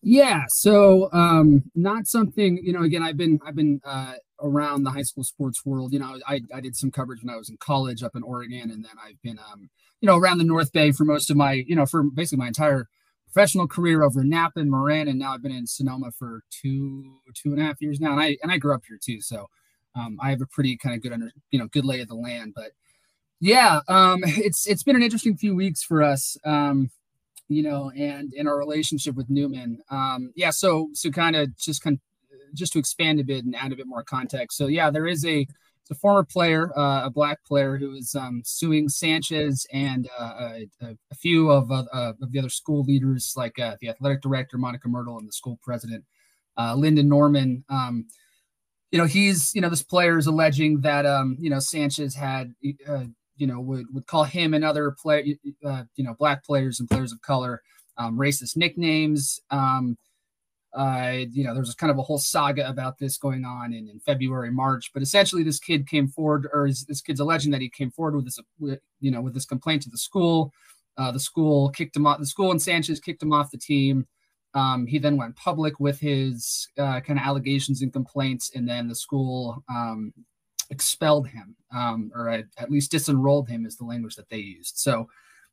Yeah. 0.02 0.42
So, 0.48 1.10
um, 1.12 1.70
not 1.76 2.08
something, 2.08 2.58
you 2.60 2.72
know, 2.72 2.82
again, 2.82 3.04
I've 3.04 3.16
been, 3.16 3.38
I've 3.46 3.54
been, 3.54 3.80
uh, 3.84 4.14
around 4.40 4.82
the 4.82 4.90
high 4.90 5.02
school 5.02 5.24
sports 5.24 5.64
world. 5.64 5.92
You 5.92 5.98
know, 5.98 6.18
I, 6.26 6.40
I 6.54 6.60
did 6.60 6.76
some 6.76 6.90
coverage 6.90 7.22
when 7.22 7.34
I 7.34 7.38
was 7.38 7.48
in 7.48 7.56
college 7.56 8.02
up 8.02 8.16
in 8.16 8.22
Oregon, 8.22 8.70
and 8.70 8.84
then 8.84 8.92
I've 9.02 9.20
been, 9.22 9.38
um, 9.38 9.70
you 10.00 10.06
know, 10.06 10.16
around 10.16 10.38
the 10.38 10.44
North 10.44 10.72
Bay 10.72 10.92
for 10.92 11.04
most 11.04 11.30
of 11.30 11.36
my, 11.36 11.52
you 11.52 11.76
know, 11.76 11.86
for 11.86 12.02
basically 12.02 12.38
my 12.38 12.48
entire 12.48 12.88
professional 13.26 13.68
career 13.68 14.02
over 14.02 14.24
Napa 14.24 14.60
and 14.60 14.70
Marin, 14.70 15.08
and 15.08 15.18
now 15.18 15.34
I've 15.34 15.42
been 15.42 15.52
in 15.52 15.66
Sonoma 15.66 16.12
for 16.12 16.42
two, 16.50 17.20
two 17.34 17.52
and 17.52 17.60
a 17.60 17.64
half 17.64 17.80
years 17.80 18.00
now, 18.00 18.12
and 18.12 18.20
I 18.20 18.36
and 18.42 18.50
I 18.50 18.58
grew 18.58 18.74
up 18.74 18.82
here 18.88 18.98
too, 19.02 19.20
so 19.20 19.48
um, 19.94 20.18
I 20.22 20.30
have 20.30 20.40
a 20.40 20.46
pretty 20.46 20.76
kind 20.76 20.94
of 20.94 21.02
good 21.02 21.12
under, 21.12 21.30
you 21.50 21.58
know, 21.58 21.66
good 21.66 21.84
lay 21.84 22.00
of 22.00 22.08
the 22.08 22.14
land. 22.14 22.52
But 22.54 22.72
yeah, 23.40 23.80
um, 23.88 24.20
it's 24.24 24.66
it's 24.66 24.82
been 24.82 24.96
an 24.96 25.02
interesting 25.02 25.36
few 25.36 25.54
weeks 25.54 25.82
for 25.82 26.02
us. 26.02 26.36
Um, 26.44 26.90
you 27.48 27.62
know, 27.62 27.90
and 27.96 28.32
in 28.34 28.46
our 28.46 28.58
relationship 28.58 29.14
with 29.14 29.30
Newman. 29.30 29.80
Um, 29.90 30.32
yeah, 30.36 30.50
so 30.50 30.90
so 30.92 31.10
kind 31.10 31.34
of 31.34 31.56
just 31.56 31.82
kind 31.82 31.98
just 32.54 32.72
to 32.72 32.78
expand 32.78 33.20
a 33.20 33.24
bit 33.24 33.44
and 33.44 33.54
add 33.54 33.72
a 33.72 33.76
bit 33.76 33.86
more 33.86 34.02
context. 34.02 34.56
So 34.56 34.66
yeah, 34.66 34.90
there 34.90 35.06
is 35.06 35.24
a 35.24 35.46
a 35.90 35.94
former 35.94 36.24
player, 36.24 36.70
uh, 36.78 37.06
a 37.06 37.10
black 37.10 37.42
player 37.44 37.76
who 37.76 37.94
is 37.94 38.14
um, 38.14 38.42
suing 38.44 38.88
Sanchez 38.88 39.66
and 39.72 40.08
uh, 40.18 40.50
a, 40.82 40.96
a, 41.10 41.14
few 41.14 41.50
of, 41.50 41.70
uh, 41.72 41.84
of 41.94 42.30
the 42.30 42.38
other 42.38 42.50
school 42.50 42.82
leaders, 42.82 43.32
like 43.36 43.58
uh, 43.58 43.76
the 43.80 43.88
athletic 43.88 44.20
director 44.20 44.58
Monica 44.58 44.88
Myrtle 44.88 45.18
and 45.18 45.26
the 45.26 45.32
school 45.32 45.58
president 45.62 46.04
uh, 46.58 46.74
Lyndon 46.74 47.08
Norman. 47.08 47.64
Um, 47.70 48.06
you 48.90 48.98
know, 48.98 49.06
he's 49.06 49.54
you 49.54 49.60
know 49.60 49.68
this 49.68 49.82
player 49.82 50.18
is 50.18 50.26
alleging 50.26 50.80
that 50.80 51.06
um, 51.06 51.36
you 51.38 51.50
know 51.50 51.58
Sanchez 51.58 52.14
had 52.14 52.54
uh, 52.88 53.04
you 53.36 53.46
know 53.46 53.60
would 53.60 53.86
would 53.92 54.06
call 54.06 54.24
him 54.24 54.54
and 54.54 54.64
other 54.64 54.94
play 55.00 55.36
you 55.42 56.04
know 56.04 56.14
black 56.18 56.44
players 56.44 56.80
and 56.80 56.88
players 56.88 57.12
of 57.12 57.20
color 57.22 57.62
um, 57.98 58.18
racist 58.18 58.56
nicknames. 58.56 59.40
Um, 59.50 59.96
uh, 60.74 61.24
you 61.30 61.44
know, 61.44 61.54
there's 61.54 61.74
kind 61.74 61.90
of 61.90 61.98
a 61.98 62.02
whole 62.02 62.18
saga 62.18 62.68
about 62.68 62.98
this 62.98 63.16
going 63.16 63.44
on 63.44 63.72
in, 63.72 63.88
in 63.88 63.98
February, 64.00 64.50
March. 64.50 64.90
But 64.92 65.02
essentially, 65.02 65.42
this 65.42 65.58
kid 65.58 65.88
came 65.88 66.08
forward, 66.08 66.48
or 66.52 66.68
this 66.68 67.00
kid's 67.00 67.20
alleging 67.20 67.50
that 67.52 67.60
he 67.60 67.70
came 67.70 67.90
forward 67.90 68.16
with 68.16 68.26
this, 68.26 68.38
with, 68.58 68.80
you 69.00 69.10
know, 69.10 69.20
with 69.20 69.34
this 69.34 69.46
complaint 69.46 69.82
to 69.82 69.90
the 69.90 69.98
school. 69.98 70.52
Uh, 70.96 71.12
the 71.12 71.20
school 71.20 71.70
kicked 71.70 71.96
him 71.96 72.06
off. 72.06 72.18
The 72.18 72.26
school 72.26 72.50
and 72.50 72.60
Sanchez 72.60 73.00
kicked 73.00 73.22
him 73.22 73.32
off 73.32 73.50
the 73.50 73.58
team. 73.58 74.06
Um, 74.54 74.86
he 74.86 74.98
then 74.98 75.16
went 75.16 75.36
public 75.36 75.78
with 75.78 76.00
his 76.00 76.68
uh, 76.78 77.00
kind 77.00 77.18
of 77.18 77.24
allegations 77.24 77.82
and 77.82 77.92
complaints, 77.92 78.52
and 78.54 78.68
then 78.68 78.88
the 78.88 78.94
school 78.94 79.62
um, 79.70 80.12
expelled 80.70 81.28
him, 81.28 81.54
um, 81.74 82.10
or 82.14 82.28
at, 82.28 82.46
at, 82.58 82.70
least 82.70 82.90
disenrolled 82.90 83.48
him, 83.48 83.66
is 83.66 83.76
the 83.76 83.84
language 83.84 84.16
that 84.16 84.28
they 84.28 84.38
used. 84.38 84.78
So, 84.78 85.08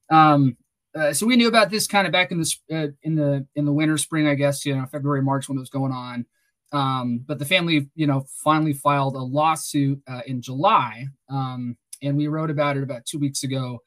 um, 0.09 0.57
uh, 0.95 1.13
so 1.13 1.25
we 1.25 1.35
knew 1.35 1.47
about 1.47 1.69
this 1.69 1.87
kind 1.87 2.07
of 2.07 2.13
back 2.13 2.31
in 2.31 2.39
the 2.39 2.55
uh, 2.71 2.87
in 3.03 3.15
the 3.15 3.45
in 3.55 3.65
the 3.65 3.73
winter, 3.73 3.97
spring, 3.97 4.27
I 4.27 4.35
guess, 4.35 4.65
you 4.65 4.75
know, 4.75 4.85
February, 4.85 5.21
March 5.21 5.47
when 5.49 5.57
it 5.57 5.61
was 5.61 5.69
going 5.69 5.91
on. 5.91 6.25
Um, 6.71 7.19
but 7.25 7.39
the 7.39 7.45
family, 7.45 7.89
you 7.95 8.07
know, 8.07 8.25
finally 8.43 8.73
filed 8.73 9.15
a 9.15 9.19
lawsuit 9.19 10.01
uh, 10.07 10.21
in 10.25 10.41
July, 10.41 11.07
um, 11.29 11.77
and 12.01 12.17
we 12.17 12.27
wrote 12.27 12.49
about 12.51 12.77
it 12.77 12.83
about 12.83 13.05
two 13.05 13.19
weeks 13.19 13.43
ago 13.43 13.79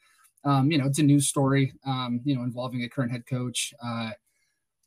Um, 0.45 0.71
you 0.71 0.79
know, 0.79 0.87
it's 0.87 0.99
a 0.99 1.03
news 1.03 1.29
story, 1.29 1.73
um, 1.85 2.21
you 2.25 2.35
know, 2.37 2.43
involving 2.45 2.83
a 2.85 2.89
current 2.89 3.13
head 3.13 3.27
coach. 3.27 3.75
Uh, 3.85 4.11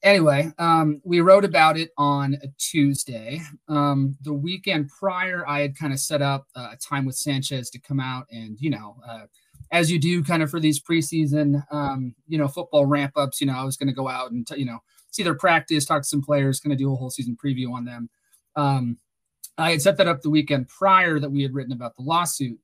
anyway, 0.02 0.52
um, 0.58 1.02
we 1.04 1.22
wrote 1.22 1.46
about 1.46 1.78
it 1.78 1.92
on 1.98 2.36
a 2.42 2.48
Tuesday. 2.58 3.42
Um, 3.68 4.18
the 4.24 4.34
weekend 4.34 4.90
prior, 4.90 5.48
I 5.48 5.62
had 5.62 5.78
kind 5.78 5.94
of 5.94 6.00
set 6.00 6.22
up 6.22 6.48
a 6.56 6.78
time 6.78 7.06
with 7.06 7.16
Sanchez 7.18 7.70
to 7.72 7.80
come 7.80 8.00
out 8.00 8.26
and, 8.32 8.60
you 8.60 8.70
know, 8.70 8.96
uh, 9.08 9.26
as 9.72 9.90
you 9.90 10.00
do 10.00 10.24
kind 10.24 10.44
of 10.44 10.50
for 10.50 10.60
these 10.60 10.82
preseason, 10.82 11.64
um, 11.72 12.14
you 12.28 12.38
know, 12.38 12.48
football 12.48 12.86
ramp 12.86 13.14
ups, 13.16 13.40
you 13.40 13.48
know, 13.48 13.58
I 13.58 13.64
was 13.64 13.78
going 13.78 13.88
to 13.88 13.94
go 13.94 14.08
out 14.08 14.32
and, 14.32 14.46
t- 14.46 14.60
you 14.60 14.66
know, 14.66 14.80
see 15.12 15.24
their 15.24 15.36
practice, 15.36 15.86
talk 15.86 16.02
to 16.02 16.08
some 16.08 16.22
players, 16.22 16.60
kind 16.60 16.74
of 16.74 16.80
do 16.80 16.92
a 16.92 16.96
whole 16.96 17.10
season 17.10 17.38
preview 17.44 17.72
on 17.72 17.86
them. 17.86 18.10
Um, 18.56 18.98
I 19.58 19.72
had 19.72 19.82
set 19.82 19.98
that 19.98 20.08
up 20.08 20.22
the 20.22 20.30
weekend 20.30 20.68
prior 20.68 21.20
that 21.20 21.32
we 21.32 21.42
had 21.42 21.54
written 21.54 21.74
about 21.74 21.96
the 21.96 22.02
lawsuit. 22.02 22.60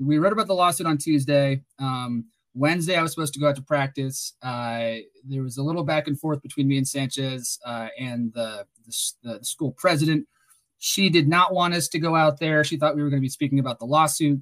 We 0.00 0.18
wrote 0.18 0.32
about 0.32 0.46
the 0.46 0.54
lawsuit 0.54 0.86
on 0.86 0.98
Tuesday. 0.98 1.62
Um, 1.78 2.26
Wednesday, 2.54 2.96
I 2.96 3.02
was 3.02 3.12
supposed 3.12 3.34
to 3.34 3.40
go 3.40 3.48
out 3.48 3.56
to 3.56 3.62
practice. 3.62 4.34
Uh, 4.42 4.96
there 5.24 5.42
was 5.42 5.58
a 5.58 5.62
little 5.62 5.84
back 5.84 6.08
and 6.08 6.18
forth 6.18 6.42
between 6.42 6.66
me 6.66 6.78
and 6.78 6.88
Sanchez 6.88 7.58
uh, 7.64 7.88
and 7.98 8.32
the, 8.32 8.66
the, 8.86 9.38
the, 9.38 9.44
school 9.44 9.72
president. 9.72 10.26
She 10.78 11.08
did 11.08 11.28
not 11.28 11.52
want 11.52 11.74
us 11.74 11.88
to 11.88 11.98
go 11.98 12.16
out 12.16 12.40
there. 12.40 12.64
She 12.64 12.76
thought 12.76 12.96
we 12.96 13.02
were 13.02 13.10
going 13.10 13.20
to 13.20 13.24
be 13.24 13.28
speaking 13.28 13.58
about 13.58 13.78
the 13.78 13.84
lawsuit. 13.84 14.40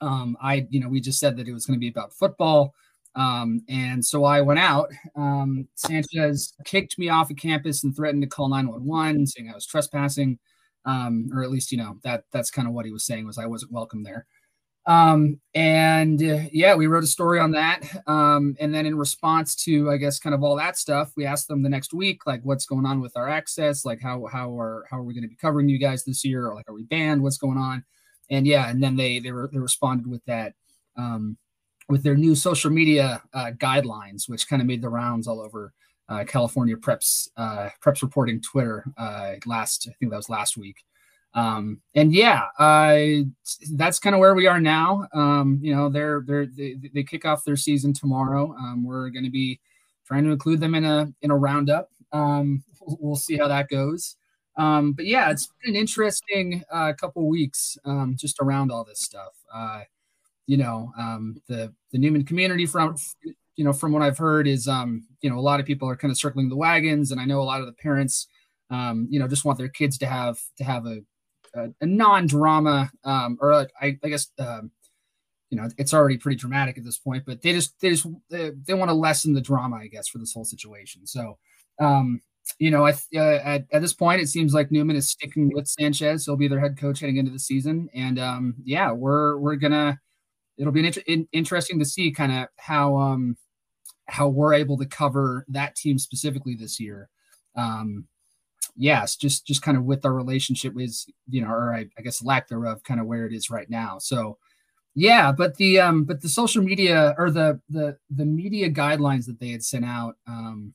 Um, 0.00 0.36
I, 0.40 0.66
you 0.70 0.80
know, 0.80 0.88
we 0.88 1.00
just 1.00 1.18
said 1.18 1.36
that 1.36 1.48
it 1.48 1.52
was 1.52 1.66
going 1.66 1.76
to 1.76 1.80
be 1.80 1.88
about 1.88 2.12
football. 2.12 2.74
Um, 3.14 3.62
and 3.68 4.04
so 4.04 4.24
I 4.24 4.40
went 4.40 4.60
out. 4.60 4.90
Um, 5.16 5.66
Sanchez 5.74 6.54
kicked 6.64 6.98
me 6.98 7.08
off 7.08 7.30
of 7.30 7.36
campus 7.36 7.82
and 7.82 7.94
threatened 7.94 8.22
to 8.22 8.28
call 8.28 8.48
911, 8.48 9.26
saying 9.26 9.50
I 9.50 9.54
was 9.54 9.66
trespassing. 9.66 10.38
Um, 10.84 11.28
or 11.34 11.42
at 11.42 11.50
least, 11.50 11.72
you 11.72 11.78
know, 11.78 11.98
that 12.04 12.24
that's 12.32 12.50
kind 12.50 12.68
of 12.68 12.74
what 12.74 12.86
he 12.86 12.92
was 12.92 13.04
saying 13.04 13.26
was 13.26 13.36
I 13.36 13.46
wasn't 13.46 13.72
welcome 13.72 14.04
there. 14.04 14.26
Um, 14.86 15.38
and 15.54 16.22
uh, 16.22 16.44
yeah, 16.50 16.74
we 16.74 16.86
wrote 16.86 17.04
a 17.04 17.08
story 17.08 17.38
on 17.40 17.50
that. 17.52 17.82
Um, 18.06 18.56
and 18.58 18.74
then 18.74 18.86
in 18.86 18.96
response 18.96 19.54
to, 19.64 19.90
I 19.90 19.98
guess, 19.98 20.18
kind 20.18 20.34
of 20.34 20.42
all 20.42 20.56
that 20.56 20.78
stuff, 20.78 21.12
we 21.14 21.26
asked 21.26 21.46
them 21.46 21.62
the 21.62 21.68
next 21.68 21.92
week, 21.92 22.24
like, 22.26 22.40
what's 22.42 22.64
going 22.64 22.86
on 22.86 23.00
with 23.00 23.14
our 23.14 23.28
access? 23.28 23.84
Like, 23.84 24.00
how 24.00 24.24
how 24.26 24.58
are 24.58 24.86
how 24.90 24.98
are 24.98 25.02
we 25.02 25.12
going 25.12 25.22
to 25.22 25.28
be 25.28 25.36
covering 25.36 25.68
you 25.68 25.78
guys 25.78 26.04
this 26.04 26.24
year? 26.24 26.46
Or 26.46 26.54
like, 26.54 26.70
are 26.70 26.74
we 26.74 26.84
banned? 26.84 27.22
What's 27.22 27.36
going 27.36 27.58
on? 27.58 27.84
And 28.30 28.46
yeah, 28.46 28.68
and 28.68 28.82
then 28.82 28.96
they 28.96 29.18
they 29.18 29.32
were 29.32 29.48
they 29.52 29.58
responded 29.58 30.06
with 30.06 30.24
that 30.26 30.54
um, 30.96 31.36
with 31.88 32.02
their 32.02 32.16
new 32.16 32.34
social 32.34 32.70
media 32.70 33.22
uh, 33.32 33.52
guidelines, 33.56 34.28
which 34.28 34.48
kind 34.48 34.60
of 34.60 34.68
made 34.68 34.82
the 34.82 34.88
rounds 34.88 35.26
all 35.26 35.40
over 35.40 35.72
uh, 36.08 36.24
California 36.24 36.76
preps 36.76 37.28
uh, 37.36 37.68
preps 37.82 38.02
reporting 38.02 38.40
Twitter 38.40 38.84
uh, 38.96 39.34
last 39.46 39.88
I 39.90 39.94
think 39.94 40.10
that 40.10 40.16
was 40.16 40.30
last 40.30 40.56
week. 40.56 40.84
Um, 41.34 41.80
and 41.94 42.12
yeah, 42.12 42.46
that's 43.72 43.98
kind 43.98 44.14
of 44.14 44.20
where 44.20 44.34
we 44.34 44.46
are 44.46 44.60
now. 44.60 45.06
Um, 45.12 45.58
you 45.62 45.74
know, 45.74 45.88
they're 45.88 46.22
they're 46.26 46.46
they, 46.46 46.76
they 46.92 47.02
kick 47.02 47.24
off 47.24 47.44
their 47.44 47.56
season 47.56 47.92
tomorrow. 47.92 48.54
Um, 48.58 48.84
we're 48.84 49.10
going 49.10 49.24
to 49.24 49.30
be 49.30 49.60
trying 50.06 50.24
to 50.24 50.30
include 50.30 50.60
them 50.60 50.74
in 50.74 50.84
a 50.84 51.12
in 51.22 51.30
a 51.30 51.36
roundup. 51.36 51.90
Um, 52.12 52.64
we'll 52.80 53.16
see 53.16 53.36
how 53.36 53.48
that 53.48 53.68
goes. 53.68 54.16
Um, 54.58 54.92
but 54.92 55.06
yeah, 55.06 55.30
it's 55.30 55.48
been 55.62 55.74
an 55.74 55.80
interesting 55.80 56.62
uh, 56.70 56.92
couple 57.00 57.26
weeks 57.28 57.78
um, 57.84 58.16
just 58.18 58.38
around 58.40 58.70
all 58.72 58.84
this 58.84 59.00
stuff. 59.00 59.34
Uh, 59.54 59.82
you 60.46 60.56
know, 60.56 60.92
um, 60.98 61.40
the 61.48 61.72
the 61.92 61.98
Newman 61.98 62.24
community 62.24 62.66
from 62.66 62.96
you 63.56 63.64
know 63.64 63.72
from 63.72 63.92
what 63.92 64.02
I've 64.02 64.18
heard 64.18 64.48
is 64.48 64.68
um, 64.68 65.06
you 65.22 65.30
know 65.30 65.38
a 65.38 65.40
lot 65.40 65.60
of 65.60 65.66
people 65.66 65.88
are 65.88 65.96
kind 65.96 66.10
of 66.10 66.18
circling 66.18 66.48
the 66.48 66.56
wagons, 66.56 67.12
and 67.12 67.20
I 67.20 67.24
know 67.24 67.40
a 67.40 67.44
lot 67.44 67.60
of 67.60 67.66
the 67.66 67.72
parents 67.72 68.26
um, 68.70 69.06
you 69.10 69.18
know 69.18 69.28
just 69.28 69.44
want 69.44 69.58
their 69.58 69.68
kids 69.68 69.96
to 69.98 70.06
have 70.06 70.40
to 70.56 70.64
have 70.64 70.86
a 70.86 71.00
a, 71.54 71.68
a 71.80 71.86
non-drama 71.86 72.90
um, 73.04 73.38
or 73.40 73.52
a, 73.52 73.68
I, 73.80 73.98
I 74.04 74.08
guess 74.08 74.28
um, 74.38 74.70
you 75.50 75.56
know 75.56 75.68
it's 75.78 75.94
already 75.94 76.18
pretty 76.18 76.36
dramatic 76.36 76.76
at 76.78 76.84
this 76.84 76.98
point 76.98 77.24
but 77.26 77.42
they 77.42 77.52
just 77.52 77.78
they 77.80 77.90
just 77.90 78.06
they, 78.30 78.50
they 78.66 78.74
want 78.74 78.90
to 78.90 78.94
lessen 78.94 79.32
the 79.32 79.40
drama 79.40 79.76
i 79.76 79.86
guess 79.86 80.08
for 80.08 80.18
this 80.18 80.32
whole 80.32 80.44
situation 80.44 81.06
so 81.06 81.38
um 81.80 82.20
you 82.58 82.70
know 82.70 82.86
I, 82.86 82.92
uh, 83.14 83.40
at, 83.44 83.66
at 83.72 83.82
this 83.82 83.92
point 83.94 84.22
it 84.22 84.28
seems 84.28 84.54
like 84.54 84.70
newman 84.70 84.96
is 84.96 85.10
sticking 85.10 85.52
with 85.52 85.68
sanchez. 85.68 86.24
He'll 86.26 86.36
be 86.36 86.48
their 86.48 86.60
head 86.60 86.78
coach 86.78 87.00
heading 87.00 87.16
into 87.18 87.30
the 87.30 87.38
season. 87.38 87.88
And 87.94 88.18
um 88.18 88.54
yeah 88.64 88.92
we're 88.92 89.36
we're 89.38 89.56
gonna 89.56 90.00
it'll 90.58 90.72
be 90.72 90.86
inter- 90.86 91.02
in, 91.06 91.28
interesting 91.32 91.78
to 91.78 91.84
see 91.84 92.10
kind 92.12 92.32
of 92.32 92.48
how 92.56 92.96
um 92.96 93.36
how 94.08 94.28
we're 94.28 94.54
able 94.54 94.78
to 94.78 94.86
cover 94.86 95.44
that 95.48 95.76
team 95.76 95.98
specifically 95.98 96.54
this 96.56 96.80
year. 96.80 97.08
Um 97.56 98.06
yes, 98.76 99.16
just 99.16 99.46
just 99.46 99.62
kind 99.62 99.76
of 99.76 99.84
with 99.84 100.04
our 100.04 100.14
relationship 100.14 100.74
is, 100.78 101.06
you 101.28 101.42
know, 101.42 101.50
or 101.50 101.74
I, 101.74 101.86
I 101.98 102.02
guess 102.02 102.22
lack 102.22 102.48
thereof, 102.48 102.82
kind 102.84 103.00
of 103.00 103.06
where 103.06 103.26
it 103.26 103.32
is 103.32 103.50
right 103.50 103.68
now. 103.68 103.98
So 103.98 104.38
yeah, 104.94 105.32
but 105.32 105.56
the 105.56 105.80
um 105.80 106.04
but 106.04 106.20
the 106.22 106.28
social 106.28 106.62
media 106.62 107.14
or 107.18 107.30
the 107.30 107.60
the 107.68 107.98
the 108.10 108.24
media 108.24 108.70
guidelines 108.70 109.26
that 109.26 109.40
they 109.40 109.50
had 109.50 109.62
sent 109.64 109.84
out, 109.84 110.16
um, 110.26 110.74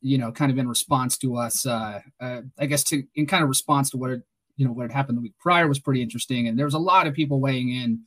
you 0.00 0.18
know, 0.18 0.32
kind 0.32 0.50
of 0.50 0.58
in 0.58 0.68
response 0.68 1.18
to 1.18 1.36
us, 1.36 1.66
uh, 1.66 2.00
uh 2.20 2.42
I 2.58 2.66
guess 2.66 2.84
to 2.84 3.02
in 3.14 3.26
kind 3.26 3.42
of 3.42 3.48
response 3.48 3.90
to 3.90 3.96
what 3.96 4.10
had, 4.10 4.22
you 4.56 4.66
know 4.66 4.72
what 4.72 4.84
had 4.84 4.92
happened 4.92 5.18
the 5.18 5.22
week 5.22 5.34
prior 5.38 5.68
was 5.68 5.78
pretty 5.78 6.02
interesting, 6.02 6.48
and 6.48 6.58
there 6.58 6.66
was 6.66 6.74
a 6.74 6.78
lot 6.78 7.06
of 7.06 7.14
people 7.14 7.40
weighing 7.40 7.70
in. 7.70 8.00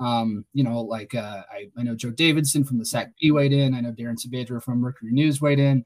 Um, 0.00 0.44
you 0.52 0.64
know, 0.64 0.80
like 0.80 1.14
uh, 1.14 1.42
I, 1.52 1.70
I 1.78 1.84
know 1.84 1.94
Joe 1.94 2.10
Davidson 2.10 2.64
from 2.64 2.78
the 2.78 2.84
Sac 2.84 3.12
Bee 3.20 3.30
weighed 3.30 3.52
in. 3.52 3.74
I 3.74 3.80
know 3.80 3.92
Darren 3.92 4.18
Sabedra 4.18 4.60
from 4.60 4.80
Mercury 4.80 5.12
News 5.12 5.40
weighed 5.40 5.60
in 5.60 5.84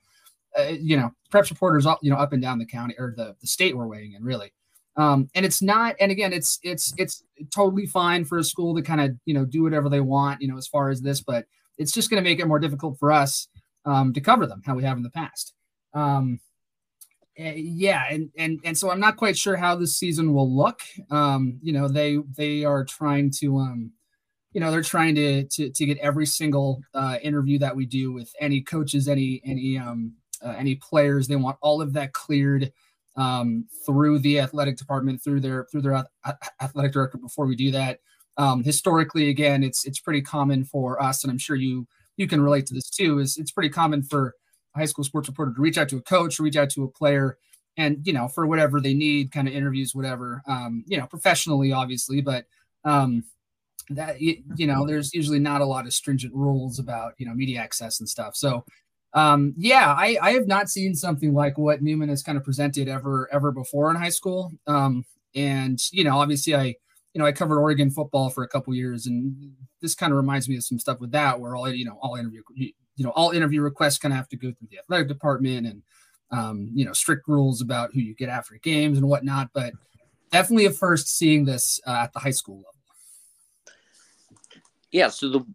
uh, 0.59 0.73
you 0.81 0.97
know, 0.97 1.11
preps 1.33 1.51
reporters, 1.51 1.87
all, 1.87 1.99
you 2.03 2.11
know, 2.11 2.17
up 2.17 2.33
and 2.33 2.43
down 2.43 2.59
the 2.59 2.67
county 2.67 2.95
or 2.99 3.15
the, 3.17 3.35
the 3.41 3.47
state 3.47 3.77
we're 3.77 3.87
weighing 3.87 4.13
in 4.13 4.25
really. 4.25 4.53
Um, 4.97 5.29
and 5.35 5.47
it's 5.47 5.63
not, 5.63 5.95
and 6.01 6.11
again, 6.11 6.33
it's, 6.33 6.59
it's, 6.63 6.93
it's 6.97 7.23
totally 7.55 7.87
fine 7.87 8.25
for 8.25 8.39
a 8.39 8.45
school 8.45 8.75
to 8.75 8.83
kind 8.83 9.01
of, 9.01 9.13
you 9.27 9.35
know, 9.35 9.45
do 9.45 9.63
whatever 9.63 9.89
they 9.89 10.01
want, 10.01 10.43
you 10.43 10.49
know, 10.49 10.57
as 10.57 10.67
far 10.67 10.91
as 10.91 11.01
this, 11.01 11.21
but 11.21 11.45
it's 11.77 11.93
just 11.93 12.11
going 12.11 12.23
to 12.23 12.29
make 12.29 12.41
it 12.41 12.49
more 12.49 12.59
difficult 12.59 12.99
for 12.99 13.13
us 13.13 13.47
um, 13.85 14.13
to 14.13 14.21
cover 14.21 14.47
them 14.47 14.63
how 14.65 14.75
we 14.75 14.85
have 14.85 14.97
in 14.97 15.03
the 15.03 15.11
past. 15.11 15.55
Um, 15.95 16.41
eh, 17.37 17.55
yeah, 17.57 18.05
and 18.11 18.31
and 18.37 18.61
and 18.65 18.77
so 18.77 18.91
I'm 18.91 19.01
not 19.01 19.17
quite 19.17 19.37
sure 19.37 19.57
how 19.57 19.77
this 19.77 19.97
season 19.97 20.35
will 20.35 20.55
look. 20.55 20.81
Um, 21.11 21.59
you 21.63 21.73
know, 21.73 21.89
they 21.89 22.19
they 22.37 22.65
are 22.65 22.85
trying 22.85 23.31
to 23.39 23.59
um, 23.59 23.93
you 24.53 24.61
know, 24.61 24.71
they're 24.71 24.83
trying 24.83 25.15
to 25.17 25.45
to 25.45 25.71
to 25.71 25.87
get 25.87 25.99
every 25.99 26.27
single 26.27 26.83
uh, 26.95 27.19
interview 27.23 27.59
that 27.59 27.77
we 27.77 27.87
do 27.87 28.13
with 28.13 28.33
any 28.41 28.61
coaches, 28.61 29.09
any 29.09 29.41
any 29.45 29.79
um 29.79 30.15
uh, 30.45 30.55
any 30.57 30.77
players. 30.77 31.29
They 31.29 31.37
want 31.37 31.59
all 31.61 31.81
of 31.83 31.93
that 31.95 32.13
cleared 32.13 32.73
um, 33.17 33.67
through 33.85 34.21
the 34.21 34.41
athletic 34.41 34.77
department, 34.77 35.23
through 35.23 35.41
their 35.41 35.67
through 35.71 35.83
their 35.83 36.05
athletic 36.61 36.93
director. 36.93 37.19
Before 37.19 37.47
we 37.47 37.57
do 37.57 37.71
that, 37.73 38.01
um, 38.37 38.65
historically, 38.65 39.29
again, 39.29 39.63
it's 39.63 39.85
it's 39.85 40.01
pretty 40.01 40.23
common 40.23 40.65
for 40.65 41.03
us, 41.03 41.25
and 41.25 41.31
I'm 41.31 41.39
sure 41.39 41.57
you 41.57 41.87
you 42.19 42.29
can 42.29 42.43
relate 42.43 42.67
to 42.67 42.75
this 42.75 42.91
too. 42.91 43.19
Is 43.19 43.39
it's 43.39 43.51
pretty 43.51 43.71
common 43.71 44.03
for 44.03 44.35
a 44.75 44.81
high 44.81 44.85
school 44.85 45.05
sports 45.05 45.29
reporter 45.29 45.55
to 45.55 45.61
reach 45.61 45.79
out 45.79 45.89
to 45.89 45.97
a 45.97 46.03
coach, 46.03 46.39
reach 46.39 46.57
out 46.57 46.71
to 46.71 46.85
a 46.85 46.89
player, 46.89 47.39
and 47.79 48.07
you 48.07 48.13
know 48.13 48.29
for 48.29 48.47
whatever 48.47 48.81
they 48.81 48.95
need, 48.95 49.33
kind 49.33 49.49
of 49.49 49.55
interviews, 49.55 49.95
whatever. 49.95 50.43
Um, 50.47 50.85
you 50.87 50.99
know, 50.99 51.07
professionally, 51.07 51.73
obviously, 51.73 52.21
but 52.21 52.45
um, 52.85 53.25
that 53.91 54.21
you 54.21 54.43
know 54.67 54.87
there's 54.87 55.15
usually 55.15 55.39
not 55.39 55.63
a 55.63 55.67
lot 55.67 55.87
of 55.87 55.95
stringent 55.95 56.35
rules 56.35 56.79
about 56.79 57.15
you 57.17 57.27
know 57.27 57.33
media 57.33 57.59
access 57.59 58.01
and 58.01 58.09
stuff 58.09 58.37
so 58.37 58.63
um, 59.15 59.55
yeah, 59.57 59.95
I, 59.97 60.19
I 60.21 60.33
have 60.33 60.47
not 60.47 60.69
seen 60.69 60.95
something 60.95 61.33
like 61.33 61.57
what 61.57 61.83
Newman 61.83 62.09
has 62.09 62.23
kind 62.23 62.37
of 62.37 62.45
presented 62.45 62.89
ever 62.89 63.29
ever 63.33 63.53
before 63.53 63.91
in 63.91 63.97
high 63.97 64.11
school. 64.11 64.53
Um, 64.67 65.05
and 65.35 65.79
you 65.93 66.05
know, 66.05 66.19
obviously, 66.19 66.55
I 66.55 66.77
you 67.19 67.25
know 67.25 67.27
I 67.27 67.33
covered 67.33 67.59
Oregon 67.59 67.91
football 67.91 68.31
for 68.31 68.45
a 68.45 68.49
couple 68.49 68.73
years, 68.77 69.09
and 69.09 69.53
this 69.83 69.97
kind 69.97 70.13
of 70.13 70.17
reminds 70.17 70.49
me 70.49 70.57
of 70.57 70.63
some 70.63 70.79
stuff 70.79 71.01
with 71.01 71.11
that, 71.11 71.41
where 71.41 71.57
all 71.57 71.69
you 71.69 71.85
know 71.85 71.99
all 72.01 72.15
interview 72.15 72.43
you 72.55 72.73
know 72.97 73.11
all 73.11 73.33
interview 73.33 73.61
requests 73.61 73.99
kind 73.99 74.13
of 74.13 74.19
have 74.19 74.29
to 74.29 74.37
go 74.37 74.53
through 74.53 74.69
the 74.71 74.79
athletic 74.79 75.09
department 75.09 75.67
and 75.67 75.83
um, 76.31 76.71
you 76.73 76.85
know 76.85 76.93
strict 76.93 77.27
rules 77.27 77.61
about 77.61 77.91
who 77.93 77.99
you 77.99 78.15
get 78.15 78.29
after 78.29 78.55
games 78.63 78.99
and 78.99 79.09
whatnot. 79.09 79.51
But 79.53 79.73
definitely 80.31 80.67
a 80.67 80.71
first 80.71 81.09
seeing 81.09 81.45
this 81.45 81.81
uh, 81.89 82.03
at 82.05 82.13
the 82.13 82.21
high 82.21 82.31
school 82.31 82.59
level. 82.59 82.75
Yeah. 84.93 85.09
So 85.09 85.29
the 85.29 85.47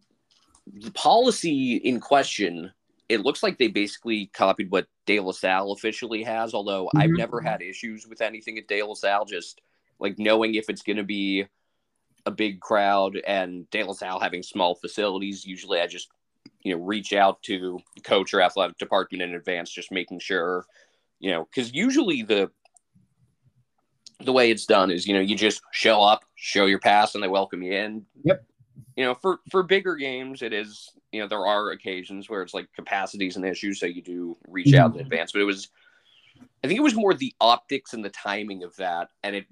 the 0.82 0.92
policy 0.92 1.78
in 1.78 2.02
question 2.02 2.74
it 3.08 3.22
looks 3.22 3.42
like 3.42 3.58
they 3.58 3.68
basically 3.70 4.26
copied 4.34 4.70
what 4.70 4.88
De 5.06 5.22
La 5.22 5.32
Salle 5.32 5.72
officially 5.72 6.24
has, 6.24 6.54
although 6.54 6.88
mm-hmm. 6.88 6.98
I've 6.98 7.12
never 7.12 7.40
had 7.40 7.62
issues 7.62 8.06
with 8.06 8.20
anything 8.20 8.58
at 8.58 8.68
De 8.68 8.84
La 8.84 8.96
Salle, 8.96 9.24
just 9.24 9.62
like 10.00 10.20
knowing 10.20 10.56
if 10.56 10.70
it's 10.70 10.82
going 10.82 10.98
to 10.98 11.04
be 11.04 11.46
a 12.26 12.32
big 12.32 12.60
crowd 12.60 13.20
and 13.28 13.70
De 13.70 13.84
La 13.84 13.94
Salle 13.94 14.20
having 14.20 14.44
small 14.44 14.76
facilities. 14.76 15.46
Usually 15.46 15.80
I 15.80 15.88
just, 15.88 16.10
you 16.62 16.74
know, 16.74 16.82
reach 16.82 17.14
out 17.14 17.42
to 17.44 17.80
coach 18.04 18.34
or 18.34 18.42
athletic 18.42 18.78
department 18.78 19.24
in 19.24 19.36
advance, 19.36 19.70
just 19.70 19.92
making 19.92 20.20
sure, 20.20 20.66
you 21.20 21.32
know, 21.32 21.46
because 21.46 21.74
usually 21.74 22.24
the, 22.24 22.50
the 24.22 24.32
way 24.32 24.52
it's 24.52 24.66
done 24.66 24.90
is, 24.90 25.06
you 25.06 25.14
know, 25.14 25.20
you 25.20 25.36
just 25.36 25.62
show 25.72 26.02
up, 26.02 26.24
show 26.36 26.66
your 26.66 26.80
pass, 26.80 27.16
and 27.16 27.24
they 27.24 27.28
welcome 27.28 27.62
you 27.62 27.74
in. 27.74 28.06
Yep. 28.24 28.46
You 28.96 29.06
know, 29.06 29.16
for 29.16 29.40
for 29.50 29.64
bigger 29.64 29.96
games, 29.96 30.42
it 30.42 30.54
is 30.54 30.90
you 31.12 31.20
know 31.20 31.28
there 31.28 31.46
are 31.46 31.72
occasions 31.72 32.30
where 32.30 32.42
it's 32.42 32.54
like 32.54 32.72
capacity 32.74 33.28
is 33.28 33.38
an 33.38 33.44
issue, 33.44 33.74
so 33.74 33.86
you 33.86 34.02
do 34.02 34.38
reach 34.48 34.68
mm-hmm. 34.68 34.84
out 34.84 34.96
in 34.96 35.02
advance. 35.02 35.32
But 35.32 35.42
it 35.42 35.46
was, 35.46 35.70
I 36.64 36.68
think 36.68 36.80
it 36.80 36.84
was 36.84 36.96
more 36.96 37.14
the 37.14 37.34
optics 37.42 37.94
and 37.94 38.04
the 38.06 38.10
timing 38.10 38.64
of 38.64 38.76
that, 38.78 39.10
and 39.24 39.36
it. 39.36 39.46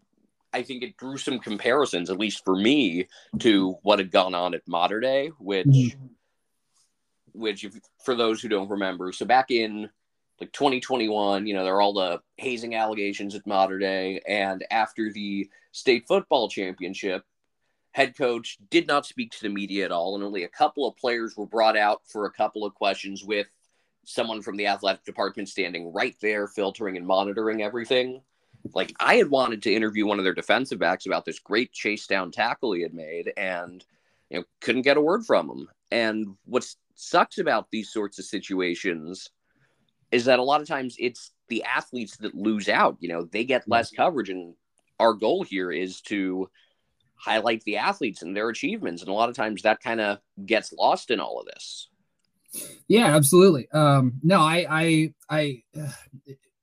I 0.54 0.64
think 0.64 0.84
it 0.84 0.98
drew 0.98 1.18
some 1.18 1.40
comparisons, 1.40 2.10
at 2.10 2.20
least 2.20 2.44
for 2.44 2.56
me, 2.56 3.08
to 3.40 3.78
what 3.84 4.00
had 4.00 4.12
gone 4.12 4.36
on 4.36 4.54
at 4.54 4.68
Mater 4.68 5.00
Dei, 5.00 5.28
which, 5.40 5.68
mm-hmm. 5.68 6.08
which, 7.34 7.64
if, 7.64 7.80
for 8.04 8.16
those 8.16 8.42
who 8.42 8.50
don't 8.50 8.70
remember, 8.70 9.12
so 9.12 9.26
back 9.26 9.52
in 9.52 9.90
like 10.42 10.52
2021, 10.52 11.46
you 11.46 11.54
know, 11.54 11.64
there 11.64 11.76
are 11.76 11.82
all 11.82 11.94
the 11.94 12.20
hazing 12.38 12.76
allegations 12.76 13.36
at 13.36 13.46
Mater 13.48 13.80
Dei, 13.80 14.22
and 14.28 14.66
after 14.72 15.12
the 15.12 15.50
state 15.72 16.06
football 16.08 16.50
championship, 16.50 17.24
head 17.92 18.18
coach 18.18 18.58
did 18.70 18.88
not 18.88 19.06
speak 19.06 19.32
to 19.32 19.42
the 19.44 19.50
media 19.50 19.86
at 19.86 19.92
all, 19.92 20.16
and 20.16 20.24
only 20.24 20.44
a 20.44 20.50
couple 20.50 20.88
of 20.88 20.98
players 20.98 21.38
were 21.38 21.46
brought 21.46 21.78
out 21.78 22.02
for 22.08 22.26
a 22.26 22.32
couple 22.32 22.66
of 22.66 22.74
questions 22.74 23.24
with 23.24 23.48
someone 24.06 24.42
from 24.42 24.58
the 24.58 24.68
athletic 24.68 25.04
department 25.04 25.48
standing 25.48 25.94
right 25.94 26.16
there, 26.22 26.48
filtering 26.48 26.98
and 26.98 27.06
monitoring 27.06 27.62
everything. 27.62 28.22
Like 28.74 28.94
I 29.00 29.16
had 29.16 29.30
wanted 29.30 29.64
to 29.64 29.74
interview 29.74 30.06
one 30.06 30.20
of 30.20 30.24
their 30.24 30.34
defensive 30.34 30.80
backs 30.80 31.06
about 31.06 31.26
this 31.26 31.40
great 31.40 31.72
chase 31.72 32.08
down 32.08 32.32
tackle 32.32 32.74
he 32.74 32.82
had 32.82 32.94
made, 32.94 33.32
and 33.38 33.84
you 34.30 34.40
know 34.40 34.44
couldn't 34.62 34.84
get 34.84 34.98
a 34.98 35.02
word 35.02 35.26
from 35.26 35.50
him. 35.50 35.68
And 35.92 36.36
what 36.46 36.68
sucks 36.96 37.38
about 37.38 37.70
these 37.72 37.92
sorts 37.92 38.20
of 38.20 38.26
situations 38.26 39.30
is 40.12 40.26
that 40.26 40.40
a 40.40 40.44
lot 40.44 40.62
of 40.62 40.68
times 40.68 40.96
it's 41.00 41.32
the 41.48 41.64
athletes 41.64 42.18
that 42.18 42.36
lose 42.36 42.70
out. 42.70 42.98
You 43.00 43.10
know, 43.10 43.26
they 43.26 43.44
get 43.44 43.68
less 43.68 43.92
coverage, 43.92 44.30
and 44.30 44.56
our 45.00 45.14
goal 45.14 45.44
here 45.44 45.72
is 45.72 46.02
to 46.02 46.50
highlight 47.16 47.64
the 47.64 47.78
athletes 47.78 48.22
and 48.22 48.36
their 48.36 48.50
achievements. 48.50 49.02
And 49.02 49.10
a 49.10 49.14
lot 49.14 49.30
of 49.30 49.36
times 49.36 49.62
that 49.62 49.82
kind 49.82 50.02
of 50.02 50.20
gets 50.46 50.74
lost 50.74 51.12
in 51.12 51.20
all 51.20 51.40
of 51.40 51.46
this. 51.46 51.88
Yeah, 52.88 53.16
absolutely. 53.16 53.70
Um, 53.72 54.14
no, 54.24 54.40
I, 54.40 54.66
I, 54.70 55.14
I, 55.30 55.64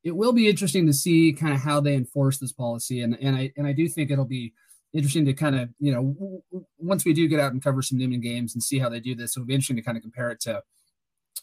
it 0.05 0.17
will 0.17 0.33
be 0.33 0.49
interesting 0.49 0.87
to 0.87 0.93
see 0.93 1.33
kind 1.33 1.55
of 1.55 1.61
how 1.61 1.81
they 1.81 1.95
enforce 1.95 2.39
this 2.39 2.53
policy, 2.53 3.03
and 3.03 3.17
and 3.21 3.37
I 3.37 3.53
and 3.57 3.67
I 3.67 3.73
do 3.73 3.89
think 3.89 4.11
it'll 4.11 4.25
be 4.25 4.53
interesting 4.93 5.25
to 5.27 5.33
kind 5.33 5.59
of 5.59 5.69
you 5.79 5.93
know 5.93 6.03
w- 6.03 6.65
once 6.79 7.05
we 7.05 7.13
do 7.13 7.29
get 7.29 7.41
out 7.41 7.53
and 7.53 7.63
cover 7.63 7.83
some 7.83 7.99
Newman 7.99 8.21
games 8.21 8.55
and 8.55 8.63
see 8.63 8.79
how 8.79 8.89
they 8.89 9.01
do 9.01 9.15
this, 9.15 9.37
it'll 9.37 9.47
be 9.47 9.55
interesting 9.55 9.77
to 9.77 9.83
kind 9.83 9.97
of 9.97 10.03
compare 10.03 10.31
it 10.31 10.41
to 10.41 10.63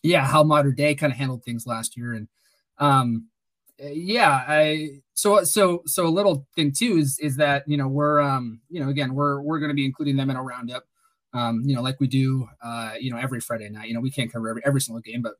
yeah 0.03 0.25
how 0.25 0.43
Mater 0.43 0.71
Dei 0.71 0.95
kind 0.95 1.11
of 1.11 1.17
handled 1.17 1.43
things 1.43 1.67
last 1.67 1.97
year, 1.97 2.13
and 2.13 2.27
um, 2.79 3.27
yeah, 3.79 4.43
I 4.47 5.01
so 5.13 5.43
so 5.43 5.83
so 5.85 6.07
a 6.07 6.09
little 6.09 6.47
thing 6.55 6.71
too 6.71 6.97
is 6.97 7.19
is 7.19 7.35
that 7.37 7.63
you 7.67 7.77
know 7.77 7.87
we're 7.87 8.21
um 8.21 8.61
you 8.69 8.79
know 8.83 8.89
again 8.89 9.13
we're 9.13 9.41
we're 9.41 9.59
going 9.59 9.69
to 9.69 9.75
be 9.75 9.85
including 9.85 10.15
them 10.15 10.29
in 10.29 10.35
a 10.35 10.43
roundup 10.43 10.85
um, 11.35 11.61
you 11.65 11.75
know, 11.75 11.81
like 11.81 11.99
we 11.99 12.07
do, 12.07 12.47
uh, 12.63 12.93
you 12.99 13.11
know, 13.11 13.17
every 13.17 13.41
Friday 13.41 13.69
night. 13.69 13.89
You 13.89 13.93
know, 13.93 13.99
we 13.99 14.09
can't 14.09 14.31
cover 14.31 14.49
every, 14.49 14.61
every 14.65 14.79
single 14.79 15.01
game, 15.01 15.21
but 15.21 15.33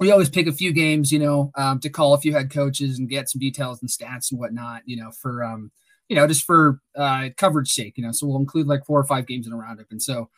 we 0.00 0.10
always 0.10 0.30
pick 0.30 0.46
a 0.46 0.52
few 0.52 0.72
games, 0.72 1.12
you 1.12 1.18
know, 1.18 1.52
um, 1.56 1.78
to 1.80 1.90
call 1.90 2.14
a 2.14 2.20
few 2.20 2.32
head 2.32 2.50
coaches 2.50 2.98
and 2.98 3.08
get 3.08 3.28
some 3.28 3.38
details 3.38 3.82
and 3.82 3.90
stats 3.90 4.30
and 4.30 4.40
whatnot, 4.40 4.80
you 4.86 4.96
know, 4.96 5.10
for, 5.10 5.44
um, 5.44 5.70
you 6.08 6.16
know, 6.16 6.26
just 6.26 6.44
for 6.44 6.80
uh, 6.96 7.28
coverage 7.36 7.70
sake, 7.70 7.96
you 7.96 8.02
know. 8.02 8.10
So 8.10 8.26
we'll 8.26 8.38
include 8.38 8.66
like 8.66 8.84
four 8.86 8.98
or 8.98 9.04
five 9.04 9.26
games 9.26 9.46
in 9.46 9.52
a 9.52 9.56
roundup. 9.56 9.86
And 9.90 10.02
so 10.02 10.30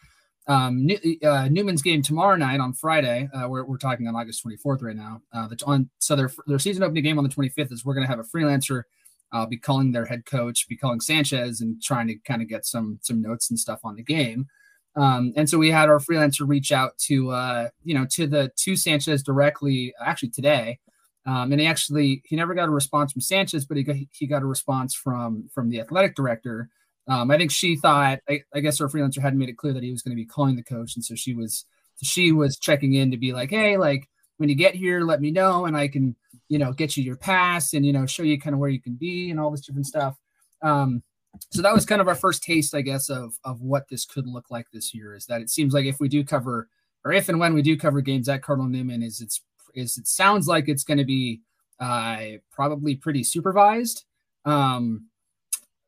um, 0.49 0.85
New, 0.85 0.99
uh, 1.23 1.49
Newman's 1.49 1.81
game 1.81 2.03
tomorrow 2.03 2.35
night 2.35 2.59
on 2.59 2.73
Friday, 2.73 3.29
uh, 3.33 3.49
we're, 3.49 3.65
we're 3.65 3.79
talking 3.79 4.09
on 4.09 4.17
August 4.17 4.45
24th 4.45 4.83
right 4.83 4.97
now. 4.97 5.23
Uh, 5.33 5.47
the, 5.47 5.57
on 5.65 5.89
so 5.99 6.17
their 6.17 6.31
their 6.49 6.59
season 6.59 6.83
opening 6.83 7.05
game 7.05 7.19
on 7.19 7.25
the 7.25 7.31
25th 7.31 7.73
is 7.73 7.85
we're 7.85 7.95
going 7.95 8.07
to 8.07 8.11
have 8.11 8.19
a 8.19 8.25
freelancer. 8.25 8.83
I'll 9.31 9.47
be 9.47 9.57
calling 9.57 9.93
their 9.93 10.05
head 10.05 10.27
coach, 10.27 10.69
be 10.69 10.77
calling 10.77 11.01
Sanchez, 11.01 11.61
and 11.61 11.81
trying 11.81 12.09
to 12.09 12.17
kind 12.17 12.43
of 12.43 12.49
get 12.49 12.67
some 12.67 12.99
some 13.01 13.23
notes 13.23 13.49
and 13.49 13.59
stuff 13.59 13.81
on 13.85 13.95
the 13.95 14.03
game. 14.03 14.49
Um, 14.95 15.33
and 15.37 15.49
so 15.49 15.59
we 15.59 15.71
had 15.71 15.89
our 15.89 15.99
freelancer 15.99 16.47
reach 16.47 16.71
out 16.71 16.99
to, 17.07 17.31
uh, 17.31 17.69
you 17.83 17.95
know, 17.95 18.07
to 18.11 18.27
the 18.27 18.51
to 18.57 18.77
Sanchez 18.77 19.23
directly, 19.23 19.95
actually 20.05 20.31
today. 20.31 20.79
Um, 21.25 21.53
and 21.53 21.61
he 21.61 21.67
actually 21.67 22.23
he 22.25 22.37
never 22.37 22.55
got 22.55 22.69
a 22.69 22.73
response 22.73 23.13
from 23.13 23.21
Sanchez, 23.21 23.65
but 23.65 23.77
he 23.77 23.85
got, 23.85 23.97
he 24.11 24.27
got 24.27 24.43
a 24.43 24.47
response 24.47 24.95
from 24.95 25.49
from 25.55 25.71
the 25.71 25.81
athletic 25.81 26.15
director. 26.15 26.69
Um, 27.09 27.31
I 27.31 27.37
think 27.37 27.51
she 27.51 27.77
thought, 27.77 28.21
I, 28.29 28.43
I, 28.55 28.61
guess 28.61 28.81
our 28.81 28.87
freelancer 28.87 29.21
hadn't 29.21 29.39
made 29.39 29.49
it 29.49 29.57
clear 29.57 29.73
that 29.73 29.83
he 29.83 29.91
was 29.91 30.03
going 30.03 30.17
to 30.17 30.21
be 30.23 30.27
calling 30.27 30.55
the 30.55 30.63
coach, 30.63 30.95
and 30.95 31.05
so 31.05 31.15
she 31.15 31.35
was 31.35 31.65
she 32.03 32.33
was 32.33 32.59
checking 32.59 32.95
in 32.95 33.11
to 33.11 33.17
be 33.17 33.33
like, 33.33 33.51
hey, 33.51 33.77
like 33.77 34.09
when 34.37 34.49
you 34.49 34.55
get 34.55 34.75
here, 34.75 35.01
let 35.01 35.21
me 35.21 35.31
know, 35.31 35.65
and 35.65 35.77
I 35.77 35.89
can 35.89 36.17
you 36.49 36.59
know 36.59 36.73
get 36.73 36.97
you 36.97 37.05
your 37.05 37.17
pass 37.17 37.73
and 37.73 37.87
you 37.87 37.93
know 37.93 38.07
show 38.07 38.23
you 38.25 38.41
kind 38.41 38.55
of 38.55 38.61
where 38.61 38.71
you 38.71 38.81
can 38.81 38.95
be 38.95 39.31
and 39.31 39.39
all 39.39 39.51
this 39.51 39.65
different 39.67 39.87
stuff. 39.87 40.17
Um, 40.61 41.03
so 41.51 41.63
that 41.63 41.75
was 41.75 41.87
kind 41.87 42.01
of 42.01 42.09
our 42.09 42.15
first 42.15 42.43
taste, 42.43 42.75
I 42.75 42.83
guess, 42.83 43.09
of 43.09 43.39
of 43.45 43.63
what 43.63 43.89
this 43.89 44.05
could 44.05 44.27
look 44.27 44.51
like 44.51 44.67
this 44.71 44.95
year. 44.95 45.15
Is 45.15 45.27
that 45.27 45.41
it 45.41 45.51
seems 45.51 45.75
like 45.75 45.87
if 45.87 46.01
we 46.01 46.09
do 46.09 46.25
cover, 46.25 46.69
or 47.05 47.13
if 47.13 47.29
and 47.29 47.41
when 47.41 47.55
we 47.55 47.63
do 47.63 47.77
cover 47.77 48.01
games 48.01 48.29
at 48.29 48.43
Cardinal 48.43 48.69
Newman, 48.69 49.03
is 49.03 49.21
it's 49.21 49.41
is 49.75 49.97
it 49.97 50.07
sounds 50.07 50.47
like 50.47 50.69
it's 50.69 50.85
going 50.85 50.99
to 50.99 51.05
be 51.05 51.41
uh, 51.81 52.39
probably 52.51 52.95
pretty 52.95 53.25
supervised. 53.25 54.05
Um, 54.45 55.07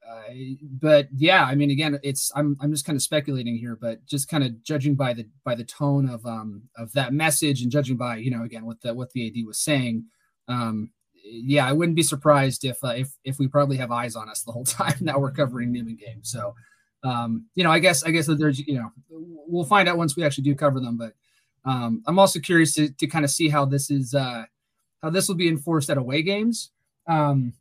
uh, 0.08 0.32
but 0.62 1.08
yeah, 1.16 1.44
I 1.44 1.54
mean, 1.54 1.70
again, 1.70 1.98
it's 2.02 2.30
I'm 2.34 2.56
I'm 2.60 2.70
just 2.70 2.84
kind 2.84 2.96
of 2.96 3.02
speculating 3.02 3.56
here, 3.56 3.76
but 3.76 4.04
just 4.06 4.28
kind 4.28 4.44
of 4.44 4.62
judging 4.62 4.94
by 4.94 5.12
the 5.12 5.26
by 5.44 5.54
the 5.54 5.64
tone 5.64 6.08
of 6.08 6.24
um 6.26 6.62
of 6.76 6.92
that 6.92 7.12
message 7.12 7.62
and 7.62 7.70
judging 7.70 7.96
by 7.96 8.16
you 8.16 8.30
know 8.30 8.44
again 8.44 8.64
what 8.64 8.80
the 8.80 8.94
what 8.94 9.10
the 9.12 9.26
AD 9.26 9.46
was 9.46 9.58
saying, 9.58 10.04
um, 10.48 10.90
yeah, 11.24 11.66
I 11.66 11.72
wouldn't 11.72 11.96
be 11.96 12.02
surprised 12.02 12.64
if 12.64 12.82
uh, 12.84 12.88
if 12.88 13.10
if 13.24 13.38
we 13.38 13.48
probably 13.48 13.76
have 13.78 13.90
eyes 13.90 14.14
on 14.14 14.28
us 14.28 14.42
the 14.42 14.52
whole 14.52 14.64
time 14.64 14.96
that 15.02 15.20
we're 15.20 15.32
covering 15.32 15.72
Newman 15.72 15.96
games. 15.96 16.30
So, 16.30 16.54
um, 17.02 17.46
you 17.54 17.64
know, 17.64 17.70
I 17.70 17.78
guess 17.78 18.04
I 18.04 18.10
guess 18.10 18.26
that 18.26 18.36
there's 18.36 18.58
you 18.58 18.74
know 18.74 18.90
we'll 19.08 19.64
find 19.64 19.88
out 19.88 19.96
once 19.96 20.16
we 20.16 20.24
actually 20.24 20.44
do 20.44 20.54
cover 20.54 20.80
them. 20.80 20.96
But 20.96 21.14
um, 21.64 22.02
I'm 22.06 22.18
also 22.18 22.38
curious 22.40 22.74
to 22.74 22.90
to 22.90 23.06
kind 23.06 23.24
of 23.24 23.30
see 23.30 23.48
how 23.48 23.64
this 23.64 23.90
is 23.90 24.14
uh, 24.14 24.44
how 25.02 25.10
this 25.10 25.28
will 25.28 25.34
be 25.34 25.48
enforced 25.48 25.90
at 25.90 25.98
away 25.98 26.22
games. 26.22 26.70
Um, 27.06 27.52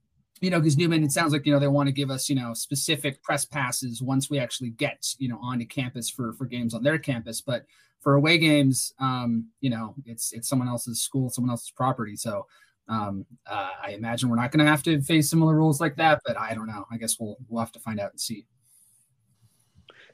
you 0.41 0.49
know, 0.49 0.59
because 0.59 0.77
Newman, 0.77 1.03
it 1.03 1.11
sounds 1.13 1.31
like 1.31 1.45
you 1.45 1.53
know 1.53 1.59
they 1.59 1.67
want 1.67 1.87
to 1.87 1.93
give 1.93 2.11
us 2.11 2.29
you 2.29 2.35
know 2.35 2.53
specific 2.53 3.23
press 3.23 3.45
passes 3.45 4.01
once 4.01 4.29
we 4.29 4.39
actually 4.39 4.71
get 4.71 5.07
you 5.17 5.29
know 5.29 5.39
onto 5.41 5.65
campus 5.65 6.09
for 6.09 6.33
for 6.33 6.45
games 6.45 6.73
on 6.73 6.83
their 6.83 6.97
campus, 6.97 7.39
but 7.39 7.65
for 8.03 8.15
away 8.15 8.37
games, 8.37 8.93
um, 8.99 9.47
you 9.61 9.69
know, 9.69 9.95
it's 10.05 10.33
it's 10.33 10.49
someone 10.49 10.67
else's 10.67 11.01
school, 11.01 11.29
someone 11.29 11.49
else's 11.49 11.71
property. 11.71 12.17
So 12.17 12.45
um, 12.87 13.25
uh, 13.47 13.69
I 13.81 13.91
imagine 13.91 14.29
we're 14.29 14.35
not 14.35 14.51
going 14.51 14.63
to 14.63 14.69
have 14.69 14.83
to 14.83 15.01
face 15.01 15.29
similar 15.29 15.55
rules 15.55 15.79
like 15.79 15.95
that, 15.97 16.21
but 16.25 16.37
I 16.37 16.53
don't 16.53 16.67
know. 16.67 16.85
I 16.91 16.97
guess 16.97 17.19
we'll 17.19 17.37
we'll 17.47 17.61
have 17.61 17.71
to 17.73 17.79
find 17.79 17.99
out 17.99 18.11
and 18.11 18.19
see. 18.19 18.45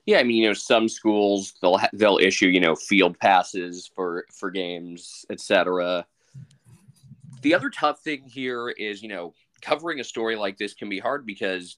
Yeah, 0.05 0.19
I 0.19 0.23
mean, 0.23 0.37
you 0.37 0.47
know, 0.47 0.53
some 0.53 0.87
schools 0.87 1.53
they'll 1.61 1.77
ha- 1.77 1.89
they'll 1.93 2.19
issue 2.19 2.47
you 2.47 2.59
know 2.59 2.75
field 2.75 3.17
passes 3.19 3.89
for 3.95 4.25
for 4.31 4.51
games, 4.51 5.25
etc. 5.29 6.05
The 7.41 7.53
other 7.53 7.69
tough 7.69 8.01
thing 8.01 8.23
here 8.23 8.69
is 8.69 9.01
you 9.01 9.09
know 9.09 9.33
covering 9.61 9.99
a 9.99 10.03
story 10.03 10.35
like 10.35 10.57
this 10.57 10.73
can 10.73 10.89
be 10.89 10.99
hard 10.99 11.25
because 11.25 11.77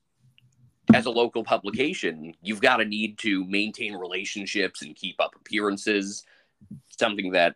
as 0.94 1.06
a 1.06 1.12
local 1.12 1.44
publication, 1.44 2.34
you've 2.42 2.62
got 2.62 2.78
to 2.78 2.86
need 2.86 3.18
to 3.20 3.46
maintain 3.46 3.96
relationships 3.96 4.82
and 4.82 4.96
keep 4.96 5.20
up 5.20 5.36
appearances. 5.36 6.26
Something 6.90 7.32
that 7.32 7.56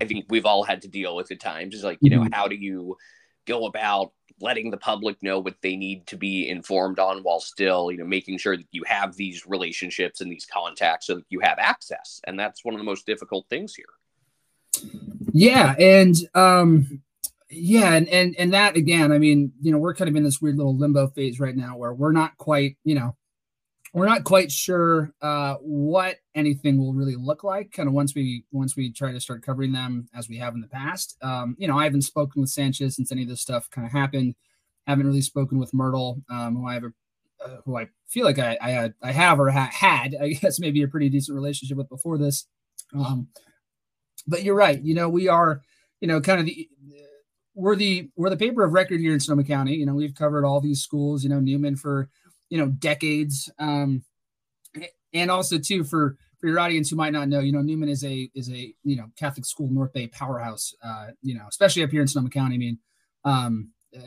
I 0.00 0.04
think 0.04 0.26
we've 0.28 0.46
all 0.46 0.62
had 0.62 0.82
to 0.82 0.88
deal 0.88 1.16
with 1.16 1.30
at 1.30 1.40
times 1.40 1.74
is 1.74 1.84
like, 1.84 1.98
you 2.00 2.10
know, 2.10 2.20
mm-hmm. 2.20 2.32
how 2.32 2.48
do 2.48 2.56
you 2.56 2.96
go 3.46 3.66
about 3.66 4.12
letting 4.40 4.70
the 4.70 4.76
public 4.76 5.22
know 5.22 5.38
what 5.38 5.56
they 5.62 5.76
need 5.76 6.06
to 6.08 6.16
be 6.16 6.48
informed 6.48 6.98
on 6.98 7.22
while 7.22 7.40
still, 7.40 7.90
you 7.90 7.98
know, 7.98 8.04
making 8.04 8.38
sure 8.38 8.56
that 8.56 8.66
you 8.70 8.82
have 8.86 9.16
these 9.16 9.46
relationships 9.46 10.20
and 10.20 10.30
these 10.30 10.46
contacts 10.46 11.06
so 11.06 11.14
that 11.14 11.24
you 11.30 11.40
have 11.40 11.58
access. 11.58 12.20
And 12.26 12.38
that's 12.38 12.64
one 12.64 12.74
of 12.74 12.78
the 12.78 12.84
most 12.84 13.06
difficult 13.06 13.46
things 13.48 13.74
here. 13.74 13.86
Yeah. 15.32 15.74
And, 15.78 16.14
um, 16.34 17.02
yeah, 17.48 17.94
and, 17.94 18.08
and 18.08 18.34
and 18.36 18.52
that 18.54 18.76
again, 18.76 19.12
I 19.12 19.18
mean, 19.18 19.52
you 19.60 19.70
know, 19.70 19.78
we're 19.78 19.94
kind 19.94 20.10
of 20.10 20.16
in 20.16 20.24
this 20.24 20.40
weird 20.40 20.56
little 20.56 20.76
limbo 20.76 21.06
phase 21.06 21.38
right 21.38 21.56
now 21.56 21.76
where 21.76 21.92
we're 21.92 22.12
not 22.12 22.36
quite, 22.38 22.76
you 22.84 22.96
know, 22.96 23.16
we're 23.92 24.06
not 24.06 24.24
quite 24.24 24.50
sure 24.50 25.12
uh, 25.22 25.54
what 25.60 26.16
anything 26.34 26.78
will 26.78 26.92
really 26.92 27.16
look 27.16 27.44
like 27.44 27.72
kind 27.72 27.88
of 27.88 27.94
once 27.94 28.14
we 28.14 28.44
once 28.52 28.76
we 28.76 28.92
try 28.92 29.12
to 29.12 29.20
start 29.20 29.42
covering 29.42 29.72
them 29.72 30.08
as 30.14 30.28
we 30.28 30.36
have 30.38 30.54
in 30.54 30.60
the 30.60 30.66
past. 30.66 31.16
Um, 31.22 31.56
you 31.58 31.68
know 31.68 31.78
i 31.78 31.84
haven't 31.84 32.02
spoken 32.02 32.40
with 32.40 32.50
sanchez 32.50 32.96
since 32.96 33.12
any 33.12 33.22
of 33.22 33.28
this 33.28 33.40
stuff 33.40 33.70
kind 33.70 33.86
of 33.86 33.92
happened. 33.92 34.34
Haven't 34.86 35.06
really 35.06 35.22
spoken 35.22 35.58
with 35.58 35.74
myrtle 35.74 36.22
um, 36.30 36.56
who 36.56 36.66
i 36.66 36.74
have 36.74 36.84
a 36.84 36.92
uh, 37.44 37.58
who 37.64 37.76
i 37.76 37.88
feel 38.08 38.24
like 38.24 38.38
i 38.38 38.56
i, 38.60 38.90
I 39.02 39.12
have 39.12 39.38
or 39.38 39.50
ha- 39.50 39.70
had 39.72 40.14
i 40.20 40.28
guess 40.40 40.58
maybe 40.58 40.82
a 40.82 40.88
pretty 40.88 41.08
decent 41.08 41.34
relationship 41.34 41.76
with 41.76 41.88
before 41.88 42.18
this. 42.18 42.46
Um, 42.94 43.28
but 44.26 44.42
you're 44.42 44.54
right 44.54 44.80
you 44.82 44.94
know 44.94 45.08
we 45.08 45.28
are 45.28 45.62
you 46.00 46.08
know 46.08 46.20
kind 46.20 46.40
of 46.40 46.46
the 46.46 46.68
we're 47.54 47.76
the 47.76 48.10
we're 48.16 48.30
the 48.30 48.36
paper 48.36 48.62
of 48.62 48.74
record 48.74 49.00
here 49.00 49.14
in 49.14 49.20
sonoma 49.20 49.42
county. 49.42 49.74
You 49.74 49.86
know 49.86 49.94
we've 49.94 50.14
covered 50.14 50.44
all 50.44 50.60
these 50.60 50.82
schools 50.82 51.24
you 51.24 51.30
know 51.30 51.40
newman 51.40 51.74
for 51.74 52.10
you 52.48 52.58
know 52.58 52.68
decades 52.68 53.50
um 53.58 54.02
and 55.12 55.30
also 55.30 55.58
too 55.58 55.84
for 55.84 56.16
for 56.38 56.48
your 56.48 56.58
audience 56.58 56.90
who 56.90 56.96
might 56.96 57.12
not 57.12 57.28
know 57.28 57.40
you 57.40 57.52
know 57.52 57.62
newman 57.62 57.88
is 57.88 58.04
a 58.04 58.30
is 58.34 58.50
a 58.50 58.74
you 58.84 58.96
know 58.96 59.06
catholic 59.16 59.44
school 59.44 59.68
north 59.70 59.92
bay 59.92 60.06
powerhouse 60.06 60.74
uh 60.82 61.08
you 61.22 61.34
know 61.34 61.44
especially 61.48 61.82
up 61.82 61.90
here 61.90 62.02
in 62.02 62.08
sonoma 62.08 62.30
county. 62.30 62.54
I 62.54 62.58
mean 62.58 62.78
um 63.24 63.70
uh, 63.96 64.00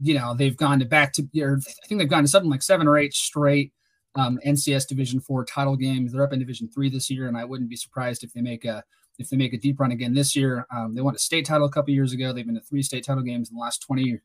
you 0.00 0.14
know 0.14 0.34
they've 0.34 0.56
gone 0.56 0.78
to 0.78 0.84
back 0.84 1.12
to 1.12 1.22
or 1.40 1.58
i 1.58 1.86
think 1.86 1.98
they've 1.98 2.08
gone 2.08 2.24
to 2.24 2.28
something 2.28 2.50
like 2.50 2.62
seven 2.62 2.88
or 2.88 2.98
eight 2.98 3.14
straight 3.14 3.72
um, 4.16 4.38
ncs 4.46 4.86
division 4.86 5.18
four 5.18 5.44
title 5.44 5.76
games. 5.76 6.12
They're 6.12 6.22
up 6.22 6.32
in 6.32 6.38
division 6.38 6.68
three 6.68 6.88
this 6.88 7.10
year 7.10 7.28
and 7.28 7.36
i 7.36 7.44
wouldn't 7.44 7.70
be 7.70 7.76
surprised 7.76 8.22
if 8.22 8.32
they 8.32 8.40
make 8.40 8.64
a 8.64 8.84
if 9.18 9.30
they 9.30 9.36
make 9.36 9.52
a 9.52 9.58
deep 9.58 9.78
run 9.78 9.92
again 9.92 10.12
this 10.12 10.34
year. 10.34 10.66
Um, 10.74 10.94
they 10.94 11.00
won 11.00 11.14
a 11.14 11.18
state 11.18 11.46
title 11.46 11.66
a 11.66 11.70
couple 11.70 11.94
years 11.94 12.12
ago. 12.12 12.32
They've 12.32 12.44
been 12.46 12.56
to 12.56 12.60
three 12.60 12.82
state 12.82 13.04
title 13.04 13.22
games 13.22 13.48
in 13.48 13.54
the 13.54 13.60
last 13.60 13.78
20 13.82 14.18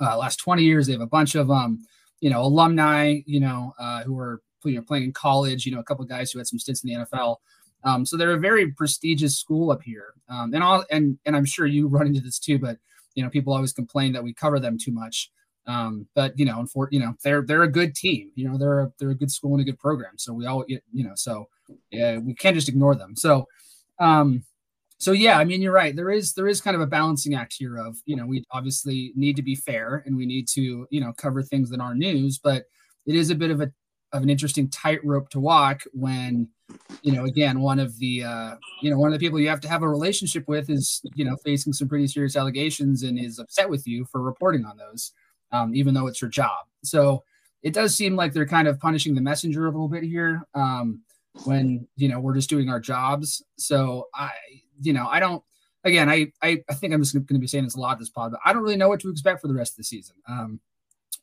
uh, 0.00 0.16
last 0.16 0.36
20 0.36 0.62
years. 0.62 0.86
They 0.86 0.92
have 0.92 1.02
a 1.02 1.06
bunch 1.06 1.34
of 1.34 1.50
um 1.50 1.84
you 2.20 2.30
know, 2.30 2.42
alumni, 2.42 3.20
you 3.26 3.40
know, 3.40 3.74
uh, 3.78 4.02
who 4.04 4.18
are 4.18 4.40
you 4.64 4.76
know 4.76 4.82
playing 4.82 5.04
in 5.04 5.12
college, 5.12 5.66
you 5.66 5.72
know, 5.72 5.80
a 5.80 5.84
couple 5.84 6.04
guys 6.04 6.30
who 6.30 6.38
had 6.38 6.46
some 6.46 6.58
stints 6.58 6.84
in 6.84 6.90
the 6.90 7.06
NFL. 7.06 7.36
Um, 7.82 8.04
so 8.04 8.16
they're 8.16 8.32
a 8.32 8.38
very 8.38 8.72
prestigious 8.72 9.38
school 9.38 9.70
up 9.70 9.82
here, 9.82 10.14
um, 10.28 10.52
and 10.52 10.62
all 10.62 10.84
and 10.90 11.18
and 11.24 11.34
I'm 11.34 11.46
sure 11.46 11.66
you 11.66 11.88
run 11.88 12.06
into 12.06 12.20
this 12.20 12.38
too. 12.38 12.58
But 12.58 12.78
you 13.14 13.22
know, 13.22 13.30
people 13.30 13.52
always 13.52 13.72
complain 13.72 14.12
that 14.12 14.22
we 14.22 14.34
cover 14.34 14.60
them 14.60 14.78
too 14.78 14.92
much. 14.92 15.30
Um, 15.66 16.06
but 16.14 16.38
you 16.38 16.44
know, 16.44 16.66
for 16.66 16.88
you 16.90 17.00
know, 17.00 17.14
they're 17.24 17.42
they're 17.42 17.62
a 17.62 17.70
good 17.70 17.94
team. 17.94 18.30
You 18.34 18.48
know, 18.48 18.58
they're 18.58 18.80
a, 18.80 18.92
they're 18.98 19.10
a 19.10 19.14
good 19.14 19.30
school 19.30 19.52
and 19.52 19.62
a 19.62 19.64
good 19.64 19.78
program. 19.78 20.18
So 20.18 20.32
we 20.32 20.46
all 20.46 20.64
you 20.68 21.04
know, 21.04 21.12
so 21.14 21.48
yeah, 21.90 22.18
we 22.18 22.34
can't 22.34 22.54
just 22.54 22.68
ignore 22.68 22.94
them. 22.94 23.16
So, 23.16 23.46
um, 23.98 24.44
so 25.00 25.12
yeah, 25.12 25.38
I 25.38 25.44
mean, 25.44 25.60
you're 25.60 25.72
right. 25.72 25.96
There 25.96 26.10
is 26.10 26.34
there 26.34 26.46
is 26.46 26.60
kind 26.60 26.76
of 26.76 26.80
a 26.80 26.86
balancing 26.86 27.34
act 27.34 27.54
here 27.58 27.76
of 27.78 27.96
you 28.06 28.16
know 28.16 28.26
we 28.26 28.44
obviously 28.52 29.12
need 29.16 29.36
to 29.36 29.42
be 29.42 29.56
fair 29.56 30.02
and 30.06 30.16
we 30.16 30.26
need 30.26 30.46
to 30.48 30.86
you 30.90 31.00
know 31.00 31.12
cover 31.16 31.42
things 31.42 31.70
that 31.70 31.80
are 31.80 31.94
news, 31.94 32.38
but 32.38 32.64
it 33.06 33.14
is 33.14 33.30
a 33.30 33.34
bit 33.34 33.50
of 33.50 33.60
a 33.60 33.72
of 34.12 34.22
an 34.22 34.30
interesting 34.30 34.68
tightrope 34.68 35.28
to 35.30 35.40
walk 35.40 35.82
when 35.92 36.48
you 37.02 37.12
know 37.12 37.24
again 37.24 37.60
one 37.60 37.78
of 37.78 37.98
the 37.98 38.22
uh, 38.22 38.54
you 38.82 38.90
know 38.90 38.98
one 38.98 39.12
of 39.12 39.18
the 39.18 39.24
people 39.24 39.40
you 39.40 39.48
have 39.48 39.60
to 39.60 39.68
have 39.68 39.82
a 39.82 39.88
relationship 39.88 40.46
with 40.46 40.70
is 40.70 41.00
you 41.14 41.24
know 41.24 41.36
facing 41.44 41.72
some 41.72 41.88
pretty 41.88 42.06
serious 42.06 42.36
allegations 42.36 43.02
and 43.02 43.18
is 43.18 43.38
upset 43.38 43.68
with 43.68 43.86
you 43.86 44.04
for 44.12 44.22
reporting 44.22 44.64
on 44.64 44.76
those 44.76 45.12
um, 45.52 45.74
even 45.74 45.94
though 45.94 46.06
it's 46.06 46.20
your 46.20 46.30
job. 46.30 46.66
So 46.82 47.24
it 47.62 47.74
does 47.74 47.94
seem 47.94 48.16
like 48.16 48.32
they're 48.32 48.46
kind 48.46 48.68
of 48.68 48.78
punishing 48.78 49.14
the 49.14 49.20
messenger 49.20 49.66
a 49.66 49.70
little 49.70 49.88
bit 49.88 50.02
here 50.02 50.42
um, 50.54 51.02
when 51.44 51.86
you 51.96 52.08
know 52.08 52.20
we're 52.20 52.34
just 52.34 52.50
doing 52.50 52.68
our 52.68 52.80
jobs. 52.80 53.42
So 53.58 54.08
I, 54.14 54.30
you 54.80 54.92
know, 54.92 55.06
I 55.06 55.20
don't. 55.20 55.42
Again, 55.84 56.10
I 56.10 56.32
I, 56.42 56.62
I 56.68 56.74
think 56.74 56.92
I'm 56.92 57.02
just 57.02 57.14
going 57.14 57.26
to 57.26 57.38
be 57.38 57.46
saying 57.46 57.64
this 57.64 57.76
a 57.76 57.80
lot 57.80 57.98
this 57.98 58.10
pod, 58.10 58.32
but 58.32 58.40
I 58.44 58.52
don't 58.52 58.62
really 58.62 58.76
know 58.76 58.88
what 58.88 59.00
to 59.00 59.10
expect 59.10 59.40
for 59.40 59.48
the 59.48 59.54
rest 59.54 59.72
of 59.72 59.76
the 59.78 59.84
season. 59.84 60.16
Um, 60.28 60.60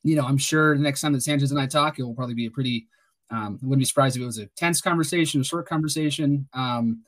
you 0.03 0.16
know, 0.16 0.26
I'm 0.26 0.38
sure 0.38 0.76
the 0.76 0.84
next 0.84 1.01
time 1.01 1.14
that 1.14 1.22
Sanchez 1.22 1.51
and 1.51 1.60
I 1.60 1.68
talk, 1.68 1.99
it 1.99 2.03
will 2.03 2.16
probably 2.16 2.36
be 2.36 2.47
a 2.47 2.51
pretty. 2.51 2.88
Um, 3.30 3.60
I 3.62 3.66
wouldn't 3.66 3.80
be 3.80 3.86
surprised 3.86 4.16
if 4.16 4.22
it 4.22 4.26
was 4.26 4.38
a 4.38 4.45
tense 4.55 4.80
conversation, 4.80 5.41
a 5.41 5.43
short 5.43 5.68
conversation. 5.68 6.47
Um, 6.53 7.03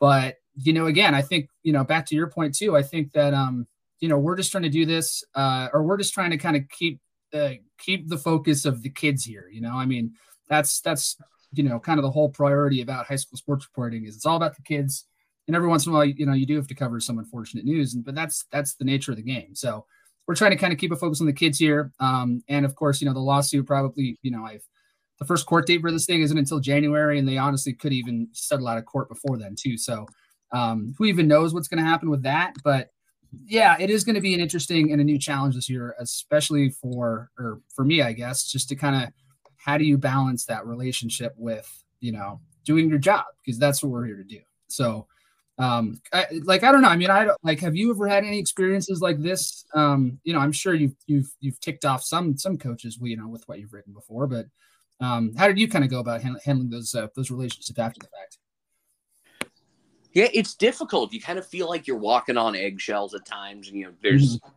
but 0.00 0.36
you 0.56 0.72
know, 0.72 0.86
again, 0.86 1.14
I 1.14 1.22
think 1.22 1.48
you 1.62 1.72
know, 1.72 1.84
back 1.84 2.06
to 2.06 2.14
your 2.14 2.28
point 2.28 2.54
too. 2.54 2.76
I 2.76 2.82
think 2.82 3.12
that 3.12 3.34
um, 3.34 3.66
you 4.04 4.08
know 4.08 4.18
we're 4.18 4.36
just 4.36 4.52
trying 4.52 4.64
to 4.64 4.68
do 4.68 4.84
this 4.84 5.24
uh, 5.34 5.68
or 5.72 5.82
we're 5.82 5.96
just 5.96 6.12
trying 6.12 6.30
to 6.30 6.36
kind 6.36 6.56
of 6.56 6.68
keep 6.68 7.00
uh, 7.32 7.52
keep 7.78 8.06
the 8.06 8.18
focus 8.18 8.66
of 8.66 8.82
the 8.82 8.90
kids 8.90 9.24
here 9.24 9.48
you 9.50 9.62
know 9.62 9.74
i 9.74 9.86
mean 9.86 10.12
that's 10.46 10.82
that's 10.82 11.16
you 11.54 11.62
know 11.62 11.80
kind 11.80 11.98
of 11.98 12.02
the 12.02 12.10
whole 12.10 12.28
priority 12.28 12.82
about 12.82 13.06
high 13.06 13.16
school 13.16 13.38
sports 13.38 13.66
reporting 13.66 14.04
is 14.04 14.14
it's 14.14 14.26
all 14.26 14.36
about 14.36 14.54
the 14.56 14.62
kids 14.62 15.06
and 15.46 15.56
every 15.56 15.68
once 15.68 15.86
in 15.86 15.92
a 15.92 15.94
while 15.94 16.04
you 16.04 16.26
know 16.26 16.32
you 16.32 16.46
do 16.46 16.56
have 16.56 16.66
to 16.68 16.74
cover 16.74 17.00
some 17.00 17.18
unfortunate 17.18 17.64
news 17.64 17.94
and, 17.94 18.04
but 18.04 18.14
that's 18.14 18.44
that's 18.50 18.74
the 18.74 18.84
nature 18.84 19.12
of 19.12 19.16
the 19.16 19.22
game. 19.22 19.54
So 19.54 19.86
we're 20.26 20.34
trying 20.34 20.52
to 20.52 20.56
kind 20.56 20.72
of 20.72 20.78
keep 20.78 20.92
a 20.92 20.96
focus 20.96 21.20
on 21.20 21.26
the 21.26 21.32
kids 21.32 21.58
here. 21.58 21.92
Um, 22.00 22.42
and 22.48 22.64
of 22.64 22.74
course 22.74 23.00
you 23.00 23.06
know 23.06 23.14
the 23.14 23.20
lawsuit 23.20 23.66
probably 23.66 24.18
you 24.22 24.30
know 24.30 24.44
i've 24.44 24.64
the 25.20 25.24
first 25.24 25.46
court 25.46 25.66
date 25.66 25.80
for 25.80 25.92
this 25.92 26.06
thing 26.06 26.22
isn't 26.22 26.36
until 26.36 26.58
january 26.58 27.18
and 27.18 27.28
they 27.28 27.38
honestly 27.38 27.72
could 27.72 27.92
even 27.92 28.28
settle 28.32 28.66
out 28.66 28.78
of 28.78 28.84
court 28.84 29.08
before 29.08 29.38
then 29.38 29.54
too. 29.56 29.78
So 29.78 30.06
um, 30.54 30.94
who 30.96 31.04
even 31.04 31.28
knows 31.28 31.52
what's 31.52 31.68
going 31.68 31.82
to 31.82 31.88
happen 31.88 32.08
with 32.08 32.22
that? 32.22 32.54
But 32.62 32.90
yeah, 33.46 33.76
it 33.80 33.90
is 33.90 34.04
going 34.04 34.14
to 34.14 34.20
be 34.20 34.34
an 34.34 34.40
interesting 34.40 34.92
and 34.92 35.00
a 35.00 35.04
new 35.04 35.18
challenge 35.18 35.56
this 35.56 35.68
year, 35.68 35.94
especially 35.98 36.70
for 36.70 37.30
or 37.38 37.60
for 37.74 37.84
me, 37.84 38.02
I 38.02 38.12
guess, 38.12 38.44
just 38.44 38.68
to 38.68 38.76
kind 38.76 39.04
of 39.04 39.12
how 39.56 39.76
do 39.76 39.84
you 39.84 39.98
balance 39.98 40.44
that 40.46 40.66
relationship 40.66 41.34
with 41.36 41.68
you 42.00 42.12
know 42.12 42.40
doing 42.64 42.88
your 42.88 42.98
job? 42.98 43.24
Because 43.44 43.58
that's 43.58 43.82
what 43.82 43.90
we're 43.90 44.06
here 44.06 44.16
to 44.16 44.24
do. 44.24 44.40
So, 44.68 45.08
um, 45.58 46.00
I, 46.12 46.26
like 46.42 46.64
I 46.64 46.72
don't 46.72 46.82
know. 46.82 46.88
I 46.88 46.96
mean, 46.96 47.10
I 47.10 47.24
don't 47.24 47.38
like. 47.44 47.60
Have 47.60 47.76
you 47.76 47.90
ever 47.90 48.08
had 48.08 48.24
any 48.24 48.38
experiences 48.38 49.00
like 49.00 49.20
this? 49.20 49.64
Um, 49.74 50.18
you 50.24 50.32
know, 50.32 50.40
I'm 50.40 50.52
sure 50.52 50.74
you've 50.74 50.96
you've 51.06 51.30
you've 51.40 51.60
ticked 51.60 51.84
off 51.84 52.02
some 52.02 52.36
some 52.36 52.58
coaches, 52.58 52.98
you 53.00 53.16
know, 53.16 53.28
with 53.28 53.46
what 53.46 53.60
you've 53.60 53.72
written 53.72 53.92
before. 53.92 54.26
But 54.26 54.46
um, 55.00 55.32
how 55.36 55.46
did 55.46 55.58
you 55.58 55.68
kind 55.68 55.84
of 55.84 55.90
go 55.90 56.00
about 56.00 56.22
handling 56.22 56.70
those 56.70 56.94
uh, 56.94 57.06
those 57.14 57.30
relationships 57.30 57.78
after 57.78 58.00
the 58.00 58.08
fact? 58.08 58.38
Yeah, 60.12 60.28
it's 60.32 60.54
difficult. 60.54 61.12
You 61.12 61.20
kind 61.20 61.38
of 61.38 61.46
feel 61.46 61.68
like 61.68 61.86
you're 61.86 61.96
walking 61.96 62.36
on 62.36 62.56
eggshells 62.56 63.14
at 63.14 63.24
times, 63.24 63.68
and 63.68 63.76
you 63.76 63.84
know, 63.86 63.92
there's 64.02 64.38
mm-hmm. 64.38 64.48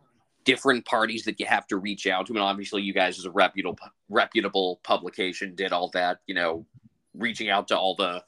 different 0.44 0.84
parties 0.84 1.24
that 1.24 1.38
you 1.38 1.46
have 1.46 1.66
to 1.68 1.76
reach 1.76 2.08
out 2.08 2.26
to. 2.26 2.32
And 2.32 2.42
obviously, 2.42 2.82
you 2.82 2.92
guys, 2.92 3.20
as 3.20 3.24
a 3.24 3.30
reputable 3.30 3.78
reputable 4.08 4.80
publication, 4.82 5.54
did 5.54 5.72
all 5.72 5.90
that. 5.90 6.18
You 6.26 6.34
know, 6.34 6.66
reaching 7.14 7.50
out 7.50 7.68
to 7.68 7.78
all 7.78 7.94
the 7.94 8.24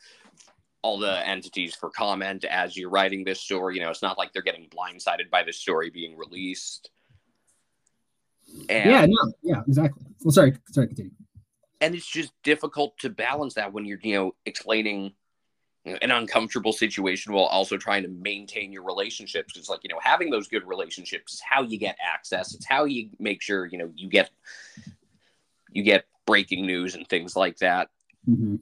all 0.83 0.99
the 0.99 1.27
entities 1.27 1.75
for 1.75 1.91
comment 1.91 2.45
as 2.45 2.77
you're 2.77 2.91
writing 2.91 3.25
this 3.25 3.41
story. 3.41 3.77
You 3.77 3.83
know, 3.83 3.91
it's 3.91 4.03
not 4.03 4.19
like 4.19 4.33
they're 4.33 4.43
getting 4.43 4.69
blindsided 4.69 5.31
by 5.31 5.43
the 5.43 5.53
story 5.53 5.91
being 5.91 6.17
released. 6.17 6.91
And, 8.69 8.91
yeah, 8.91 9.07
no, 9.07 9.33
yeah, 9.43 9.63
exactly. 9.67 10.05
Well, 10.23 10.33
sorry, 10.33 10.57
sorry, 10.71 10.89
continue. 10.89 11.13
And 11.81 11.95
it's 11.95 12.07
just 12.07 12.33
difficult 12.43 12.99
to 12.99 13.11
balance 13.11 13.55
that 13.55 13.73
when 13.73 13.85
you're, 13.85 14.01
you 14.03 14.15
know, 14.15 14.35
explaining 14.45 15.13
an 15.87 16.11
uncomfortable 16.11 16.75
situation 16.75 17.33
while 17.33 17.47
also 17.47 17.79
trying 17.79 18.03
to 18.03 18.09
maintain 18.09 18.71
your 18.71 18.83
relationships. 18.83 19.57
It's 19.57 19.71
like, 19.71 19.81
you 19.83 19.89
know, 19.89 19.99
having 20.03 20.29
those 20.29 20.47
good 20.47 20.67
relationships 20.67 21.35
is 21.35 21.41
how 21.41 21.63
you 21.63 21.79
get 21.79 21.97
access. 22.03 22.55
It's 22.55 22.67
how 22.67 22.85
you 22.85 23.09
make 23.19 23.41
sure, 23.41 23.65
you 23.65 23.79
know, 23.79 23.91
you 23.95 24.09
get 24.11 24.31
you 25.73 25.83
get 25.83 26.05
breaking 26.27 26.67
news 26.67 26.95
and 26.95 27.09
things 27.09 27.37
like 27.37 27.57
that. 27.59 27.89
Mm-hmm. 28.29 28.57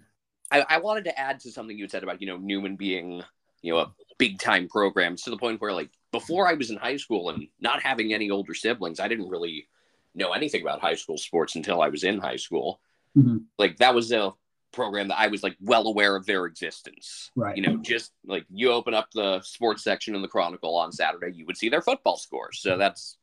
I, 0.50 0.64
I 0.68 0.78
wanted 0.78 1.04
to 1.04 1.18
add 1.18 1.40
to 1.40 1.50
something 1.50 1.76
you 1.76 1.84
had 1.84 1.90
said 1.90 2.02
about, 2.02 2.20
you 2.20 2.26
know, 2.26 2.36
Newman 2.36 2.76
being, 2.76 3.22
you 3.62 3.72
know, 3.72 3.78
a 3.78 3.92
big 4.18 4.38
time 4.38 4.68
program 4.68 5.16
to 5.16 5.30
the 5.30 5.36
point 5.36 5.60
where 5.60 5.72
like 5.72 5.90
before 6.12 6.48
I 6.48 6.54
was 6.54 6.70
in 6.70 6.76
high 6.76 6.96
school 6.96 7.30
and 7.30 7.48
not 7.60 7.82
having 7.82 8.12
any 8.12 8.30
older 8.30 8.54
siblings, 8.54 9.00
I 9.00 9.08
didn't 9.08 9.28
really 9.28 9.68
know 10.14 10.32
anything 10.32 10.62
about 10.62 10.80
high 10.80 10.94
school 10.94 11.18
sports 11.18 11.56
until 11.56 11.82
I 11.82 11.88
was 11.88 12.04
in 12.04 12.18
high 12.18 12.36
school. 12.36 12.80
Mm-hmm. 13.16 13.38
Like 13.58 13.76
that 13.78 13.94
was 13.94 14.12
a 14.12 14.32
program 14.72 15.08
that 15.08 15.18
I 15.18 15.28
was 15.28 15.42
like 15.42 15.56
well 15.60 15.86
aware 15.86 16.16
of 16.16 16.26
their 16.26 16.46
existence. 16.46 17.30
Right. 17.36 17.56
You 17.56 17.62
know, 17.62 17.76
just 17.78 18.12
like 18.26 18.44
you 18.50 18.70
open 18.72 18.94
up 18.94 19.08
the 19.12 19.40
sports 19.42 19.82
section 19.84 20.14
in 20.14 20.22
the 20.22 20.28
Chronicle 20.28 20.76
on 20.76 20.92
Saturday, 20.92 21.34
you 21.34 21.46
would 21.46 21.56
see 21.56 21.68
their 21.68 21.82
football 21.82 22.16
scores. 22.16 22.60
So 22.60 22.76
that's 22.76 23.16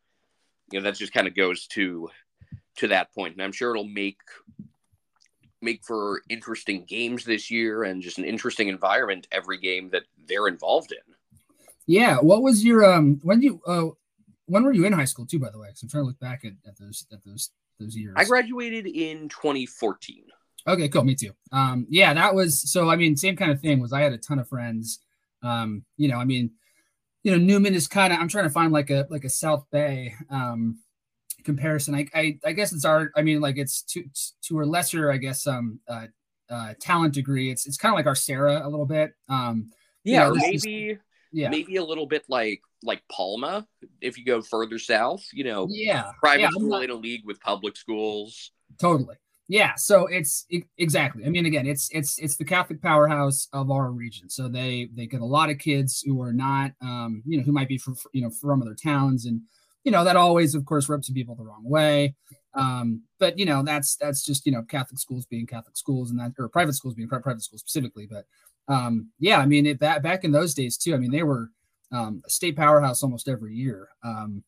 you 0.71 0.79
know 0.79 0.83
that 0.83 0.95
just 0.95 1.13
kind 1.13 1.27
of 1.27 1.35
goes 1.35 1.67
to 1.67 2.09
to 2.77 2.87
that 2.89 3.13
point, 3.13 3.33
and 3.33 3.41
I'm 3.41 3.51
sure 3.51 3.71
it'll 3.71 3.87
make 3.87 4.19
make 5.61 5.83
for 5.83 6.21
interesting 6.29 6.85
games 6.85 7.23
this 7.23 7.49
year 7.49 7.83
and 7.83 8.01
just 8.01 8.17
an 8.17 8.25
interesting 8.25 8.67
environment 8.67 9.27
every 9.31 9.57
game 9.57 9.89
that 9.89 10.03
they're 10.27 10.47
involved 10.47 10.91
in. 10.91 11.15
Yeah. 11.87 12.17
What 12.17 12.41
was 12.41 12.63
your 12.63 12.85
um 12.85 13.19
when 13.23 13.41
you 13.41 13.61
uh 13.65 13.89
when 14.47 14.63
were 14.63 14.73
you 14.73 14.85
in 14.85 14.93
high 14.93 15.05
school 15.05 15.25
too? 15.25 15.39
By 15.39 15.49
the 15.49 15.59
way, 15.59 15.67
because 15.67 15.83
I'm 15.83 15.89
trying 15.89 16.03
to 16.03 16.07
look 16.07 16.19
back 16.19 16.45
at, 16.45 16.53
at 16.67 16.77
those 16.77 17.05
at 17.11 17.23
those 17.23 17.51
those 17.79 17.95
years. 17.95 18.13
I 18.15 18.25
graduated 18.25 18.87
in 18.87 19.29
2014. 19.29 20.23
Okay, 20.67 20.89
cool. 20.89 21.03
Me 21.03 21.15
too. 21.15 21.31
Um, 21.51 21.85
yeah, 21.89 22.13
that 22.13 22.33
was 22.33 22.71
so. 22.71 22.89
I 22.89 22.95
mean, 22.95 23.15
same 23.15 23.35
kind 23.35 23.51
of 23.51 23.61
thing. 23.61 23.79
Was 23.79 23.93
I 23.93 24.01
had 24.01 24.13
a 24.13 24.17
ton 24.17 24.39
of 24.39 24.49
friends. 24.49 24.99
Um, 25.43 25.83
you 25.97 26.07
know, 26.07 26.17
I 26.17 26.25
mean, 26.25 26.51
you 27.23 27.31
know, 27.31 27.37
Newman 27.37 27.75
is 27.75 27.87
kind 27.87 28.11
of. 28.11 28.19
I'm 28.19 28.27
trying 28.27 28.45
to 28.45 28.49
find 28.49 28.73
like 28.73 28.89
a 28.89 29.05
like 29.09 29.25
a 29.25 29.29
South 29.29 29.65
Bay 29.71 30.15
um 30.29 30.79
comparison. 31.45 31.95
I 31.95 32.07
I, 32.13 32.39
I 32.43 32.51
guess 32.51 32.73
it's 32.73 32.85
our. 32.85 33.11
I 33.15 33.21
mean, 33.21 33.39
like 33.39 33.57
it's 33.57 33.83
to 33.83 34.03
to 34.47 34.61
a 34.61 34.65
lesser, 34.65 35.11
I 35.11 35.17
guess, 35.17 35.47
um, 35.47 35.79
uh, 35.87 36.07
uh 36.49 36.73
talent 36.79 37.13
degree. 37.13 37.51
It's 37.51 37.65
it's 37.65 37.77
kind 37.77 37.93
of 37.93 37.97
like 37.97 38.07
our 38.07 38.15
Serra 38.15 38.65
a 38.65 38.69
little 38.69 38.85
bit. 38.85 39.13
Um, 39.29 39.71
yeah, 40.03 40.27
you 40.27 40.33
know, 40.33 40.35
maybe. 40.35 40.89
Is, 40.89 40.97
yeah. 41.31 41.49
maybe 41.49 41.75
a 41.75 41.83
little 41.83 42.05
bit 42.05 42.23
like 42.29 42.61
like 42.81 43.01
Palma 43.11 43.67
if 43.99 44.17
you 44.17 44.25
go 44.25 44.41
further 44.41 44.79
south. 44.79 45.25
You 45.33 45.43
know, 45.43 45.67
yeah, 45.69 46.11
private 46.19 46.41
yeah, 46.41 46.49
school 46.49 46.69
not... 46.69 46.83
in 46.83 46.89
a 46.89 46.95
league 46.95 47.25
with 47.25 47.39
public 47.41 47.77
schools. 47.77 48.51
Totally. 48.79 49.15
Yeah, 49.47 49.75
so 49.75 50.07
it's 50.07 50.45
it, 50.49 50.63
exactly. 50.77 51.23
I 51.23 51.29
mean, 51.29 51.45
again, 51.45 51.67
it's 51.67 51.89
it's 51.91 52.17
it's 52.17 52.35
the 52.35 52.45
Catholic 52.45 52.81
powerhouse 52.81 53.47
of 53.53 53.69
our 53.69 53.91
region. 53.91 54.29
So 54.29 54.47
they 54.47 54.89
they 54.95 55.05
get 55.05 55.21
a 55.21 55.25
lot 55.25 55.51
of 55.51 55.59
kids 55.59 56.01
who 56.01 56.19
are 56.21 56.33
not, 56.33 56.71
um, 56.81 57.21
you 57.25 57.37
know, 57.37 57.43
who 57.43 57.51
might 57.51 57.67
be 57.67 57.77
from 57.77 57.95
you 58.11 58.21
know 58.21 58.31
from 58.31 58.61
other 58.61 58.73
towns, 58.73 59.25
and 59.25 59.41
you 59.85 59.91
know 59.91 60.03
that 60.03 60.17
always, 60.17 60.55
of 60.55 60.65
course, 60.65 60.89
rubs 60.89 61.07
some 61.07 61.13
people 61.13 61.35
the 61.35 61.45
wrong 61.45 61.63
way. 61.63 62.15
Um, 62.53 63.03
but 63.19 63.39
you 63.39 63.45
know 63.45 63.63
that's 63.63 63.95
that's 63.95 64.25
just 64.25 64.45
you 64.45 64.51
know 64.51 64.63
Catholic 64.63 64.99
schools 64.99 65.25
being 65.25 65.45
Catholic 65.47 65.77
schools, 65.77 66.11
and 66.11 66.19
that 66.19 66.33
or 66.37 66.49
private 66.49 66.73
schools 66.73 66.95
being 66.95 67.07
private 67.07 67.41
schools 67.41 67.61
specifically. 67.61 68.07
But 68.09 68.25
um, 68.67 69.11
yeah, 69.19 69.39
I 69.39 69.45
mean, 69.45 69.65
it, 69.65 69.79
back 69.79 70.01
back 70.01 70.23
in 70.25 70.31
those 70.31 70.53
days 70.53 70.75
too. 70.75 70.93
I 70.93 70.97
mean, 70.97 71.11
they 71.11 71.23
were 71.23 71.49
um, 71.91 72.21
a 72.25 72.29
state 72.29 72.57
powerhouse 72.57 73.03
almost 73.03 73.29
every 73.29 73.53
year. 73.53 73.87
Um, 74.03 74.43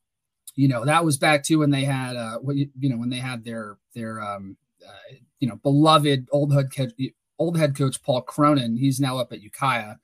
you 0.56 0.68
know, 0.68 0.84
that 0.86 1.06
was 1.06 1.18
back 1.18 1.44
to 1.44 1.58
when 1.58 1.70
they 1.70 1.84
had 1.84 2.16
uh, 2.16 2.40
what 2.40 2.56
you, 2.56 2.70
you 2.80 2.90
know 2.90 2.98
when 2.98 3.10
they 3.10 3.18
had 3.18 3.46
their 3.46 3.78
their 3.94 4.20
um, 4.20 4.58
uh, 4.86 5.16
you 5.40 5.48
know, 5.48 5.58
beloved 5.58 6.28
old 6.32 6.54
head 6.54 6.94
old 7.40 7.58
head 7.58 7.76
coach 7.76 8.02
Paul 8.02 8.22
Cronan. 8.22 8.76
He's 8.76 9.00
now 9.00 9.18
up 9.18 9.32
at 9.32 9.42
Ukiah. 9.42 9.96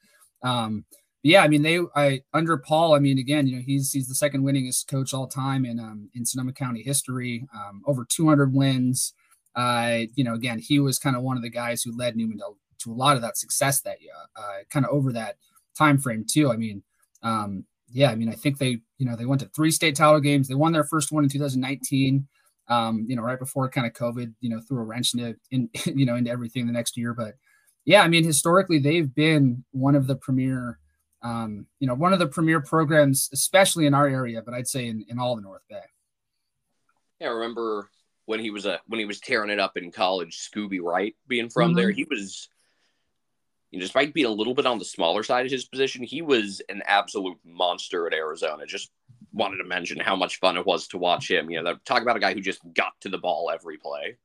Um, 0.44 0.86
yeah, 1.24 1.44
I 1.44 1.48
mean, 1.48 1.62
they, 1.62 1.80
I 1.96 2.22
under 2.34 2.58
Paul. 2.58 2.94
I 2.94 3.00
mean, 3.00 3.18
again, 3.18 3.48
you 3.48 3.56
know, 3.56 3.64
he's 3.66 3.92
he's 3.92 4.08
the 4.08 4.16
second 4.16 4.44
winningest 4.44 4.88
coach 4.88 5.14
all 5.14 5.28
time 5.28 5.66
in 5.66 5.80
um, 5.80 6.10
in 6.14 6.26
Sonoma 6.26 6.54
County 6.54 6.84
history. 6.84 7.48
Um, 7.56 7.82
over 7.86 8.06
200 8.08 8.54
wins. 8.54 9.14
Uh, 9.56 10.02
you 10.16 10.24
know, 10.24 10.34
again, 10.34 10.60
he 10.60 10.80
was 10.80 11.00
kind 11.00 11.16
of 11.16 11.22
one 11.22 11.38
of 11.38 11.44
the 11.44 11.50
guys 11.50 11.84
who 11.84 11.96
led 11.96 12.16
Newman 12.16 12.40
to, 12.40 12.56
to 12.80 12.92
a 12.92 12.94
lot 12.94 13.16
of 13.16 13.22
that 13.22 13.38
success 13.38 13.82
that. 13.82 13.98
Uh, 14.36 14.64
kind 14.70 14.86
of 14.86 14.92
over 14.92 15.12
that 15.14 15.36
time 15.78 15.98
frame 15.98 16.26
too. 16.30 16.52
I 16.52 16.58
mean, 16.58 16.84
um, 17.22 17.66
yeah, 17.92 18.10
I 18.10 18.16
mean, 18.16 18.30
I 18.30 18.34
think 18.34 18.58
they, 18.58 18.80
you 18.98 19.06
know, 19.06 19.16
they 19.16 19.26
went 19.26 19.42
to 19.42 19.50
three 19.56 19.72
state 19.72 19.96
title 19.96 20.20
games. 20.20 20.48
They 20.48 20.56
won 20.56 20.72
their 20.72 20.84
first 20.84 21.12
one 21.12 21.24
in 21.24 21.30
2019 21.30 22.28
um, 22.68 23.06
you 23.08 23.16
know, 23.16 23.22
right 23.22 23.40
before 23.40 23.70
kind 23.70 23.88
of 23.88 23.94
COVID, 23.94 24.34
you 24.40 24.50
know, 24.50 24.62
threw 24.62 24.80
a 24.80 24.84
wrench 24.84 25.14
into, 25.14 25.36
in, 25.52 25.70
you 25.86 26.06
know, 26.06 26.16
into 26.16 26.32
everything 26.32 26.66
the 26.66 26.74
next 26.74 26.98
year. 26.98 27.14
But, 27.14 27.36
yeah, 27.86 28.02
I 28.02 28.08
mean, 28.08 28.24
historically, 28.24 28.80
they've 28.80 29.14
been 29.14 29.64
one 29.72 29.96
of 29.96 30.08
the 30.08 30.16
premier, 30.16 30.80
um, 31.24 31.66
you 31.80 31.88
know, 31.88 31.94
one 31.94 32.14
of 32.14 32.20
the 32.20 32.28
premier 32.28 32.62
programs, 32.62 33.30
especially 33.34 33.86
in 33.86 33.94
our 33.94 34.08
area, 34.08 34.42
but 34.42 34.54
I'd 34.54 34.68
say 34.68 34.88
in, 34.88 35.06
in 35.08 35.20
all 35.20 35.36
the 35.36 35.42
North 35.42 35.64
Bay. 35.70 35.80
Yeah, 37.20 37.30
I 37.30 37.32
remember 37.32 37.90
when 38.26 38.40
he 38.40 38.50
was 38.50 38.66
a 38.66 38.80
when 38.88 39.00
he 39.00 39.06
was 39.06 39.20
tearing 39.20 39.50
it 39.50 39.60
up 39.60 39.78
in 39.78 39.92
college, 39.92 40.38
Scooby 40.38 40.82
Wright 40.82 41.16
being 41.28 41.50
from 41.50 41.70
mm-hmm. 41.70 41.78
there. 41.78 41.92
He 41.92 42.06
was, 42.10 42.50
you 43.72 43.80
know, 43.80 43.84
despite 43.84 44.14
being 44.14 44.28
a 44.28 44.32
little 44.32 44.54
bit 44.54 44.66
on 44.66 44.80
the 44.80 44.86
smaller 44.86 45.24
side 45.24 45.46
of 45.46 45.52
his 45.52 45.66
position, 45.66 46.04
he 46.04 46.22
was 46.22 46.62
an 46.70 46.82
absolute 46.86 47.38
monster 47.46 48.06
at 48.06 48.14
Arizona. 48.14 48.66
Just 48.66 48.92
wanted 49.32 49.58
to 49.58 49.64
mention 49.64 50.00
how 50.00 50.16
much 50.16 50.40
fun 50.40 50.58
it 50.58 50.66
was 50.66 50.88
to 50.90 50.98
watch 50.98 51.32
him. 51.32 51.50
You 51.50 51.62
know, 51.62 51.76
talk 51.86 52.02
about 52.02 52.18
a 52.18 52.20
guy 52.20 52.34
who 52.34 52.42
just 52.42 52.62
got 52.74 52.94
to 53.02 53.10
the 53.10 53.18
ball 53.18 53.50
every 53.50 53.78
play 53.78 54.18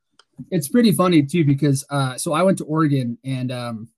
it's 0.51 0.69
pretty 0.69 0.93
funny 0.93 1.23
too 1.23 1.45
because 1.45 1.85
uh, 1.91 2.17
so 2.17 2.33
I 2.33 2.43
went 2.43 2.59
to 2.59 2.65
Oregon 2.65 3.19
and 3.25 3.51
um, 3.51 3.89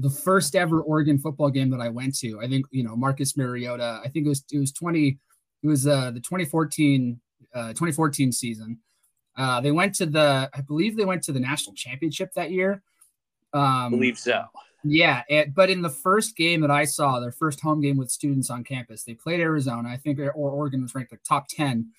the 0.00 0.10
first 0.10 0.54
ever 0.54 0.80
Oregon 0.80 1.18
football 1.18 1.50
game 1.50 1.70
that 1.70 1.80
I 1.80 1.88
went 1.88 2.16
to, 2.18 2.40
I 2.40 2.48
think 2.48 2.66
you 2.70 2.84
know 2.84 2.96
Marcus 2.96 3.36
Mariota. 3.36 4.00
I 4.04 4.08
think 4.08 4.26
it 4.26 4.28
was 4.28 4.44
it 4.52 4.58
was 4.58 4.72
twenty. 4.72 5.18
It 5.62 5.66
was 5.66 5.86
uh, 5.86 6.10
the 6.10 6.20
2014 6.20 7.20
uh, 7.54 7.68
2014 7.68 8.32
season. 8.32 8.78
Uh, 9.36 9.60
they 9.60 9.70
went 9.70 9.94
to 9.96 10.06
the 10.06 10.50
I 10.52 10.60
believe 10.62 10.96
they 10.96 11.04
went 11.04 11.22
to 11.24 11.32
the 11.32 11.40
national 11.40 11.74
championship 11.74 12.32
that 12.34 12.50
year. 12.50 12.82
Um, 13.52 13.62
I 13.62 13.88
believe 13.90 14.18
so. 14.18 14.44
Yeah, 14.82 15.22
and, 15.28 15.54
but 15.54 15.68
in 15.68 15.82
the 15.82 15.90
first 15.90 16.36
game 16.36 16.62
that 16.62 16.70
I 16.70 16.84
saw, 16.84 17.20
their 17.20 17.32
first 17.32 17.60
home 17.60 17.82
game 17.82 17.98
with 17.98 18.10
students 18.10 18.48
on 18.48 18.64
campus, 18.64 19.04
they 19.04 19.12
played 19.12 19.40
Arizona. 19.40 19.90
I 19.90 19.98
think 19.98 20.18
or 20.18 20.30
Oregon 20.32 20.82
was 20.82 20.94
ranked 20.94 21.12
like 21.12 21.22
top 21.22 21.48
ten 21.48 21.90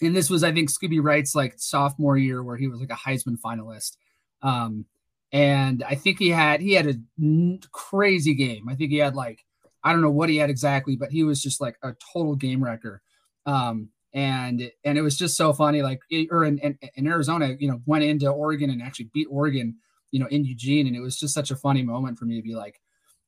and 0.00 0.14
this 0.14 0.30
was 0.30 0.44
I 0.44 0.52
think 0.52 0.70
Scooby 0.70 1.02
Wright's 1.02 1.34
like 1.34 1.54
sophomore 1.56 2.16
year 2.16 2.42
where 2.42 2.56
he 2.56 2.68
was 2.68 2.80
like 2.80 2.90
a 2.90 2.94
Heisman 2.94 3.40
finalist. 3.40 3.96
Um, 4.42 4.84
and 5.32 5.82
I 5.82 5.94
think 5.94 6.18
he 6.18 6.30
had 6.30 6.60
he 6.60 6.72
had 6.72 6.86
a 6.86 6.94
n- 7.20 7.60
crazy 7.72 8.34
game. 8.34 8.68
I 8.68 8.74
think 8.74 8.90
he 8.90 8.98
had 8.98 9.14
like 9.14 9.44
I 9.84 9.92
don't 9.92 10.02
know 10.02 10.10
what 10.10 10.28
he 10.28 10.36
had 10.36 10.50
exactly, 10.50 10.96
but 10.96 11.10
he 11.10 11.22
was 11.24 11.42
just 11.42 11.60
like 11.60 11.76
a 11.82 11.94
total 12.12 12.34
game 12.34 12.62
wrecker. 12.62 13.02
Um, 13.46 13.90
and 14.14 14.70
and 14.84 14.98
it 14.98 15.02
was 15.02 15.16
just 15.16 15.36
so 15.36 15.52
funny. 15.52 15.82
Like 15.82 16.00
or 16.30 16.44
in, 16.44 16.58
in, 16.58 16.78
in 16.94 17.06
Arizona, 17.06 17.56
you 17.58 17.68
know, 17.68 17.80
went 17.86 18.04
into 18.04 18.28
Oregon 18.28 18.70
and 18.70 18.82
actually 18.82 19.10
beat 19.12 19.28
Oregon, 19.30 19.76
you 20.10 20.20
know, 20.20 20.26
in 20.26 20.44
Eugene, 20.44 20.86
and 20.86 20.96
it 20.96 21.00
was 21.00 21.18
just 21.18 21.34
such 21.34 21.50
a 21.50 21.56
funny 21.56 21.82
moment 21.82 22.18
for 22.18 22.24
me 22.24 22.36
to 22.36 22.42
be 22.42 22.54
like, 22.54 22.80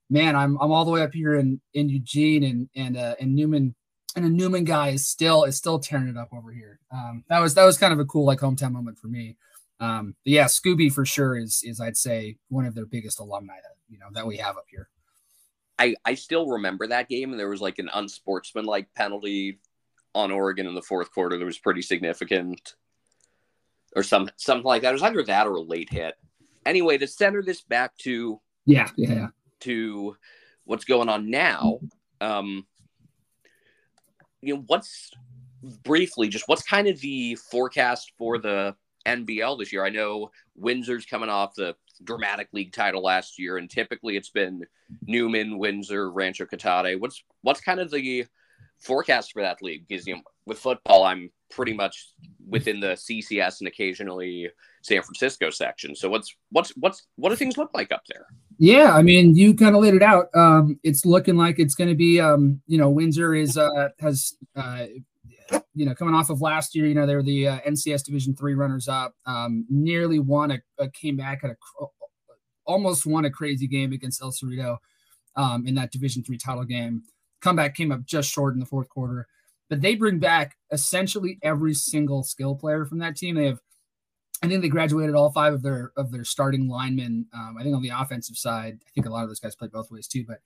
man, 0.08 0.34
I'm 0.36 0.56
I'm 0.60 0.72
all 0.72 0.84
the 0.84 0.90
way 0.90 1.02
up 1.02 1.14
here 1.14 1.34
in 1.34 1.60
in 1.74 1.88
Eugene, 1.88 2.44
and 2.44 2.68
and 2.74 2.96
uh, 2.96 3.14
and 3.20 3.34
Newman 3.34 3.74
and 4.16 4.24
a 4.24 4.28
Newman 4.28 4.64
guy 4.64 4.88
is 4.88 5.06
still 5.06 5.44
is 5.44 5.56
still 5.56 5.78
tearing 5.78 6.08
it 6.08 6.16
up 6.16 6.30
over 6.32 6.50
here. 6.50 6.80
Um, 6.92 7.24
that 7.28 7.40
was 7.40 7.54
that 7.54 7.64
was 7.64 7.78
kind 7.78 7.92
of 7.92 8.00
a 8.00 8.04
cool 8.06 8.24
like 8.24 8.40
hometown 8.40 8.72
moment 8.72 8.98
for 8.98 9.08
me. 9.08 9.36
Um, 9.80 10.14
yeah, 10.24 10.44
Scooby 10.44 10.92
for 10.92 11.06
sure 11.06 11.36
is 11.36 11.62
is 11.64 11.80
I'd 11.80 11.96
say 11.96 12.36
one 12.48 12.66
of 12.66 12.74
their 12.74 12.86
biggest 12.86 13.18
alumni 13.18 13.56
that 13.56 13.76
you 13.88 13.98
know 13.98 14.08
that 14.12 14.26
we 14.26 14.36
have 14.36 14.56
up 14.56 14.66
here. 14.70 14.88
I 15.78 15.94
I 16.04 16.14
still 16.14 16.46
remember 16.46 16.86
that 16.86 17.08
game, 17.08 17.30
and 17.30 17.40
there 17.40 17.48
was 17.48 17.62
like 17.62 17.78
an 17.78 17.90
unsportsmanlike 17.92 18.88
penalty 18.94 19.58
on 20.14 20.30
Oregon 20.30 20.66
in 20.66 20.74
the 20.74 20.82
fourth 20.82 21.10
quarter 21.12 21.38
that 21.38 21.44
was 21.44 21.58
pretty 21.58 21.80
significant, 21.80 22.74
or 23.96 24.02
some 24.02 24.28
something 24.36 24.66
like 24.66 24.82
that. 24.82 24.90
It 24.90 24.92
was 24.92 25.02
either 25.02 25.22
that 25.24 25.46
or 25.46 25.54
a 25.54 25.62
late 25.62 25.90
hit. 25.90 26.14
Anyway, 26.66 26.98
to 26.98 27.06
center 27.06 27.42
this 27.42 27.62
back 27.62 27.96
to 27.98 28.38
yeah 28.66 28.90
yeah 28.96 29.28
to 29.60 30.14
what's 30.64 30.84
going 30.84 31.08
on 31.08 31.30
now. 31.30 31.80
Um, 32.20 32.66
you 34.42 34.54
know, 34.54 34.64
what's 34.66 35.10
briefly 35.82 36.28
just 36.28 36.48
what's 36.48 36.62
kind 36.62 36.86
of 36.86 37.00
the 37.00 37.36
forecast 37.50 38.12
for 38.18 38.38
the 38.38 38.74
NBL 39.06 39.58
this 39.58 39.72
year? 39.72 39.84
I 39.84 39.90
know 39.90 40.30
Windsor's 40.56 41.06
coming 41.06 41.28
off 41.28 41.54
the 41.54 41.74
dramatic 42.04 42.48
league 42.52 42.72
title 42.72 43.02
last 43.02 43.38
year, 43.38 43.56
and 43.56 43.68
typically 43.68 44.16
it's 44.16 44.30
been 44.30 44.64
Newman, 45.06 45.58
Windsor, 45.58 46.10
Rancho 46.10 46.46
Cotati. 46.46 46.98
What's 46.98 47.22
what's 47.42 47.60
kind 47.60 47.80
of 47.80 47.90
the 47.90 48.26
forecast 48.78 49.32
for 49.32 49.42
that 49.42 49.62
league? 49.62 49.86
Because 49.88 50.06
you 50.06 50.16
know, 50.16 50.22
with 50.46 50.58
football, 50.58 51.04
I'm 51.04 51.30
pretty 51.50 51.72
much 51.72 52.10
within 52.48 52.80
the 52.80 52.92
CCS 52.92 53.60
and 53.60 53.68
occasionally 53.68 54.48
San 54.82 55.02
Francisco 55.02 55.50
section. 55.50 55.94
So 55.94 56.08
what's 56.08 56.34
what's 56.50 56.70
what's 56.76 57.06
what 57.16 57.30
do 57.30 57.36
things 57.36 57.58
look 57.58 57.70
like 57.74 57.92
up 57.92 58.02
there? 58.08 58.26
Yeah, 58.58 58.94
I 58.94 59.02
mean, 59.02 59.34
you 59.36 59.54
kind 59.54 59.74
of 59.74 59.80
laid 59.80 59.94
it 59.94 60.02
out. 60.02 60.26
Um, 60.34 60.78
it's 60.82 61.06
looking 61.06 61.36
like 61.36 61.58
it's 61.58 61.74
going 61.74 61.88
to 61.88 61.96
be, 61.96 62.20
um, 62.20 62.60
you 62.66 62.76
know, 62.76 62.90
Windsor 62.90 63.34
is 63.34 63.56
uh, 63.56 63.88
has, 64.00 64.34
uh, 64.54 64.84
you 65.74 65.86
know, 65.86 65.94
coming 65.94 66.14
off 66.14 66.30
of 66.30 66.40
last 66.40 66.74
year. 66.74 66.86
You 66.86 66.94
know, 66.94 67.06
they 67.06 67.14
were 67.14 67.22
the 67.22 67.48
uh, 67.48 67.60
NCS 67.60 68.04
Division 68.04 68.34
three 68.34 68.54
runners 68.54 68.88
up. 68.88 69.14
Um, 69.26 69.66
nearly 69.68 70.18
won 70.18 70.50
a, 70.52 70.60
a 70.78 70.90
came 70.90 71.16
back 71.16 71.40
at 71.44 71.50
a 71.50 71.56
almost 72.66 73.06
won 73.06 73.24
a 73.24 73.30
crazy 73.30 73.66
game 73.66 73.92
against 73.92 74.22
El 74.22 74.32
Cerrito 74.32 74.78
um, 75.36 75.66
in 75.66 75.74
that 75.76 75.92
Division 75.92 76.22
three 76.22 76.38
title 76.38 76.64
game. 76.64 77.02
Comeback 77.40 77.74
came 77.74 77.90
up 77.90 78.04
just 78.04 78.30
short 78.30 78.54
in 78.54 78.60
the 78.60 78.66
fourth 78.66 78.88
quarter, 78.88 79.26
but 79.68 79.80
they 79.80 79.94
bring 79.94 80.18
back 80.18 80.56
essentially 80.70 81.38
every 81.42 81.74
single 81.74 82.22
skill 82.22 82.54
player 82.54 82.84
from 82.84 82.98
that 82.98 83.16
team. 83.16 83.36
They 83.36 83.46
have 83.46 83.60
I 84.42 84.48
think 84.48 84.62
they 84.62 84.68
graduated 84.68 85.14
all 85.14 85.32
five 85.32 85.52
of 85.52 85.62
their 85.62 85.92
of 85.96 86.10
their 86.10 86.24
starting 86.24 86.68
linemen. 86.68 87.26
Um, 87.34 87.56
I 87.58 87.62
think 87.62 87.76
on 87.76 87.82
the 87.82 87.92
offensive 87.94 88.36
side, 88.36 88.78
I 88.86 88.90
think 88.94 89.06
a 89.06 89.10
lot 89.10 89.22
of 89.22 89.28
those 89.28 89.40
guys 89.40 89.54
play 89.54 89.68
both 89.68 89.90
ways 89.90 90.08
too. 90.08 90.24
But 90.26 90.40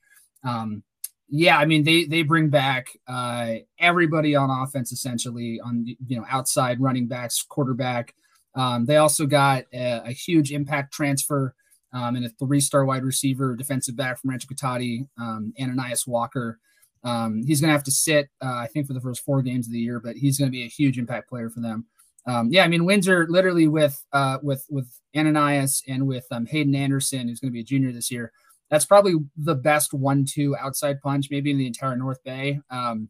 um, 0.49 0.83
yeah, 1.29 1.59
I 1.59 1.65
mean 1.65 1.85
they 1.85 2.05
they 2.05 2.23
bring 2.23 2.51
back 2.51 2.89
uh, 3.07 3.55
everybody 3.79 4.35
on 4.35 4.51
offense 4.51 4.93
essentially 4.93 5.61
on 5.61 5.85
you 6.07 6.17
know 6.17 6.25
outside 6.29 6.81
running 6.81 7.07
backs, 7.07 7.43
quarterback. 7.43 8.15
Um, 8.55 8.87
they 8.87 8.99
also 8.99 9.27
got 9.27 9.65
a, 9.73 10.03
a 10.07 10.13
huge 10.13 10.53
impact 10.53 10.93
transfer 10.93 11.55
um, 11.93 12.17
and 12.17 12.25
a 12.25 12.29
three 12.29 12.61
star 12.61 12.85
wide 12.85 13.05
receiver, 13.05 13.57
defensive 13.57 13.97
back 13.97 14.21
from 14.21 14.31
Rancho 14.31 14.49
Cotati, 14.49 15.09
um, 15.19 15.53
Ananias 15.61 16.07
Walker. 16.07 16.59
Um, 17.03 17.43
he's 17.45 17.61
going 17.61 17.69
to 17.69 17.75
have 17.75 17.85
to 17.85 17.91
sit, 17.91 18.31
uh, 18.43 18.55
I 18.55 18.67
think, 18.67 18.87
for 18.87 18.95
the 18.95 19.01
first 19.01 19.25
four 19.25 19.43
games 19.43 19.67
of 19.67 19.73
the 19.73 19.79
year, 19.79 20.01
but 20.01 20.17
he's 20.17 20.39
going 20.39 20.51
to 20.51 20.53
be 20.53 20.63
a 20.63 20.69
huge 20.69 20.99
impact 20.99 21.29
player 21.29 21.51
for 21.51 21.61
them 21.61 21.85
um, 22.27 22.49
yeah, 22.51 22.65
I 22.65 22.69
mean 22.69 22.85
Windsor 22.85 23.27
literally 23.29 23.69
with 23.69 24.03
uh, 24.13 24.39
with 24.43 24.65
with 24.71 24.89
Ananias 25.17 25.83
and 25.87 26.07
with 26.07 26.27
um, 26.31 26.47
Hayden 26.47 26.75
Anderson, 26.75 27.29
who's 27.29 27.41
going 27.41 27.51
to 27.51 27.55
be 27.55 27.61
a 27.61 27.65
junior 27.65 27.93
this 27.93 28.11
year. 28.11 28.33
That's 28.71 28.87
probably 28.87 29.15
the 29.37 29.55
best 29.55 29.93
one-two 29.93 30.57
outside 30.57 31.01
punch, 31.01 31.29
maybe 31.31 31.51
in 31.51 31.59
the 31.59 31.67
entire 31.67 31.97
North 31.97 32.23
Bay, 32.25 32.61
um, 32.71 33.09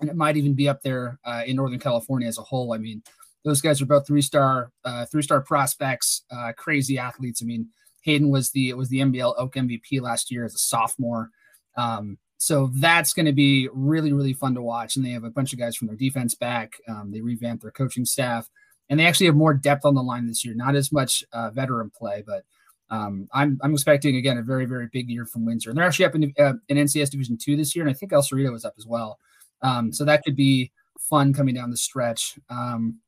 and 0.00 0.08
it 0.08 0.16
might 0.16 0.36
even 0.36 0.54
be 0.54 0.68
up 0.68 0.82
there 0.82 1.18
uh, 1.24 1.42
in 1.46 1.56
Northern 1.56 1.80
California 1.80 2.28
as 2.28 2.38
a 2.38 2.42
whole. 2.42 2.72
I 2.72 2.78
mean, 2.78 3.02
those 3.44 3.60
guys 3.60 3.80
are 3.80 3.86
both 3.86 4.06
three-star 4.06 4.70
uh, 4.84 5.06
three-star 5.06 5.40
prospects, 5.40 6.24
uh, 6.30 6.52
crazy 6.56 6.98
athletes. 6.98 7.42
I 7.42 7.46
mean, 7.46 7.68
Hayden 8.02 8.30
was 8.30 8.50
the 8.50 8.72
was 8.74 8.88
the 8.88 9.00
NBL 9.00 9.34
Oak 9.36 9.54
MVP 9.54 10.00
last 10.00 10.30
year 10.30 10.44
as 10.44 10.54
a 10.54 10.58
sophomore. 10.58 11.30
Um, 11.76 12.18
so 12.40 12.70
that's 12.72 13.12
going 13.12 13.26
to 13.26 13.32
be 13.32 13.68
really 13.72 14.12
really 14.12 14.32
fun 14.32 14.54
to 14.54 14.62
watch 14.62 14.96
and 14.96 15.04
they 15.04 15.10
have 15.10 15.24
a 15.24 15.30
bunch 15.30 15.52
of 15.52 15.58
guys 15.58 15.76
from 15.76 15.86
their 15.86 15.96
defense 15.96 16.34
back 16.34 16.72
um, 16.88 17.10
they 17.12 17.20
revamped 17.20 17.62
their 17.62 17.70
coaching 17.70 18.04
staff 18.04 18.48
and 18.88 18.98
they 18.98 19.06
actually 19.06 19.26
have 19.26 19.36
more 19.36 19.54
depth 19.54 19.84
on 19.84 19.94
the 19.94 20.02
line 20.02 20.26
this 20.26 20.44
year 20.44 20.54
not 20.54 20.74
as 20.74 20.90
much 20.90 21.22
uh, 21.32 21.50
veteran 21.50 21.90
play 21.90 22.24
but 22.26 22.44
um, 22.90 23.28
I'm, 23.32 23.58
I'm 23.62 23.72
expecting 23.72 24.16
again 24.16 24.38
a 24.38 24.42
very 24.42 24.66
very 24.66 24.88
big 24.92 25.08
year 25.08 25.24
from 25.24 25.46
windsor 25.46 25.70
and 25.70 25.78
they're 25.78 25.86
actually 25.86 26.06
up 26.06 26.14
in, 26.14 26.34
uh, 26.38 26.54
in 26.68 26.76
ncs 26.76 27.10
division 27.10 27.36
two 27.36 27.56
this 27.56 27.74
year 27.74 27.84
and 27.84 27.90
i 27.90 27.94
think 27.94 28.12
el 28.12 28.22
cerrito 28.22 28.54
is 28.54 28.64
up 28.64 28.74
as 28.78 28.86
well 28.86 29.18
um, 29.62 29.92
so 29.92 30.04
that 30.04 30.22
could 30.24 30.36
be 30.36 30.70
fun 30.98 31.32
coming 31.32 31.54
down 31.54 31.70
the 31.70 31.76
stretch 31.76 32.38
um, 32.48 32.98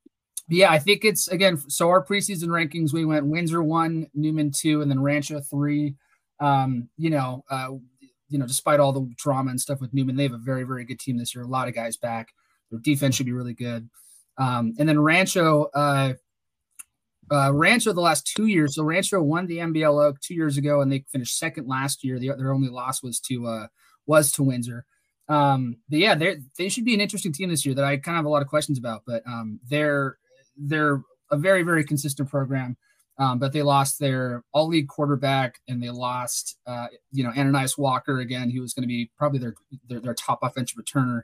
yeah 0.48 0.70
i 0.70 0.78
think 0.78 1.04
it's 1.04 1.28
again 1.28 1.56
so 1.68 1.88
our 1.88 2.04
preseason 2.04 2.48
rankings 2.48 2.92
we 2.92 3.04
went 3.04 3.26
windsor 3.26 3.62
one 3.62 4.06
newman 4.14 4.50
two 4.50 4.82
and 4.82 4.90
then 4.90 5.00
rancho 5.00 5.40
three 5.40 5.94
um, 6.42 6.88
you 6.98 7.08
know, 7.08 7.44
uh, 7.50 7.68
you 8.28 8.38
know, 8.38 8.46
despite 8.46 8.80
all 8.80 8.92
the 8.92 9.08
drama 9.16 9.50
and 9.50 9.60
stuff 9.60 9.80
with 9.80 9.94
Newman, 9.94 10.16
they 10.16 10.24
have 10.24 10.32
a 10.32 10.38
very, 10.38 10.64
very 10.64 10.84
good 10.84 10.98
team 10.98 11.16
this 11.16 11.34
year. 11.34 11.44
A 11.44 11.48
lot 11.48 11.68
of 11.68 11.74
guys 11.74 11.96
back. 11.96 12.34
Their 12.70 12.80
defense 12.80 13.14
should 13.14 13.26
be 13.26 13.32
really 13.32 13.54
good. 13.54 13.88
Um, 14.38 14.74
and 14.78 14.88
then 14.88 14.98
Rancho, 14.98 15.66
uh, 15.74 16.14
uh, 17.30 17.52
Rancho 17.52 17.92
the 17.92 18.00
last 18.00 18.26
two 18.26 18.46
years. 18.46 18.74
So 18.74 18.84
Rancho 18.84 19.22
won 19.22 19.46
the 19.46 19.58
NBL 19.58 20.04
Oak 20.04 20.20
two 20.20 20.34
years 20.34 20.56
ago, 20.56 20.80
and 20.80 20.90
they 20.90 21.04
finished 21.10 21.38
second 21.38 21.66
last 21.68 22.04
year. 22.04 22.18
The, 22.18 22.32
their 22.36 22.52
only 22.52 22.68
loss 22.68 23.02
was 23.02 23.20
to 23.20 23.46
uh, 23.46 23.66
was 24.06 24.32
to 24.32 24.42
Windsor. 24.42 24.84
Um, 25.28 25.76
but 25.88 25.98
yeah, 25.98 26.14
they 26.14 26.38
they 26.58 26.68
should 26.68 26.84
be 26.84 26.94
an 26.94 27.00
interesting 27.00 27.32
team 27.32 27.48
this 27.48 27.64
year 27.64 27.74
that 27.74 27.84
I 27.84 27.96
kind 27.96 28.16
of 28.16 28.20
have 28.20 28.24
a 28.26 28.30
lot 28.30 28.42
of 28.42 28.48
questions 28.48 28.78
about. 28.78 29.02
But 29.06 29.22
um, 29.26 29.60
they're 29.68 30.18
they're 30.56 31.02
a 31.30 31.36
very 31.36 31.62
very 31.62 31.84
consistent 31.84 32.28
program. 32.28 32.76
Um, 33.18 33.38
but 33.38 33.52
they 33.52 33.62
lost 33.62 33.98
their 33.98 34.42
all 34.52 34.68
league 34.68 34.88
quarterback 34.88 35.60
and 35.68 35.82
they 35.82 35.90
lost, 35.90 36.56
uh, 36.66 36.86
you 37.12 37.22
know, 37.22 37.30
Ananias 37.30 37.76
Walker 37.76 38.20
again. 38.20 38.48
He 38.48 38.58
was 38.58 38.72
going 38.72 38.82
to 38.82 38.88
be 38.88 39.10
probably 39.18 39.38
their, 39.38 39.54
their, 39.86 40.00
their 40.00 40.14
top 40.14 40.40
offensive 40.42 40.78
returner. 40.78 41.22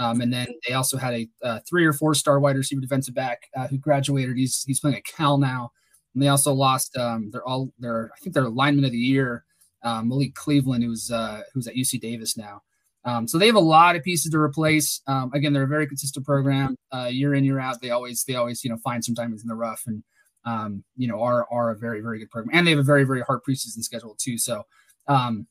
Um, 0.00 0.20
and 0.20 0.32
then 0.32 0.48
they 0.66 0.74
also 0.74 0.96
had 0.96 1.14
a, 1.14 1.28
a, 1.42 1.60
three 1.68 1.84
or 1.84 1.92
four 1.92 2.14
star 2.14 2.40
wide 2.40 2.56
receiver 2.56 2.80
defensive 2.80 3.14
back 3.14 3.48
uh, 3.56 3.68
who 3.68 3.78
graduated. 3.78 4.36
He's 4.36 4.64
he's 4.64 4.80
playing 4.80 4.96
at 4.96 5.04
Cal 5.04 5.38
now. 5.38 5.72
And 6.14 6.22
they 6.22 6.28
also 6.28 6.52
lost 6.52 6.96
um, 6.96 7.30
they're 7.30 7.46
all 7.46 7.72
their 7.78 8.10
I 8.14 8.18
think 8.20 8.34
their 8.34 8.48
lineman 8.48 8.84
of 8.84 8.92
the 8.92 8.98
year, 8.98 9.44
um, 9.82 10.08
Malik 10.08 10.34
Cleveland, 10.34 10.82
who's 10.82 11.10
uh, 11.10 11.42
who's 11.52 11.68
at 11.68 11.74
UC 11.74 12.00
Davis 12.00 12.36
now. 12.36 12.62
Um, 13.04 13.28
so 13.28 13.38
they 13.38 13.46
have 13.46 13.56
a 13.56 13.60
lot 13.60 13.96
of 13.96 14.02
pieces 14.02 14.30
to 14.30 14.38
replace. 14.38 15.00
Um, 15.06 15.30
again, 15.32 15.52
they're 15.52 15.62
a 15.62 15.68
very 15.68 15.86
consistent 15.86 16.26
program, 16.26 16.76
uh, 16.92 17.08
year 17.10 17.34
in 17.34 17.44
year 17.44 17.58
out. 17.58 17.80
They 17.80 17.90
always 17.90 18.24
they 18.24 18.36
always 18.36 18.64
you 18.64 18.70
know 18.70 18.78
find 18.78 19.04
some 19.04 19.14
diamonds 19.14 19.42
in 19.42 19.48
the 19.48 19.54
rough 19.54 19.84
and 19.86 20.02
um, 20.44 20.84
you 20.96 21.08
know, 21.08 21.20
are 21.20 21.46
are 21.50 21.70
a 21.70 21.76
very 21.76 22.00
very 22.00 22.18
good 22.18 22.30
program, 22.30 22.56
and 22.56 22.66
they 22.66 22.70
have 22.70 22.80
a 22.80 22.84
very 22.84 23.04
very 23.04 23.20
hard 23.20 23.40
preseason 23.46 23.82
schedule 23.82 24.16
too. 24.18 24.38
So, 24.38 24.64
um, 25.06 25.46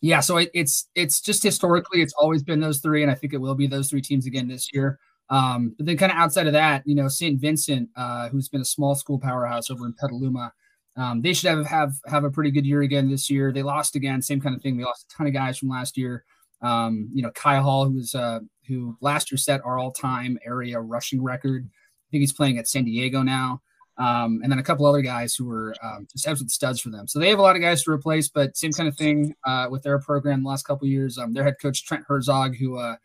yeah, 0.00 0.20
so 0.20 0.36
it, 0.36 0.50
it's 0.54 0.88
it's 0.94 1.20
just 1.20 1.42
historically 1.42 2.02
it's 2.02 2.14
always 2.14 2.42
been 2.42 2.60
those 2.60 2.78
three, 2.78 3.02
and 3.02 3.10
I 3.10 3.14
think 3.14 3.32
it 3.34 3.40
will 3.40 3.54
be 3.54 3.66
those 3.66 3.90
three 3.90 4.02
teams 4.02 4.26
again 4.26 4.48
this 4.48 4.72
year. 4.72 4.98
Um, 5.30 5.74
but 5.76 5.86
then 5.86 5.96
kind 5.96 6.12
of 6.12 6.16
outside 6.18 6.46
of 6.46 6.52
that, 6.54 6.82
you 6.86 6.94
know, 6.94 7.08
St. 7.08 7.38
Vincent, 7.40 7.90
uh, 7.96 8.28
who's 8.30 8.48
been 8.48 8.62
a 8.62 8.64
small 8.66 8.94
school 8.94 9.18
powerhouse 9.18 9.70
over 9.70 9.84
in 9.84 9.92
Petaluma, 9.92 10.52
um, 10.96 11.20
they 11.20 11.32
should 11.32 11.50
have, 11.50 11.66
have 11.66 11.92
have 12.06 12.24
a 12.24 12.30
pretty 12.30 12.50
good 12.50 12.66
year 12.66 12.82
again 12.82 13.08
this 13.10 13.28
year. 13.28 13.52
They 13.52 13.62
lost 13.62 13.94
again, 13.96 14.22
same 14.22 14.40
kind 14.40 14.54
of 14.56 14.62
thing. 14.62 14.76
They 14.76 14.84
lost 14.84 15.06
a 15.10 15.16
ton 15.16 15.26
of 15.26 15.32
guys 15.32 15.58
from 15.58 15.68
last 15.68 15.96
year. 15.96 16.24
Um, 16.62 17.08
you 17.12 17.22
know, 17.22 17.30
Kai 17.32 17.58
Hall, 17.58 17.84
who 17.84 17.94
was 17.94 18.14
uh, 18.14 18.40
who 18.66 18.96
last 19.00 19.30
year 19.30 19.38
set 19.38 19.64
our 19.64 19.78
all-time 19.78 20.38
area 20.44 20.80
rushing 20.80 21.22
record. 21.22 21.68
I 21.68 22.08
think 22.10 22.20
he's 22.22 22.32
playing 22.32 22.58
at 22.58 22.66
San 22.66 22.84
Diego 22.84 23.22
now. 23.22 23.62
Um, 23.98 24.40
and 24.42 24.52
then 24.52 24.60
a 24.60 24.62
couple 24.62 24.86
other 24.86 25.00
guys 25.02 25.34
who 25.34 25.44
were 25.44 25.74
um, 25.82 26.06
just 26.12 26.26
absolute 26.26 26.52
studs 26.52 26.80
for 26.80 26.90
them. 26.90 27.08
So 27.08 27.18
they 27.18 27.28
have 27.30 27.40
a 27.40 27.42
lot 27.42 27.56
of 27.56 27.62
guys 27.62 27.82
to 27.82 27.90
replace, 27.90 28.28
but 28.28 28.56
same 28.56 28.70
kind 28.70 28.88
of 28.88 28.96
thing 28.96 29.34
uh, 29.44 29.66
with 29.70 29.82
their 29.82 29.98
program 29.98 30.44
the 30.44 30.48
last 30.48 30.64
couple 30.64 30.86
years. 30.86 31.18
Um, 31.18 31.32
their 31.32 31.42
head 31.42 31.56
coach 31.60 31.84
Trent 31.84 32.04
Herzog, 32.06 32.56
who 32.56 32.78
uh, 32.78 32.96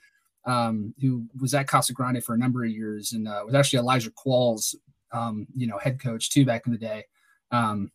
um, 0.45 0.93
who 1.01 1.25
was 1.41 1.53
at 1.55 1.67
Casa 1.67 1.93
Grande 1.93 2.23
for 2.23 2.35
a 2.35 2.37
number 2.37 2.63
of 2.63 2.69
years, 2.69 3.13
and 3.13 3.27
uh, 3.27 3.41
was 3.45 3.55
actually 3.55 3.79
Elijah 3.79 4.11
Qualls, 4.11 4.75
um, 5.11 5.47
you 5.55 5.65
know, 5.65 5.79
head 5.79 5.99
coach 5.99 6.29
too 6.29 6.45
back 6.45 6.67
in 6.67 6.71
the 6.71 6.77
day. 6.77 7.05
Um, 7.49 7.91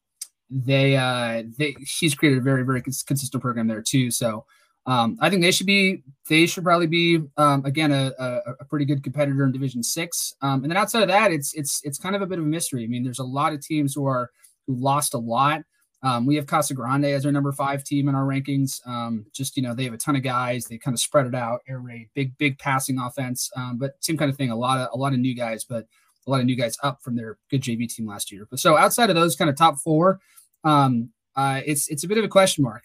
they 0.51 0.97
uh, 0.97 1.45
they 1.57 1.77
he's 2.01 2.15
created 2.15 2.39
a 2.39 2.43
very 2.43 2.65
very 2.65 2.83
consistent 2.83 3.41
program 3.41 3.69
there 3.69 3.83
too. 3.83 4.11
So 4.11 4.45
um, 4.89 5.19
I 5.21 5.29
think 5.29 5.43
they 5.43 5.51
should 5.51 5.67
be 5.67 6.03
they 6.31 6.47
should 6.47 6.65
probably 6.65 6.87
be 6.87 7.21
um, 7.37 7.63
again 7.67 7.93
a, 7.93 8.11
a, 8.19 8.41
a, 8.61 8.65
pretty 8.65 8.87
good 8.87 9.05
competitor 9.05 9.45
in 9.45 9.53
Division 9.53 9.83
Six. 9.83 10.35
Um, 10.41 10.63
and 10.63 10.71
then 10.71 10.79
outside 10.79 11.03
of 11.03 11.09
that, 11.09 11.31
it's 11.31 11.53
it's 11.53 11.83
it's 11.85 11.99
kind 11.99 12.17
of 12.17 12.23
a 12.23 12.27
bit 12.27 12.39
of 12.39 12.45
a 12.45 12.49
mystery. 12.49 12.85
I 12.85 12.87
mean, 12.87 13.05
there's 13.05 13.19
a 13.19 13.25
lot 13.25 13.53
of 13.53 13.61
teams 13.61 13.95
who 13.95 14.07
are 14.07 14.31
who 14.67 14.75
lost 14.75 15.13
a 15.13 15.19
lot. 15.19 15.61
Um, 16.03 16.25
we 16.25 16.37
have 16.37 16.47
Casa 16.47 16.73
Grande 16.73 17.05
as 17.05 17.27
our 17.27 17.33
number 17.33 17.53
five 17.53 17.85
team 17.85 18.09
in 18.09 18.15
our 18.15 18.25
rankings. 18.25 18.81
Um, 18.87 19.27
just 19.35 19.59
you 19.59 19.63
know, 19.63 19.75
they 19.75 19.85
have 19.85 19.93
a 19.93 19.99
ton 19.99 20.17
of 20.17 20.23
guys. 20.23 20.65
They 20.65 20.79
kind 20.79 20.95
of 20.95 21.01
spread 21.01 21.27
it 21.27 21.35
out, 21.35 21.61
air 21.69 21.81
raid, 21.81 22.09
big 22.15 22.37
big 22.39 22.59
passing 22.59 22.99
offense. 22.99 23.51
Um, 23.57 23.77
but 23.77 23.93
same 24.01 24.17
kind 24.17 24.31
of 24.31 24.39
thing. 24.39 24.51
A 24.51 24.57
lot 24.57 24.79
of 24.79 24.89
a 24.95 24.97
lot 24.97 25.13
of 25.13 25.19
new 25.19 25.35
guys, 25.35 25.65
but 25.65 25.85
a 26.27 26.31
lot 26.31 26.41
of 26.41 26.47
new 26.47 26.57
guys 26.57 26.79
up 26.83 27.03
from 27.03 27.15
their 27.15 27.37
good 27.51 27.61
JV 27.61 27.95
team 27.95 28.07
last 28.07 28.33
year. 28.33 28.47
But 28.49 28.59
so 28.59 28.79
outside 28.79 29.11
of 29.11 29.17
those 29.17 29.37
kind 29.37 29.51
of 29.51 29.57
top 29.57 29.79
four, 29.81 30.19
uh, 30.65 31.61
it's 31.67 31.89
it's 31.89 32.05
a 32.05 32.09
bit 32.09 32.17
of 32.17 32.25
a 32.25 32.29
question 32.29 32.65
mark. 32.65 32.85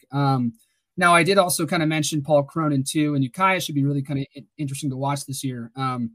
Now, 0.95 1.13
I 1.15 1.23
did 1.23 1.37
also 1.37 1.65
kind 1.65 1.81
of 1.81 1.89
mention 1.89 2.21
Paul 2.21 2.43
Cronan 2.43 2.83
too, 2.83 3.15
and 3.15 3.23
Ukiah 3.23 3.59
should 3.59 3.75
be 3.75 3.83
really 3.83 4.03
kind 4.03 4.19
of 4.19 4.43
interesting 4.57 4.89
to 4.91 4.97
watch 4.97 5.25
this 5.25 5.43
year. 5.43 5.71
Um, 5.75 6.11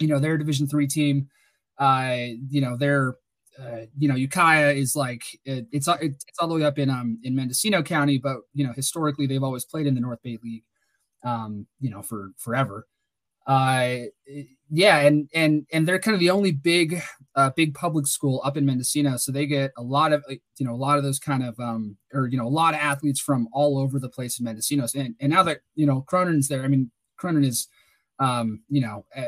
you 0.00 0.08
know, 0.08 0.18
their 0.18 0.38
Division 0.38 0.66
three 0.68 0.86
team. 0.86 1.28
Uh, 1.78 2.26
you 2.48 2.60
know, 2.60 2.76
they're 2.76 3.16
uh, 3.58 3.82
you 3.98 4.08
know, 4.08 4.14
Ukiah 4.14 4.72
is 4.72 4.96
like 4.96 5.22
it, 5.44 5.66
it's 5.72 5.88
it's 6.00 6.24
all 6.38 6.48
the 6.48 6.54
way 6.54 6.64
up 6.64 6.78
in 6.78 6.88
um 6.90 7.18
in 7.22 7.34
Mendocino 7.34 7.82
County, 7.82 8.18
but 8.18 8.38
you 8.54 8.66
know, 8.66 8.72
historically 8.72 9.26
they've 9.26 9.42
always 9.42 9.64
played 9.64 9.86
in 9.86 9.94
the 9.94 10.00
North 10.00 10.22
Bay 10.22 10.38
League, 10.42 10.64
um, 11.24 11.66
you 11.80 11.90
know, 11.90 12.02
for 12.02 12.32
forever 12.38 12.86
uh 13.46 13.98
yeah 14.74 15.00
and 15.00 15.28
and 15.34 15.66
and 15.70 15.86
they're 15.86 15.98
kind 15.98 16.14
of 16.14 16.20
the 16.20 16.30
only 16.30 16.50
big 16.50 17.02
uh 17.36 17.50
big 17.54 17.74
public 17.74 18.06
school 18.06 18.40
up 18.42 18.56
in 18.56 18.64
mendocino 18.64 19.18
so 19.18 19.30
they 19.30 19.44
get 19.44 19.70
a 19.76 19.82
lot 19.82 20.14
of 20.14 20.24
you 20.28 20.66
know 20.66 20.72
a 20.72 20.74
lot 20.74 20.96
of 20.96 21.04
those 21.04 21.18
kind 21.18 21.44
of 21.44 21.58
um 21.60 21.94
or 22.14 22.26
you 22.26 22.38
know 22.38 22.46
a 22.46 22.48
lot 22.48 22.72
of 22.72 22.80
athletes 22.80 23.20
from 23.20 23.46
all 23.52 23.78
over 23.78 23.98
the 23.98 24.08
place 24.08 24.40
in 24.40 24.44
mendocino 24.44 24.86
and, 24.94 25.14
and 25.20 25.30
now 25.30 25.42
that 25.42 25.60
you 25.74 25.84
know 25.84 26.00
Cronan's 26.00 26.48
there 26.48 26.64
i 26.64 26.68
mean 26.68 26.90
Cronan 27.18 27.44
is 27.44 27.68
um 28.18 28.62
you 28.70 28.80
know 28.80 29.04
uh, 29.14 29.24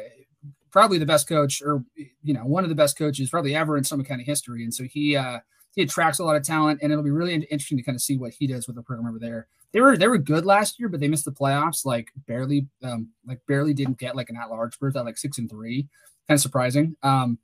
probably 0.71 0.97
the 0.97 1.07
best 1.07 1.29
coach 1.29 1.61
or 1.63 1.85
you 2.23 2.33
know 2.33 2.47
one 2.47 2.65
of 2.65 2.71
the 2.71 2.75
best 2.75 2.97
coaches 2.97 3.29
probably 3.29 3.55
ever 3.55 3.77
in 3.77 3.85
some 3.85 4.03
kind 4.03 4.23
of 4.23 4.27
history 4.27 4.65
and 4.65 4.73
so 4.73 4.85
he 4.85 5.15
uh 5.15 5.41
he 5.75 5.83
attracts 5.83 6.19
a 6.19 6.25
lot 6.25 6.37
of 6.37 6.43
talent 6.43 6.81
and 6.83 6.93
it'll 6.93 7.05
be 7.05 7.11
really 7.11 7.35
interesting 7.35 7.79
to 7.79 7.85
kind 7.85 7.97
of 7.97 8.03
see 8.03 8.17
what 8.17 8.33
he 8.33 8.47
does 8.47 8.67
with 8.67 8.77
the 8.77 8.83
program 8.83 9.09
over 9.09 9.19
there 9.19 9.49
they 9.75 9.81
were 9.81 9.99
they 9.99 10.07
were 10.07 10.19
good 10.19 10.47
last 10.47 10.79
year, 10.79 10.89
but 10.89 11.01
they 11.01 11.09
missed 11.09 11.25
the 11.25 11.33
playoffs. 11.33 11.85
Like 11.85 12.13
barely, 12.29 12.69
um, 12.85 13.09
like 13.27 13.41
barely 13.49 13.75
didn't 13.75 13.99
get 13.99 14.15
like 14.15 14.31
an 14.31 14.37
at 14.37 14.49
large 14.49 14.79
berth 14.79 14.97
at 14.97 15.05
like 15.05 15.19
six 15.19 15.37
and 15.37 15.51
three. 15.51 15.89
Kind 16.29 16.39
of 16.39 16.41
surprising. 16.41 16.97
Um, 17.03 17.39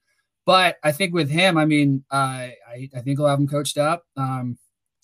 but 0.47 0.77
I 0.85 0.93
think 0.93 1.13
with 1.13 1.29
him, 1.29 1.59
I 1.59 1.65
mean, 1.65 2.05
uh, 2.11 2.55
I 2.69 2.89
I 2.95 3.01
think 3.01 3.19
he'll 3.19 3.27
have 3.27 3.41
him 3.41 3.49
coached 3.49 3.79
up. 3.79 4.05
Um, 4.17 4.59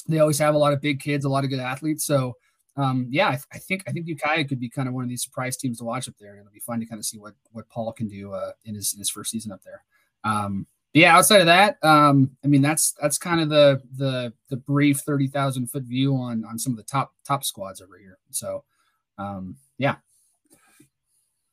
they 0.06 0.20
always 0.20 0.38
have 0.38 0.54
a 0.54 0.58
lot 0.58 0.72
of 0.72 0.80
big 0.80 1.00
kids, 1.00 1.24
a 1.24 1.28
lot 1.28 1.42
of 1.42 1.50
good 1.50 1.58
athletes. 1.58 2.06
So 2.06 2.34
um, 2.76 3.08
yeah, 3.10 3.28
I, 3.28 3.38
I, 3.52 3.58
think 3.58 3.82
I 3.88 3.90
think 3.90 4.06
Ukiah 4.06 4.44
could 4.44 4.60
be 4.60 4.68
kind 4.68 4.86
of 4.86 4.94
one 4.94 5.02
of 5.02 5.08
these 5.08 5.24
surprise 5.24 5.56
teams 5.56 5.78
to 5.78 5.84
watch 5.84 6.08
up 6.08 6.14
there, 6.20 6.30
and 6.30 6.40
it'll 6.40 6.52
be 6.52 6.60
fun 6.60 6.78
to 6.78 6.86
kind 6.86 7.00
of 7.00 7.04
see 7.04 7.18
what 7.18 7.34
what 7.50 7.68
Paul 7.68 7.92
can 7.92 8.06
do 8.06 8.34
uh, 8.34 8.52
in 8.64 8.76
his 8.76 8.92
in 8.92 9.00
his 9.00 9.10
first 9.10 9.32
season 9.32 9.50
up 9.50 9.62
there. 9.64 9.82
Um, 10.22 10.68
yeah, 10.96 11.14
outside 11.14 11.40
of 11.40 11.46
that, 11.46 11.76
um, 11.82 12.30
I 12.42 12.48
mean 12.48 12.62
that's 12.62 12.94
that's 13.00 13.18
kind 13.18 13.40
of 13.42 13.50
the 13.50 13.82
the 13.96 14.32
the 14.48 14.56
brief 14.56 15.00
thirty 15.00 15.26
thousand 15.26 15.66
foot 15.66 15.82
view 15.82 16.16
on 16.16 16.44
on 16.44 16.58
some 16.58 16.72
of 16.72 16.78
the 16.78 16.84
top 16.84 17.12
top 17.22 17.44
squads 17.44 17.82
over 17.82 17.98
here. 17.98 18.18
So, 18.30 18.64
um, 19.18 19.56
yeah. 19.76 19.96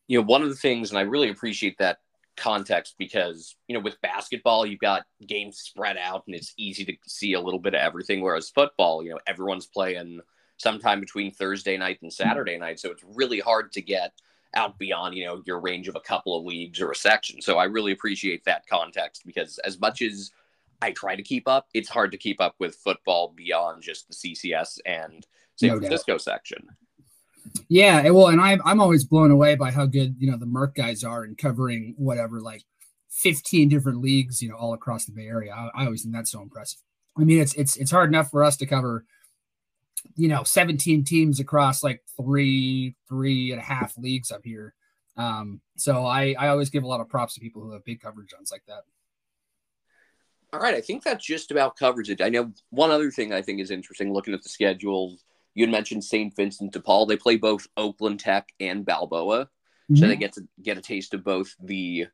You 0.07 0.19
know, 0.19 0.25
one 0.25 0.43
of 0.43 0.49
the 0.49 0.55
things, 0.55 0.91
and 0.91 0.97
I 0.97 1.01
really 1.01 1.29
appreciate 1.29 1.77
that 1.79 1.97
context 2.37 2.95
because 2.97 3.55
you 3.67 3.75
know 3.75 3.81
with 3.81 3.99
basketball 4.01 4.65
you've 4.65 4.79
got 4.79 5.03
games 5.27 5.59
spread 5.59 5.97
out 5.97 6.23
and 6.25 6.35
it's 6.35 6.53
easy 6.57 6.83
to 6.83 6.93
see 7.05 7.33
a 7.33 7.41
little 7.41 7.59
bit 7.59 7.75
of 7.75 7.79
everything 7.81 8.21
whereas 8.21 8.49
football 8.49 9.03
you 9.03 9.11
know 9.11 9.19
everyone's 9.27 9.67
playing 9.67 10.19
sometime 10.57 10.99
between 10.99 11.31
thursday 11.31 11.77
night 11.77 11.99
and 12.01 12.11
saturday 12.11 12.57
night 12.57 12.79
so 12.79 12.89
it's 12.89 13.03
really 13.13 13.39
hard 13.39 13.71
to 13.71 13.83
get 13.83 14.13
out 14.55 14.77
beyond 14.77 15.15
you 15.15 15.25
know 15.25 15.41
your 15.45 15.59
range 15.59 15.87
of 15.87 15.95
a 15.95 16.01
couple 16.01 16.37
of 16.37 16.45
leagues 16.45 16.81
or 16.81 16.91
a 16.91 16.95
section. 16.95 17.41
So 17.41 17.57
I 17.57 17.65
really 17.65 17.91
appreciate 17.91 18.43
that 18.45 18.67
context 18.67 19.23
because 19.25 19.59
as 19.59 19.79
much 19.79 20.01
as 20.01 20.31
I 20.81 20.91
try 20.91 21.15
to 21.15 21.23
keep 21.23 21.47
up, 21.47 21.67
it's 21.73 21.89
hard 21.89 22.11
to 22.11 22.17
keep 22.17 22.41
up 22.41 22.55
with 22.59 22.75
football 22.75 23.33
beyond 23.35 23.81
just 23.81 24.07
the 24.07 24.13
CCS 24.13 24.79
and 24.85 25.25
San 25.55 25.69
no 25.69 25.77
Francisco 25.77 26.13
doubt. 26.13 26.21
section. 26.21 26.67
Yeah, 27.67 28.09
well, 28.09 28.27
and 28.27 28.41
I'm 28.41 28.61
I'm 28.65 28.81
always 28.81 29.03
blown 29.03 29.31
away 29.31 29.55
by 29.55 29.71
how 29.71 29.85
good 29.85 30.15
you 30.19 30.31
know 30.31 30.37
the 30.37 30.45
Merc 30.45 30.75
guys 30.75 31.03
are 31.03 31.25
in 31.25 31.35
covering 31.35 31.95
whatever 31.97 32.39
like 32.39 32.63
15 33.09 33.69
different 33.69 34.01
leagues, 34.01 34.41
you 34.41 34.49
know, 34.49 34.55
all 34.55 34.73
across 34.73 35.05
the 35.05 35.11
Bay 35.11 35.27
Area. 35.27 35.53
I, 35.53 35.69
I 35.81 35.85
always 35.85 36.01
think 36.01 36.15
that's 36.15 36.31
so 36.31 36.41
impressive. 36.41 36.79
I 37.17 37.23
mean, 37.23 37.39
it's 37.39 37.53
it's 37.53 37.75
it's 37.75 37.91
hard 37.91 38.09
enough 38.09 38.31
for 38.31 38.43
us 38.43 38.57
to 38.57 38.65
cover 38.65 39.05
you 40.15 40.27
know 40.27 40.43
17 40.43 41.03
teams 41.03 41.39
across 41.39 41.83
like 41.83 42.03
three 42.17 42.95
three 43.07 43.51
and 43.51 43.59
a 43.59 43.63
half 43.63 43.97
leagues 43.97 44.31
up 44.31 44.41
here 44.43 44.73
um 45.17 45.61
so 45.75 46.05
i 46.05 46.35
i 46.39 46.47
always 46.47 46.69
give 46.69 46.83
a 46.83 46.87
lot 46.87 47.01
of 47.01 47.09
props 47.09 47.35
to 47.35 47.39
people 47.39 47.61
who 47.61 47.71
have 47.71 47.85
big 47.85 48.01
coverage 48.01 48.33
on 48.33 48.43
like 48.51 48.63
that 48.67 48.83
all 50.51 50.59
right 50.59 50.75
i 50.75 50.81
think 50.81 51.03
that 51.03 51.19
just 51.19 51.51
about 51.51 51.77
covers 51.77 52.09
it 52.09 52.21
i 52.21 52.29
know 52.29 52.51
one 52.69 52.91
other 52.91 53.11
thing 53.11 53.33
i 53.33 53.41
think 53.41 53.59
is 53.59 53.71
interesting 53.71 54.13
looking 54.13 54.33
at 54.33 54.43
the 54.43 54.49
schedules 54.49 55.23
you 55.55 55.63
had 55.63 55.71
mentioned 55.71 56.03
st 56.03 56.35
vincent 56.35 56.71
de 56.73 56.79
paul 56.79 57.05
they 57.05 57.17
play 57.17 57.37
both 57.37 57.67
oakland 57.77 58.19
tech 58.19 58.49
and 58.59 58.85
balboa 58.85 59.45
mm-hmm. 59.45 59.95
so 59.95 60.07
they 60.07 60.15
get 60.15 60.33
to 60.33 60.47
get 60.61 60.77
a 60.77 60.81
taste 60.81 61.13
of 61.13 61.23
both 61.23 61.55
the 61.61 62.07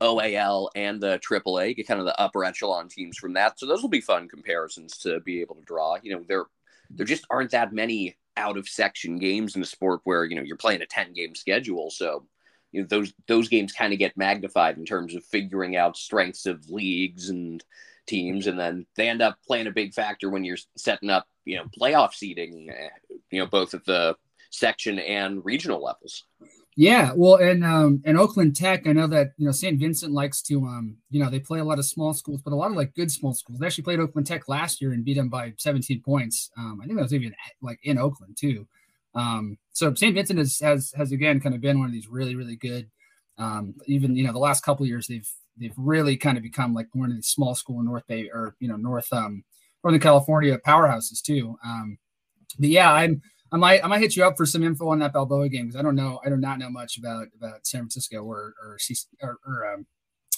OAL 0.00 0.68
and 0.74 1.00
the 1.00 1.18
AAA, 1.18 1.76
get 1.76 1.86
kind 1.86 2.00
of 2.00 2.06
the 2.06 2.20
upper 2.20 2.44
echelon 2.44 2.88
teams 2.88 3.16
from 3.16 3.32
that. 3.34 3.58
So 3.58 3.66
those 3.66 3.82
will 3.82 3.88
be 3.88 4.00
fun 4.00 4.28
comparisons 4.28 4.98
to 4.98 5.20
be 5.20 5.40
able 5.40 5.54
to 5.56 5.62
draw. 5.62 5.96
You 6.02 6.12
know, 6.12 6.24
they're 6.28 6.44
there 6.90 7.06
just 7.06 7.26
aren't 7.30 7.50
that 7.52 7.72
many 7.72 8.16
out 8.36 8.58
of 8.58 8.68
section 8.68 9.18
games 9.18 9.56
in 9.56 9.62
a 9.62 9.66
sport 9.66 10.00
where 10.04 10.24
you 10.24 10.36
know 10.36 10.42
you're 10.42 10.56
playing 10.56 10.82
a 10.82 10.86
10 10.86 11.12
game 11.12 11.34
schedule. 11.34 11.90
So 11.90 12.26
you 12.72 12.82
know 12.82 12.86
those 12.88 13.12
those 13.28 13.48
games 13.48 13.72
kind 13.72 13.92
of 13.92 13.98
get 13.98 14.16
magnified 14.16 14.76
in 14.76 14.84
terms 14.84 15.14
of 15.14 15.24
figuring 15.24 15.76
out 15.76 15.96
strengths 15.96 16.46
of 16.46 16.68
leagues 16.70 17.30
and 17.30 17.62
teams. 18.06 18.46
And 18.46 18.58
then 18.58 18.86
they 18.96 19.08
end 19.08 19.22
up 19.22 19.38
playing 19.46 19.66
a 19.66 19.72
big 19.72 19.94
factor 19.94 20.30
when 20.30 20.44
you're 20.44 20.58
setting 20.76 21.10
up 21.10 21.26
you 21.44 21.56
know 21.56 21.64
playoff 21.78 22.12
seeding 22.12 22.68
eh, 22.70 22.88
you 23.30 23.40
know 23.40 23.46
both 23.46 23.74
at 23.74 23.84
the 23.84 24.16
section 24.50 24.98
and 24.98 25.44
regional 25.44 25.82
levels 25.82 26.24
yeah, 26.78 27.12
well, 27.16 27.36
and 27.36 27.64
um, 27.64 28.02
and 28.04 28.18
Oakland 28.18 28.54
Tech, 28.54 28.86
I 28.86 28.92
know 28.92 29.06
that 29.06 29.28
you 29.38 29.46
know 29.46 29.52
St. 29.52 29.80
Vincent 29.80 30.12
likes 30.12 30.42
to 30.42 30.62
um, 30.66 30.98
you 31.10 31.22
know, 31.22 31.30
they 31.30 31.40
play 31.40 31.58
a 31.58 31.64
lot 31.64 31.78
of 31.78 31.86
small 31.86 32.12
schools, 32.12 32.42
but 32.44 32.52
a 32.52 32.56
lot 32.56 32.70
of 32.70 32.76
like 32.76 32.94
good 32.94 33.10
small 33.10 33.32
schools. 33.32 33.58
They 33.58 33.66
actually 33.66 33.84
played 33.84 33.98
Oakland 33.98 34.26
Tech 34.26 34.46
last 34.46 34.82
year 34.82 34.92
and 34.92 35.02
beat 35.02 35.14
them 35.14 35.30
by 35.30 35.54
17 35.56 36.02
points. 36.02 36.50
Um, 36.58 36.80
I 36.82 36.86
think 36.86 36.98
that 36.98 37.04
was 37.04 37.14
even 37.14 37.34
like 37.62 37.78
in 37.82 37.96
Oakland 37.98 38.36
too. 38.38 38.66
Um, 39.14 39.56
so 39.72 39.94
St. 39.94 40.14
Vincent 40.14 40.38
has 40.38 40.58
has 40.60 40.92
has 40.96 41.12
again 41.12 41.40
kind 41.40 41.54
of 41.54 41.62
been 41.62 41.78
one 41.78 41.86
of 41.86 41.92
these 41.94 42.08
really 42.08 42.34
really 42.34 42.56
good. 42.56 42.90
Um, 43.38 43.74
even 43.86 44.14
you 44.14 44.24
know 44.24 44.32
the 44.32 44.38
last 44.38 44.62
couple 44.62 44.84
years 44.86 45.06
they've 45.06 45.28
they've 45.58 45.72
really 45.78 46.18
kind 46.18 46.36
of 46.36 46.42
become 46.42 46.74
like 46.74 46.88
one 46.92 47.08
of 47.10 47.16
these 47.16 47.28
small 47.28 47.54
school 47.54 47.82
North 47.82 48.06
Bay 48.06 48.28
or 48.32 48.54
you 48.60 48.68
know 48.68 48.76
North 48.76 49.10
um 49.14 49.44
Northern 49.82 50.00
California 50.00 50.58
powerhouses 50.58 51.22
too. 51.22 51.56
Um, 51.64 51.96
but 52.58 52.68
yeah, 52.68 52.92
I'm 52.92 53.22
I 53.52 53.56
might 53.56 53.84
I 53.84 53.88
might 53.88 54.00
hit 54.00 54.16
you 54.16 54.24
up 54.24 54.36
for 54.36 54.46
some 54.46 54.62
info 54.62 54.88
on 54.88 54.98
that 55.00 55.12
Balboa 55.12 55.48
game 55.48 55.66
because 55.66 55.78
I 55.78 55.82
don't 55.82 55.94
know 55.94 56.20
I 56.24 56.28
do 56.28 56.36
not 56.36 56.58
know 56.58 56.70
much 56.70 56.98
about 56.98 57.28
about 57.36 57.66
San 57.66 57.82
Francisco 57.82 58.22
or 58.22 58.54
or 58.62 58.78
or, 59.22 59.38
or 59.46 59.72
um, 59.72 59.86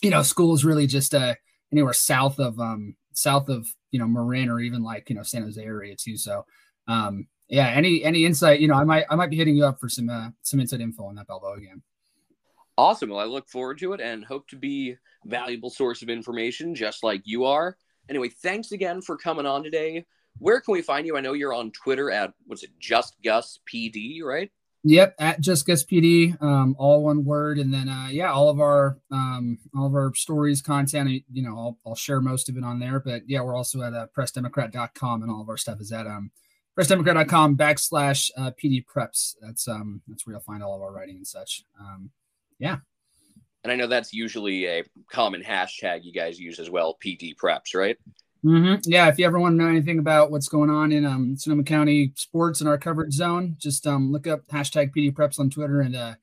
you 0.02 0.10
know 0.10 0.22
schools 0.22 0.64
really 0.64 0.86
just 0.86 1.14
uh, 1.14 1.34
anywhere 1.72 1.92
south 1.92 2.38
of 2.38 2.58
um 2.60 2.96
south 3.12 3.48
of 3.48 3.66
you 3.90 3.98
know 3.98 4.06
Marin 4.06 4.48
or 4.48 4.60
even 4.60 4.82
like 4.82 5.08
you 5.08 5.16
know 5.16 5.22
San 5.22 5.42
Jose 5.42 5.62
area 5.62 5.94
too. 5.96 6.16
So 6.16 6.44
um 6.86 7.26
yeah, 7.48 7.68
any 7.68 8.04
any 8.04 8.24
insight 8.24 8.60
you 8.60 8.68
know 8.68 8.74
I 8.74 8.84
might 8.84 9.04
I 9.10 9.16
might 9.16 9.30
be 9.30 9.36
hitting 9.36 9.56
you 9.56 9.64
up 9.64 9.80
for 9.80 9.88
some 9.88 10.10
uh, 10.10 10.28
some 10.42 10.60
inside 10.60 10.80
info 10.80 11.04
on 11.04 11.14
that 11.16 11.26
Balboa 11.26 11.60
game. 11.60 11.82
Awesome. 12.76 13.10
Well, 13.10 13.18
I 13.18 13.24
look 13.24 13.48
forward 13.48 13.78
to 13.78 13.92
it 13.94 14.00
and 14.00 14.24
hope 14.24 14.46
to 14.48 14.56
be 14.56 14.96
valuable 15.24 15.70
source 15.70 16.02
of 16.02 16.08
information 16.08 16.74
just 16.74 17.02
like 17.02 17.22
you 17.24 17.44
are. 17.44 17.76
Anyway, 18.08 18.28
thanks 18.28 18.72
again 18.72 19.02
for 19.02 19.16
coming 19.16 19.46
on 19.46 19.64
today. 19.64 20.04
Where 20.38 20.60
can 20.60 20.72
we 20.72 20.82
find 20.82 21.06
you? 21.06 21.16
I 21.16 21.20
know 21.20 21.32
you're 21.32 21.54
on 21.54 21.70
Twitter 21.72 22.10
at 22.10 22.32
what's 22.46 22.62
it, 22.62 22.70
Just 22.78 23.14
Gus 23.22 23.58
PD, 23.70 24.22
right? 24.22 24.50
Yep, 24.84 25.14
at 25.18 25.40
Just 25.40 25.66
Gus 25.66 25.84
PD, 25.84 26.40
um, 26.40 26.76
all 26.78 27.02
one 27.02 27.24
word, 27.24 27.58
and 27.58 27.74
then 27.74 27.88
uh, 27.88 28.08
yeah, 28.10 28.30
all 28.30 28.48
of 28.48 28.60
our 28.60 28.98
um, 29.10 29.58
all 29.76 29.86
of 29.86 29.94
our 29.94 30.14
stories, 30.14 30.62
content. 30.62 31.22
You 31.32 31.42
know, 31.42 31.56
I'll, 31.56 31.78
I'll 31.84 31.94
share 31.96 32.20
most 32.20 32.48
of 32.48 32.56
it 32.56 32.64
on 32.64 32.78
there, 32.78 33.00
but 33.00 33.22
yeah, 33.26 33.40
we're 33.42 33.56
also 33.56 33.82
at 33.82 33.92
uh, 33.92 34.06
PressDemocrat.com, 34.16 35.22
and 35.22 35.30
all 35.30 35.42
of 35.42 35.48
our 35.48 35.56
stuff 35.56 35.80
is 35.80 35.90
at 35.90 36.06
um, 36.06 36.30
PressDemocrat.com 36.78 37.56
backslash 37.56 38.30
uh, 38.36 38.52
PD 38.52 38.84
Preps. 38.84 39.34
That's 39.42 39.66
um, 39.66 40.00
that's 40.06 40.26
where 40.26 40.34
you'll 40.34 40.42
find 40.42 40.62
all 40.62 40.76
of 40.76 40.82
our 40.82 40.92
writing 40.92 41.16
and 41.16 41.26
such. 41.26 41.64
Um, 41.80 42.10
yeah. 42.60 42.76
And 43.64 43.72
I 43.72 43.76
know 43.76 43.88
that's 43.88 44.12
usually 44.12 44.66
a 44.66 44.84
common 45.10 45.42
hashtag 45.42 46.04
you 46.04 46.12
guys 46.12 46.38
use 46.38 46.60
as 46.60 46.70
well, 46.70 46.96
PD 47.04 47.34
Preps, 47.34 47.74
right? 47.74 47.98
Mm-hmm. 48.44 48.80
Yeah, 48.84 49.08
if 49.08 49.18
you 49.18 49.26
ever 49.26 49.38
want 49.38 49.54
to 49.54 49.62
know 49.62 49.68
anything 49.68 49.98
about 49.98 50.30
what's 50.30 50.48
going 50.48 50.70
on 50.70 50.92
in 50.92 51.04
um, 51.04 51.36
Sonoma 51.36 51.64
County 51.64 52.12
sports 52.14 52.60
in 52.60 52.68
our 52.68 52.78
coverage 52.78 53.12
zone, 53.12 53.56
just 53.58 53.86
um, 53.86 54.12
look 54.12 54.26
up 54.26 54.46
hashtag 54.46 54.92
PD 54.94 55.12
Preps 55.12 55.40
on 55.40 55.50
Twitter, 55.50 55.80
and 55.80 55.96
uh, 55.96 56.14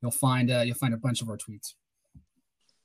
you'll 0.00 0.12
find 0.12 0.50
uh, 0.50 0.60
you'll 0.60 0.76
find 0.76 0.94
a 0.94 0.98
bunch 0.98 1.22
of 1.22 1.28
our 1.28 1.36
tweets. 1.36 1.74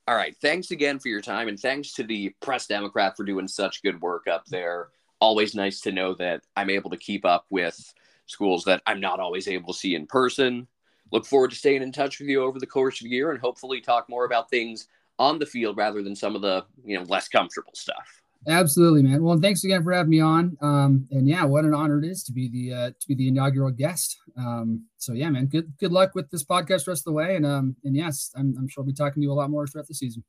All 0.08 0.16
right. 0.16 0.34
Thanks 0.42 0.72
again 0.72 0.98
for 0.98 1.08
your 1.08 1.20
time, 1.20 1.46
and 1.46 1.58
thanks 1.58 1.92
to 1.94 2.02
the 2.02 2.34
Press 2.40 2.66
Democrat 2.66 3.16
for 3.16 3.24
doing 3.24 3.46
such 3.46 3.82
good 3.82 4.00
work 4.00 4.26
up 4.26 4.46
there. 4.46 4.88
Always 5.20 5.54
nice 5.54 5.80
to 5.82 5.92
know 5.92 6.14
that 6.14 6.42
I'm 6.56 6.70
able 6.70 6.90
to 6.90 6.96
keep 6.96 7.24
up 7.24 7.46
with 7.50 7.78
schools 8.26 8.64
that 8.64 8.82
I'm 8.86 9.00
not 9.00 9.20
always 9.20 9.46
able 9.46 9.72
to 9.72 9.78
see 9.78 9.94
in 9.94 10.08
person. 10.08 10.66
Look 11.12 11.24
forward 11.24 11.50
to 11.50 11.56
staying 11.56 11.82
in 11.82 11.92
touch 11.92 12.18
with 12.18 12.28
you 12.28 12.42
over 12.42 12.58
the 12.58 12.66
course 12.66 13.00
of 13.00 13.04
the 13.04 13.10
year, 13.10 13.30
and 13.30 13.40
hopefully 13.40 13.80
talk 13.80 14.08
more 14.08 14.24
about 14.24 14.50
things 14.50 14.88
on 15.20 15.38
the 15.38 15.46
field 15.46 15.76
rather 15.76 16.02
than 16.02 16.16
some 16.16 16.34
of 16.34 16.42
the 16.42 16.64
you 16.84 16.98
know 16.98 17.04
less 17.04 17.28
comfortable 17.28 17.74
stuff. 17.74 18.21
Absolutely, 18.48 19.02
man. 19.02 19.22
Well, 19.22 19.38
thanks 19.38 19.62
again 19.62 19.84
for 19.84 19.92
having 19.92 20.10
me 20.10 20.20
on. 20.20 20.56
Um, 20.60 21.06
and 21.12 21.28
yeah, 21.28 21.44
what 21.44 21.64
an 21.64 21.74
honor 21.74 21.98
it 21.98 22.04
is 22.04 22.24
to 22.24 22.32
be 22.32 22.48
the 22.48 22.74
uh, 22.74 22.90
to 22.90 23.08
be 23.08 23.14
the 23.14 23.28
inaugural 23.28 23.70
guest. 23.70 24.18
Um, 24.36 24.86
so 24.96 25.12
yeah, 25.12 25.30
man, 25.30 25.46
good 25.46 25.72
good 25.78 25.92
luck 25.92 26.14
with 26.14 26.28
this 26.30 26.44
podcast 26.44 26.88
rest 26.88 27.02
of 27.02 27.04
the 27.04 27.12
way. 27.12 27.36
And 27.36 27.46
um, 27.46 27.76
and 27.84 27.94
yes, 27.94 28.32
I'm, 28.36 28.54
I'm 28.58 28.68
sure 28.68 28.82
I'll 28.82 28.86
be 28.86 28.92
talking 28.92 29.20
to 29.20 29.24
you 29.24 29.32
a 29.32 29.34
lot 29.34 29.50
more 29.50 29.66
throughout 29.66 29.86
the 29.86 29.94
season. 29.94 30.24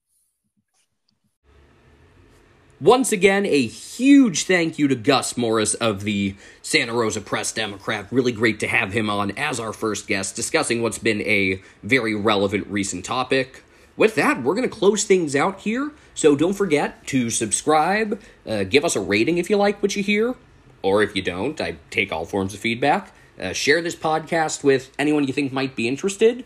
Once 2.80 3.14
again, 3.14 3.46
a 3.46 3.66
huge 3.66 4.44
thank 4.44 4.78
you 4.78 4.90
to 4.90 4.96
Gus 4.96 5.38
Morris 5.38 5.74
of 5.76 6.04
the 6.04 6.36
Santa 6.62 6.94
Rosa 6.94 7.22
Press 7.22 7.52
Democrat. 7.52 8.08
Really 8.12 8.34
great 8.34 8.60
to 8.60 8.68
have 8.68 8.92
him 8.92 9.10
on 9.10 9.32
as 9.38 9.60
our 9.60 9.74
first 9.74 10.06
guest, 10.06 10.36
discussing 10.36 10.82
what's 10.82 11.00
been 11.00 11.22
a 11.22 11.62
very 11.82 12.14
relevant 12.14 12.68
recent 12.68 13.06
topic 13.06 13.64
with 13.96 14.16
that, 14.16 14.42
we're 14.42 14.56
going 14.56 14.68
to 14.68 14.76
close 14.76 15.04
things 15.04 15.36
out 15.36 15.62
here. 15.62 15.92
So 16.16 16.36
don't 16.36 16.54
forget 16.54 17.06
to 17.08 17.30
subscribe, 17.30 18.22
uh, 18.48 18.64
give 18.64 18.86
us 18.86 18.96
a 18.96 19.02
rating 19.02 19.38
if 19.38 19.50
you 19.50 19.58
like 19.58 19.82
what 19.82 19.96
you 19.96 20.04
hear, 20.04 20.36
or 20.82 21.02
if 21.02 21.16
you 21.16 21.22
don't, 21.22 21.60
I 21.60 21.78
take 21.90 22.12
all 22.12 22.26
forms 22.26 22.54
of 22.54 22.60
feedback. 22.60 23.14
Uh, 23.40 23.52
share 23.52 23.82
this 23.82 23.96
podcast 23.96 24.64
with 24.64 24.92
anyone 25.00 25.26
you 25.26 25.34
think 25.34 25.52
might 25.52 25.76
be 25.76 25.88
interested. 25.88 26.46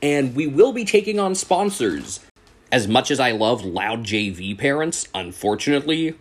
And 0.00 0.36
we 0.36 0.46
will 0.46 0.72
be 0.72 0.84
taking 0.84 1.18
on 1.18 1.34
sponsors. 1.34 2.20
As 2.70 2.86
much 2.86 3.10
as 3.10 3.18
I 3.18 3.32
love 3.32 3.64
loud 3.64 4.04
JV 4.04 4.56
parents, 4.56 5.08
unfortunately, 5.14 6.14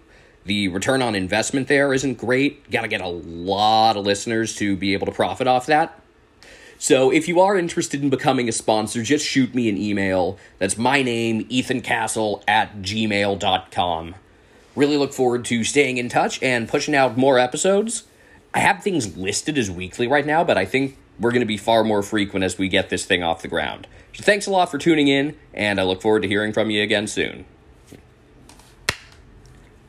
the 0.45 0.69
return 0.69 1.01
on 1.01 1.13
investment 1.13 1.67
there 1.67 1.93
isn't 1.93 2.17
great. 2.17 2.71
Got 2.71 2.83
to 2.83 2.87
get 2.87 3.01
a 3.01 3.07
lot 3.07 3.97
of 3.97 4.05
listeners 4.05 4.55
to 4.55 4.75
be 4.75 4.93
able 4.93 5.05
to 5.05 5.11
profit 5.11 5.45
off 5.45 5.67
that. 5.67 6.01
So 6.79 7.11
if 7.11 7.27
you 7.27 7.39
are 7.39 7.57
interested 7.57 8.03
in 8.03 8.09
becoming 8.09 8.47
a 8.47 8.51
sponsor, 8.51 9.01
just 9.01 9.25
shoot 9.25 9.55
me 9.55 9.67
an 9.67 9.77
email. 9.77 10.37
That's 10.59 10.77
my 10.77 11.01
name, 11.01 11.45
Ethan 11.49 11.81
Castle 11.81 12.43
at 12.47 12.81
gmail.com. 12.81 14.15
Really 14.75 14.97
look 14.97 15.11
forward 15.11 15.43
to 15.45 15.63
staying 15.63 15.97
in 15.97 16.07
touch 16.07 16.41
and 16.43 16.69
pushing 16.69 16.95
out 16.95 17.17
more 17.17 17.39
episodes. 17.39 18.03
I 18.53 18.59
have 18.59 18.83
things 18.83 19.17
listed 19.17 19.57
as 19.57 19.71
weekly 19.71 20.07
right 20.07 20.25
now, 20.25 20.43
but 20.43 20.57
I 20.57 20.65
think 20.65 20.97
we're 21.19 21.31
going 21.31 21.41
to 21.41 21.47
be 21.47 21.57
far 21.57 21.83
more 21.83 22.03
frequent 22.03 22.43
as 22.43 22.59
we 22.59 22.67
get 22.67 22.89
this 22.89 23.05
thing 23.05 23.23
off 23.23 23.41
the 23.41 23.47
ground. 23.47 23.87
So 24.13 24.23
thanks 24.23 24.45
a 24.45 24.51
lot 24.51 24.69
for 24.69 24.77
tuning 24.77 25.07
in, 25.07 25.35
and 25.53 25.79
I 25.79 25.83
look 25.83 26.01
forward 26.01 26.21
to 26.21 26.27
hearing 26.27 26.53
from 26.53 26.69
you 26.69 26.83
again 26.83 27.07
soon. 27.07 27.45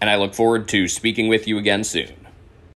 And 0.01 0.09
I 0.09 0.16
look 0.16 0.34
forward 0.34 0.68
to 0.68 0.89
speaking 0.89 1.28
with 1.28 1.47
you 1.47 1.59
again 1.59 1.84
soon. 1.84 2.18